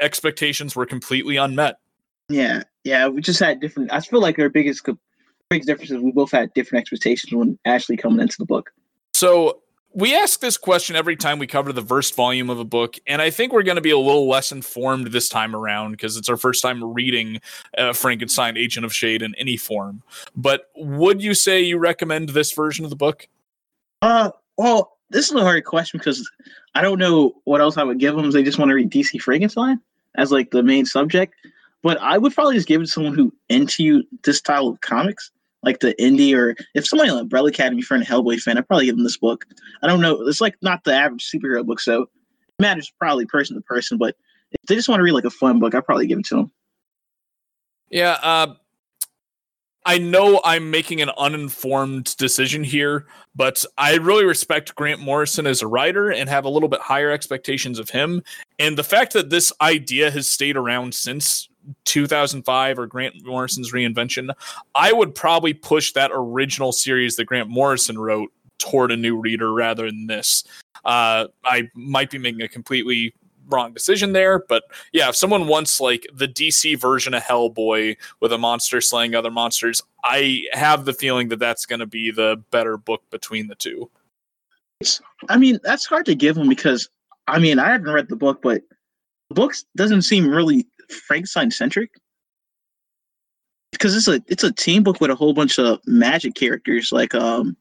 expectations 0.00 0.76
were 0.76 0.86
completely 0.86 1.36
unmet. 1.36 1.78
Yeah. 2.28 2.62
Yeah. 2.84 3.08
We 3.08 3.20
just 3.20 3.40
had 3.40 3.60
different, 3.60 3.92
I 3.92 4.00
feel 4.00 4.20
like 4.20 4.38
our 4.38 4.48
biggest, 4.48 4.86
biggest 5.50 5.66
difference 5.66 5.90
is 5.90 5.98
we 5.98 6.12
both 6.12 6.30
had 6.30 6.52
different 6.54 6.82
expectations 6.82 7.32
when 7.32 7.58
Ashley 7.64 7.96
coming 7.96 8.20
into 8.20 8.36
the 8.38 8.46
book. 8.46 8.70
So 9.14 9.62
we 9.98 10.14
ask 10.14 10.38
this 10.38 10.56
question 10.56 10.94
every 10.94 11.16
time 11.16 11.40
we 11.40 11.48
cover 11.48 11.72
the 11.72 11.82
first 11.82 12.14
volume 12.14 12.50
of 12.50 12.60
a 12.60 12.64
book, 12.64 12.98
and 13.08 13.20
I 13.20 13.30
think 13.30 13.52
we're 13.52 13.64
going 13.64 13.76
to 13.76 13.82
be 13.82 13.90
a 13.90 13.98
little 13.98 14.28
less 14.28 14.52
informed 14.52 15.08
this 15.08 15.28
time 15.28 15.56
around 15.56 15.90
because 15.90 16.16
it's 16.16 16.28
our 16.28 16.36
first 16.36 16.62
time 16.62 16.84
reading 16.94 17.40
uh, 17.76 17.92
Frankenstein 17.92 18.56
Agent 18.56 18.86
of 18.86 18.94
Shade 18.94 19.22
in 19.22 19.34
any 19.34 19.56
form. 19.56 20.04
But 20.36 20.70
would 20.76 21.20
you 21.20 21.34
say 21.34 21.60
you 21.62 21.78
recommend 21.78 22.28
this 22.28 22.52
version 22.52 22.84
of 22.84 22.90
the 22.90 22.96
book? 22.96 23.26
Uh, 24.00 24.30
well, 24.56 24.98
this 25.10 25.30
is 25.30 25.34
a 25.34 25.40
hard 25.40 25.64
question 25.64 25.98
because 25.98 26.30
I 26.76 26.82
don't 26.82 27.00
know 27.00 27.34
what 27.42 27.60
else 27.60 27.76
I 27.76 27.82
would 27.82 27.98
give 27.98 28.14
them. 28.14 28.30
They 28.30 28.44
just 28.44 28.58
want 28.58 28.68
to 28.68 28.76
read 28.76 28.90
DC 28.90 29.20
Frankenstein 29.20 29.80
as 30.14 30.30
like 30.30 30.52
the 30.52 30.62
main 30.62 30.86
subject, 30.86 31.34
but 31.82 31.98
I 32.00 32.18
would 32.18 32.32
probably 32.34 32.54
just 32.54 32.68
give 32.68 32.80
it 32.80 32.84
to 32.84 32.90
someone 32.90 33.14
who 33.14 33.34
into 33.48 34.04
this 34.22 34.38
style 34.38 34.68
of 34.68 34.80
comics 34.80 35.32
like 35.62 35.80
the 35.80 35.94
indie 35.94 36.34
or 36.36 36.54
if 36.74 36.86
somebody 36.86 37.10
like 37.10 37.22
Umbrella 37.22 37.48
Academy 37.48 37.82
for 37.82 37.98
Hellboy 37.98 38.40
fan, 38.40 38.58
I'd 38.58 38.66
probably 38.66 38.86
give 38.86 38.96
them 38.96 39.04
this 39.04 39.18
book. 39.18 39.44
I 39.82 39.86
don't 39.86 40.00
know. 40.00 40.26
It's 40.26 40.40
like 40.40 40.56
not 40.62 40.84
the 40.84 40.94
average 40.94 41.28
superhero 41.28 41.66
book, 41.66 41.80
so 41.80 42.02
it 42.02 42.08
matters 42.60 42.92
probably 42.98 43.26
person 43.26 43.56
to 43.56 43.62
person, 43.62 43.98
but 43.98 44.16
if 44.52 44.58
they 44.66 44.74
just 44.74 44.88
want 44.88 45.00
to 45.00 45.04
read 45.04 45.12
like 45.12 45.24
a 45.24 45.30
fun 45.30 45.58
book, 45.58 45.74
I'd 45.74 45.84
probably 45.84 46.06
give 46.06 46.18
it 46.18 46.26
to 46.26 46.36
them. 46.36 46.52
Yeah, 47.90 48.18
uh, 48.22 48.54
I 49.88 49.96
know 49.96 50.42
I'm 50.44 50.70
making 50.70 51.00
an 51.00 51.10
uninformed 51.16 52.14
decision 52.18 52.62
here, 52.62 53.06
but 53.34 53.64
I 53.78 53.96
really 53.96 54.26
respect 54.26 54.74
Grant 54.74 55.00
Morrison 55.00 55.46
as 55.46 55.62
a 55.62 55.66
writer 55.66 56.12
and 56.12 56.28
have 56.28 56.44
a 56.44 56.50
little 56.50 56.68
bit 56.68 56.80
higher 56.80 57.10
expectations 57.10 57.78
of 57.78 57.88
him. 57.88 58.22
And 58.58 58.76
the 58.76 58.84
fact 58.84 59.14
that 59.14 59.30
this 59.30 59.50
idea 59.62 60.10
has 60.10 60.28
stayed 60.28 60.58
around 60.58 60.94
since 60.94 61.48
2005 61.84 62.78
or 62.78 62.86
Grant 62.86 63.24
Morrison's 63.24 63.72
reinvention, 63.72 64.30
I 64.74 64.92
would 64.92 65.14
probably 65.14 65.54
push 65.54 65.92
that 65.92 66.10
original 66.12 66.72
series 66.72 67.16
that 67.16 67.24
Grant 67.24 67.48
Morrison 67.48 67.98
wrote 67.98 68.32
toward 68.58 68.90
a 68.90 68.96
new 68.96 69.16
reader 69.16 69.52
rather 69.52 69.86
than 69.86 70.06
this. 70.06 70.44
Uh, 70.84 71.26
I 71.44 71.70
might 71.74 72.10
be 72.10 72.18
making 72.18 72.42
a 72.42 72.48
completely 72.48 73.14
wrong 73.48 73.72
decision 73.72 74.12
there, 74.12 74.40
but 74.48 74.64
yeah, 74.92 75.08
if 75.08 75.16
someone 75.16 75.46
wants 75.46 75.80
like 75.80 76.06
the 76.12 76.28
DC 76.28 76.78
version 76.78 77.14
of 77.14 77.22
Hellboy 77.22 77.96
with 78.20 78.32
a 78.32 78.38
monster 78.38 78.80
slaying 78.80 79.14
other 79.14 79.30
monsters, 79.30 79.80
I 80.04 80.44
have 80.52 80.84
the 80.84 80.92
feeling 80.92 81.28
that 81.28 81.38
that's 81.38 81.66
going 81.66 81.80
to 81.80 81.86
be 81.86 82.10
the 82.10 82.42
better 82.50 82.76
book 82.76 83.02
between 83.10 83.48
the 83.48 83.54
two. 83.54 83.90
I 85.28 85.38
mean, 85.38 85.58
that's 85.64 85.86
hard 85.86 86.06
to 86.06 86.14
give 86.14 86.36
them 86.36 86.48
because 86.48 86.88
I 87.26 87.38
mean, 87.38 87.58
I 87.58 87.70
haven't 87.70 87.92
read 87.92 88.08
the 88.08 88.16
book, 88.16 88.40
but 88.42 88.62
the 89.28 89.34
book 89.34 89.52
doesn't 89.76 90.02
seem 90.02 90.28
really 90.28 90.66
Frankenstein 90.90 91.50
centric 91.50 91.90
because 93.72 93.94
it's 93.96 94.08
a 94.08 94.22
it's 94.26 94.44
a 94.44 94.52
team 94.52 94.82
book 94.82 95.00
with 95.00 95.10
a 95.10 95.14
whole 95.14 95.32
bunch 95.32 95.58
of 95.58 95.80
magic 95.86 96.34
characters 96.34 96.90
like 96.92 97.14
um 97.14 97.56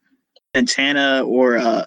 Zatanna 0.55 1.25
or 1.27 1.57
uh 1.57 1.85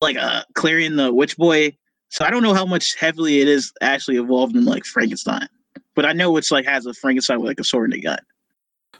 like 0.00 0.16
uh 0.16 0.42
Klarion 0.54 0.96
the 0.96 1.12
Witch 1.12 1.36
Boy. 1.36 1.76
So 2.10 2.24
I 2.24 2.30
don't 2.30 2.42
know 2.42 2.54
how 2.54 2.64
much 2.64 2.94
heavily 2.96 3.40
it 3.40 3.48
is 3.48 3.72
actually 3.82 4.16
involved 4.16 4.56
in 4.56 4.64
like 4.64 4.84
Frankenstein, 4.84 5.46
but 5.94 6.06
I 6.06 6.12
know 6.12 6.36
it's 6.36 6.50
like 6.50 6.64
has 6.64 6.86
a 6.86 6.94
Frankenstein 6.94 7.40
with 7.40 7.48
like 7.48 7.60
a 7.60 7.64
sword 7.64 7.92
and 7.92 7.98
a 7.98 8.02
gun. 8.02 8.18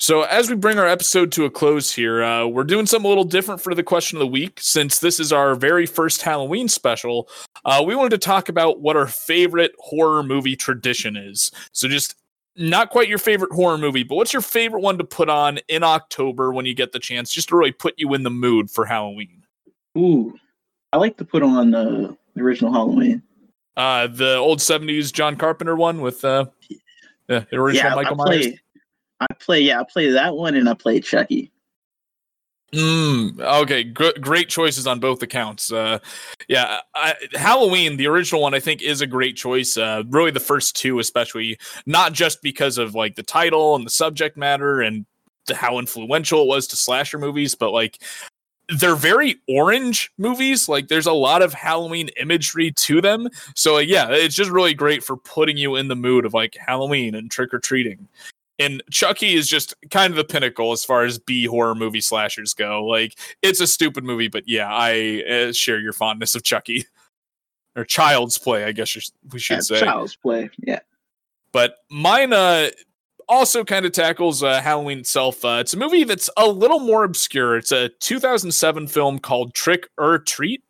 So, 0.01 0.22
as 0.22 0.49
we 0.49 0.55
bring 0.55 0.78
our 0.78 0.86
episode 0.86 1.32
to 1.32 1.44
a 1.44 1.51
close 1.51 1.92
here, 1.92 2.22
uh, 2.22 2.46
we're 2.46 2.62
doing 2.62 2.86
something 2.86 3.05
a 3.05 3.09
little 3.09 3.24
different 3.24 3.61
for 3.61 3.74
the 3.74 3.82
question 3.82 4.16
of 4.16 4.20
the 4.20 4.28
week. 4.28 4.61
Since 4.62 5.01
this 5.01 5.18
is 5.18 5.32
our 5.32 5.57
very 5.57 5.86
first 5.86 6.22
Halloween 6.22 6.68
special, 6.68 7.28
uh, 7.64 7.82
we 7.84 7.96
wanted 7.96 8.11
to 8.11 8.18
talk 8.18 8.49
about 8.49 8.80
what 8.80 8.96
our 8.96 9.09
favorite 9.09 9.72
horror 9.80 10.22
movie 10.22 10.55
tradition 10.55 11.16
is. 11.16 11.51
So, 11.72 11.88
just 11.88 12.14
not 12.55 12.90
quite 12.90 13.09
your 13.09 13.18
favorite 13.18 13.51
horror 13.51 13.76
movie, 13.76 14.05
but 14.05 14.14
what's 14.14 14.32
your 14.32 14.40
favorite 14.42 14.82
one 14.82 14.99
to 14.99 15.05
put 15.05 15.28
on 15.28 15.59
in 15.66 15.82
October 15.82 16.53
when 16.53 16.64
you 16.64 16.74
get 16.74 16.92
the 16.92 17.01
chance, 17.01 17.32
just 17.32 17.49
to 17.49 17.57
really 17.57 17.72
put 17.72 17.94
you 17.96 18.14
in 18.14 18.22
the 18.22 18.30
mood 18.30 18.70
for 18.70 18.84
Halloween? 18.84 19.42
Ooh, 19.96 20.38
I 20.92 20.99
like 20.99 21.16
to 21.16 21.24
put 21.24 21.42
on 21.42 21.72
the 21.72 22.16
original 22.38 22.72
Halloween. 22.72 23.20
Uh, 23.76 24.07
the 24.07 24.36
old 24.36 24.61
70s 24.61 25.12
John 25.12 25.34
Carpenter 25.34 25.74
one 25.74 26.01
with 26.01 26.24
uh, 26.24 26.46
the 27.26 27.46
original 27.53 27.90
yeah, 27.90 27.94
Michael 27.96 28.16
Myers. 28.16 28.46
I 29.21 29.27
play, 29.35 29.61
yeah, 29.61 29.81
I 29.81 29.85
play 29.85 30.11
that 30.11 30.37
one 30.37 30.55
and 30.55 30.69
I 30.69 30.75
play 30.75 31.01
Chucky. 31.01 31.51
Mm, 32.73 33.41
okay, 33.41 33.83
great 33.83 34.51
choices 34.51 34.87
on 34.87 35.01
both 35.01 35.23
accounts. 35.23 35.73
Uh, 35.73 35.99
yeah, 36.49 36.81
I, 36.95 37.14
Halloween, 37.33 37.97
the 37.97 38.07
original 38.09 38.43
one, 38.43 38.53
I 38.53 38.61
think 38.61 38.83
is 38.83 39.01
a 39.01 39.07
great 39.07 39.37
choice. 39.37 39.79
Uh, 39.79 40.03
really, 40.11 40.31
the 40.31 40.41
first 40.41 40.77
two, 40.77 40.99
especially, 40.99 41.59
not 41.87 42.12
just 42.12 42.43
because 42.43 42.77
of 42.77 42.95
like 42.95 43.16
the 43.16 43.23
title 43.23 43.75
and 43.75 43.87
the 43.87 43.91
subject 43.91 44.37
matter 44.37 44.83
and 44.83 45.07
how 45.51 45.79
influential 45.79 46.43
it 46.43 46.49
was 46.49 46.66
to 46.66 46.77
slasher 46.77 47.19
movies, 47.19 47.55
but 47.55 47.71
like 47.71 48.03
they're 48.69 48.97
very 48.97 49.37
orange 49.49 50.12
movies. 50.19 50.69
Like 50.69 50.89
there's 50.89 51.07
a 51.07 51.12
lot 51.12 51.41
of 51.41 51.55
Halloween 51.55 52.11
imagery 52.21 52.73
to 52.73 53.01
them. 53.01 53.29
So 53.55 53.79
yeah, 53.79 54.09
it's 54.11 54.35
just 54.35 54.51
really 54.51 54.75
great 54.75 55.03
for 55.03 55.16
putting 55.16 55.57
you 55.57 55.77
in 55.77 55.89
the 55.89 55.97
mood 55.97 56.27
of 56.27 56.35
like 56.35 56.55
Halloween 56.55 57.14
and 57.14 57.31
trick 57.31 57.55
or 57.55 57.61
treating. 57.61 58.09
And 58.59 58.82
Chucky 58.90 59.34
is 59.34 59.48
just 59.48 59.74
kind 59.90 60.11
of 60.12 60.16
the 60.16 60.24
pinnacle 60.24 60.72
as 60.72 60.84
far 60.84 61.04
as 61.04 61.18
B 61.18 61.46
horror 61.46 61.74
movie 61.74 62.00
slashers 62.00 62.54
go. 62.54 62.84
Like 62.84 63.16
it's 63.42 63.61
a 63.61 63.66
stupid 63.66 64.04
movie, 64.04 64.28
but 64.28 64.44
yeah, 64.46 64.68
I 64.68 65.22
uh, 65.30 65.52
share 65.52 65.78
your 65.78 65.92
fondness 65.92 66.34
of 66.34 66.42
Chucky 66.42 66.84
or 67.76 67.84
Child's 67.84 68.36
Play, 68.36 68.64
I 68.64 68.72
guess 68.72 68.94
we 69.32 69.38
should 69.38 69.54
Yeah, 69.54 69.61
say. 69.61 69.80
Child's 69.80 70.16
Play. 70.16 70.50
Yeah. 70.59 70.80
But 71.52 71.76
mine 71.90 72.32
uh, 72.32 72.70
also 73.28 73.64
kind 73.64 73.86
of 73.86 73.92
tackles 73.92 74.42
uh, 74.42 74.61
Halloween 74.61 74.98
itself. 74.98 75.44
Uh, 75.44 75.59
it's 75.61 75.74
a 75.74 75.78
movie 75.78 76.04
that's 76.04 76.28
a 76.36 76.46
little 76.46 76.80
more 76.80 77.04
obscure. 77.04 77.56
It's 77.56 77.72
a 77.72 77.90
2007 78.00 78.88
film 78.88 79.18
called 79.18 79.54
Trick 79.54 79.88
or 79.96 80.18
Treat. 80.18 80.62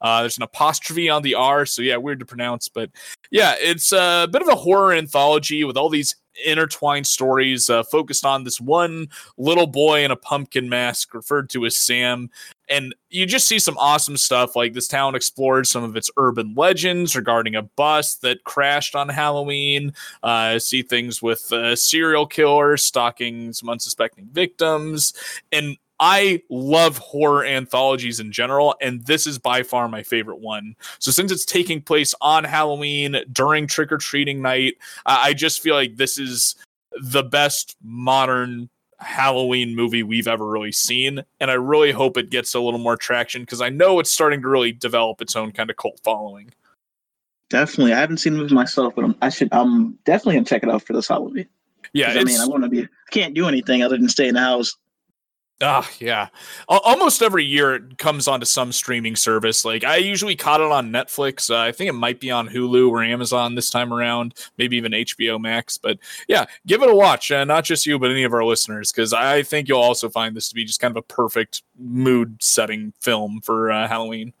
Uh, 0.00 0.20
there's 0.20 0.38
an 0.38 0.42
apostrophe 0.42 1.10
on 1.10 1.22
the 1.22 1.34
R, 1.34 1.66
so 1.66 1.82
yeah, 1.82 1.96
weird 1.96 2.20
to 2.20 2.26
pronounce, 2.26 2.70
but 2.70 2.90
yeah, 3.30 3.54
it's 3.58 3.92
a 3.92 4.28
bit 4.32 4.40
of 4.40 4.48
a 4.48 4.54
horror 4.54 4.94
anthology 4.94 5.62
with 5.64 5.76
all 5.76 5.90
these 5.90 6.16
intertwined 6.44 7.06
stories 7.06 7.70
uh, 7.70 7.82
focused 7.82 8.24
on 8.24 8.44
this 8.44 8.60
one 8.60 9.08
little 9.36 9.66
boy 9.66 10.04
in 10.04 10.10
a 10.10 10.16
pumpkin 10.16 10.68
mask 10.68 11.14
referred 11.14 11.50
to 11.50 11.66
as 11.66 11.76
Sam. 11.76 12.30
And 12.68 12.94
you 13.08 13.26
just 13.26 13.48
see 13.48 13.58
some 13.58 13.76
awesome 13.78 14.16
stuff 14.16 14.54
like 14.54 14.74
this 14.74 14.86
town 14.86 15.16
explores 15.16 15.70
some 15.70 15.82
of 15.82 15.96
its 15.96 16.10
urban 16.16 16.54
legends 16.56 17.16
regarding 17.16 17.56
a 17.56 17.62
bus 17.62 18.14
that 18.16 18.44
crashed 18.44 18.94
on 18.94 19.08
Halloween. 19.08 19.92
Uh, 20.22 20.58
see 20.58 20.82
things 20.82 21.20
with 21.20 21.52
uh, 21.52 21.74
serial 21.74 22.26
killers 22.26 22.84
stalking 22.84 23.52
some 23.52 23.68
unsuspecting 23.68 24.28
victims. 24.30 25.12
And 25.50 25.76
I 26.00 26.42
love 26.48 26.96
horror 26.98 27.44
anthologies 27.44 28.18
in 28.18 28.32
general, 28.32 28.74
and 28.80 29.04
this 29.04 29.26
is 29.26 29.38
by 29.38 29.62
far 29.62 29.86
my 29.88 30.02
favorite 30.02 30.40
one. 30.40 30.74
So, 30.98 31.10
since 31.10 31.30
it's 31.30 31.44
taking 31.44 31.82
place 31.82 32.14
on 32.22 32.44
Halloween 32.44 33.16
during 33.30 33.66
trick 33.66 33.92
or 33.92 33.98
treating 33.98 34.42
night, 34.42 34.76
I 35.06 35.30
I 35.30 35.34
just 35.34 35.62
feel 35.62 35.74
like 35.74 35.96
this 35.96 36.18
is 36.18 36.56
the 37.00 37.22
best 37.22 37.76
modern 37.82 38.68
Halloween 39.00 39.74
movie 39.74 40.02
we've 40.02 40.28
ever 40.28 40.46
really 40.46 40.72
seen. 40.72 41.22
And 41.40 41.50
I 41.50 41.54
really 41.54 41.92
hope 41.92 42.16
it 42.16 42.30
gets 42.30 42.54
a 42.54 42.60
little 42.60 42.80
more 42.80 42.96
traction 42.96 43.42
because 43.42 43.60
I 43.60 43.68
know 43.68 43.98
it's 44.00 44.10
starting 44.10 44.42
to 44.42 44.48
really 44.48 44.72
develop 44.72 45.20
its 45.22 45.36
own 45.36 45.52
kind 45.52 45.70
of 45.70 45.76
cult 45.76 46.00
following. 46.02 46.52
Definitely. 47.48 47.92
I 47.94 47.98
haven't 47.98 48.18
seen 48.18 48.34
the 48.34 48.38
movie 48.40 48.54
myself, 48.54 48.94
but 48.94 49.04
I'm, 49.04 49.14
I 49.22 49.28
should. 49.28 49.48
I'm 49.52 49.92
definitely 50.04 50.34
gonna 50.34 50.46
check 50.46 50.62
it 50.62 50.70
out 50.70 50.82
for 50.82 50.92
this 50.92 51.08
Halloween. 51.08 51.46
Yeah. 51.92 52.10
I 52.10 52.24
mean, 52.24 52.40
I 52.40 52.46
want 52.46 52.62
to 52.62 52.68
be. 52.68 52.82
I 52.82 52.88
Can't 53.10 53.34
do 53.34 53.48
anything 53.48 53.82
other 53.82 53.96
than 53.96 54.08
stay 54.08 54.28
in 54.28 54.34
the 54.34 54.40
house. 54.40 54.76
Ah, 55.62 55.88
yeah. 55.98 56.28
Almost 56.68 57.20
every 57.20 57.44
year 57.44 57.74
it 57.74 57.98
comes 57.98 58.26
onto 58.26 58.46
some 58.46 58.72
streaming 58.72 59.14
service. 59.14 59.62
Like 59.62 59.84
I 59.84 59.96
usually 59.96 60.34
caught 60.34 60.62
it 60.62 60.72
on 60.72 60.90
Netflix. 60.90 61.50
Uh, 61.50 61.58
I 61.58 61.72
think 61.72 61.90
it 61.90 61.94
might 61.94 62.18
be 62.18 62.30
on 62.30 62.48
Hulu 62.48 62.88
or 62.88 63.02
Amazon 63.02 63.54
this 63.54 63.68
time 63.68 63.92
around, 63.92 64.34
maybe 64.56 64.78
even 64.78 64.92
HBO 64.92 65.38
Max. 65.38 65.76
But 65.76 65.98
yeah, 66.28 66.46
give 66.66 66.82
it 66.82 66.88
a 66.88 66.94
watch. 66.94 67.30
Uh, 67.30 67.44
not 67.44 67.64
just 67.64 67.84
you, 67.84 67.98
but 67.98 68.10
any 68.10 68.22
of 68.22 68.32
our 68.32 68.44
listeners, 68.44 68.90
because 68.90 69.12
I 69.12 69.42
think 69.42 69.68
you'll 69.68 69.80
also 69.80 70.08
find 70.08 70.34
this 70.34 70.48
to 70.48 70.54
be 70.54 70.64
just 70.64 70.80
kind 70.80 70.92
of 70.92 70.96
a 70.96 71.02
perfect 71.02 71.62
mood 71.78 72.38
setting 72.40 72.94
film 72.98 73.40
for 73.42 73.70
uh, 73.70 73.86
Halloween. 73.86 74.32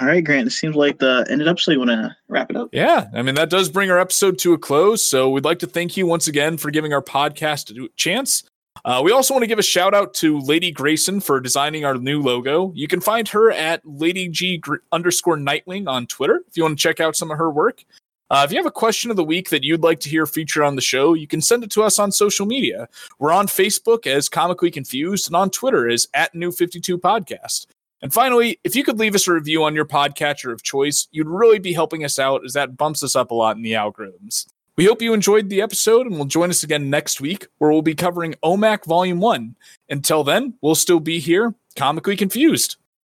All 0.00 0.06
right, 0.06 0.24
Grant. 0.24 0.46
It 0.46 0.50
seems 0.50 0.76
like 0.76 0.98
the 0.98 1.26
ended 1.28 1.48
up. 1.48 1.58
So 1.58 1.72
you 1.72 1.78
want 1.78 1.90
to 1.90 2.16
wrap 2.28 2.50
it 2.50 2.56
up? 2.56 2.70
Yeah, 2.72 3.08
I 3.14 3.20
mean 3.20 3.34
that 3.34 3.50
does 3.50 3.68
bring 3.68 3.90
our 3.90 3.98
episode 3.98 4.38
to 4.40 4.54
a 4.54 4.58
close. 4.58 5.04
So 5.04 5.28
we'd 5.28 5.44
like 5.44 5.58
to 5.58 5.66
thank 5.66 5.96
you 5.96 6.06
once 6.06 6.26
again 6.26 6.56
for 6.56 6.70
giving 6.70 6.94
our 6.94 7.02
podcast 7.02 7.70
a 7.70 7.88
chance. 7.96 8.44
Uh, 8.84 9.00
we 9.04 9.12
also 9.12 9.34
want 9.34 9.42
to 9.42 9.48
give 9.48 9.58
a 9.58 9.62
shout 9.62 9.94
out 9.94 10.14
to 10.14 10.38
Lady 10.40 10.70
Grayson 10.70 11.20
for 11.20 11.40
designing 11.40 11.84
our 11.84 11.94
new 11.94 12.20
logo. 12.20 12.72
You 12.74 12.88
can 12.88 13.00
find 13.00 13.26
her 13.28 13.50
at 13.50 13.80
Lady 13.84 14.28
G 14.28 14.62
underscore 14.92 15.36
Nightwing 15.36 15.88
on 15.88 16.06
Twitter 16.06 16.42
if 16.48 16.56
you 16.56 16.62
want 16.62 16.78
to 16.78 16.82
check 16.82 17.00
out 17.00 17.16
some 17.16 17.30
of 17.30 17.38
her 17.38 17.50
work. 17.50 17.84
Uh, 18.28 18.42
if 18.44 18.50
you 18.50 18.56
have 18.56 18.66
a 18.66 18.72
question 18.72 19.10
of 19.10 19.16
the 19.16 19.24
week 19.24 19.50
that 19.50 19.62
you'd 19.62 19.84
like 19.84 20.00
to 20.00 20.08
hear 20.08 20.26
featured 20.26 20.64
on 20.64 20.74
the 20.74 20.82
show, 20.82 21.14
you 21.14 21.28
can 21.28 21.40
send 21.40 21.62
it 21.62 21.70
to 21.70 21.82
us 21.82 21.98
on 21.98 22.10
social 22.10 22.44
media. 22.44 22.88
We're 23.20 23.32
on 23.32 23.46
Facebook 23.46 24.06
as 24.06 24.28
Comically 24.28 24.70
Confused 24.70 25.28
and 25.28 25.36
on 25.36 25.50
Twitter 25.50 25.88
as 25.88 26.08
at 26.12 26.34
New 26.34 26.50
52 26.50 26.98
Podcast. 26.98 27.66
And 28.02 28.12
finally, 28.12 28.58
if 28.64 28.74
you 28.74 28.84
could 28.84 28.98
leave 28.98 29.14
us 29.14 29.28
a 29.28 29.32
review 29.32 29.62
on 29.62 29.74
your 29.74 29.84
podcatcher 29.84 30.52
of 30.52 30.62
choice, 30.62 31.06
you'd 31.12 31.28
really 31.28 31.58
be 31.58 31.72
helping 31.72 32.04
us 32.04 32.18
out 32.18 32.44
as 32.44 32.52
that 32.52 32.76
bumps 32.76 33.02
us 33.02 33.16
up 33.16 33.30
a 33.30 33.34
lot 33.34 33.56
in 33.56 33.62
the 33.62 33.72
algorithms. 33.72 34.46
We 34.76 34.84
hope 34.84 35.00
you 35.00 35.14
enjoyed 35.14 35.48
the 35.48 35.62
episode 35.62 36.06
and 36.06 36.18
will 36.18 36.26
join 36.26 36.50
us 36.50 36.62
again 36.62 36.90
next 36.90 37.18
week 37.18 37.46
where 37.56 37.70
we'll 37.70 37.80
be 37.80 37.94
covering 37.94 38.34
OMAC 38.44 38.84
Volume 38.84 39.20
1. 39.20 39.56
Until 39.88 40.22
then, 40.22 40.52
we'll 40.60 40.74
still 40.74 41.00
be 41.00 41.18
here, 41.18 41.54
comically 41.76 42.14
confused. 42.14 42.76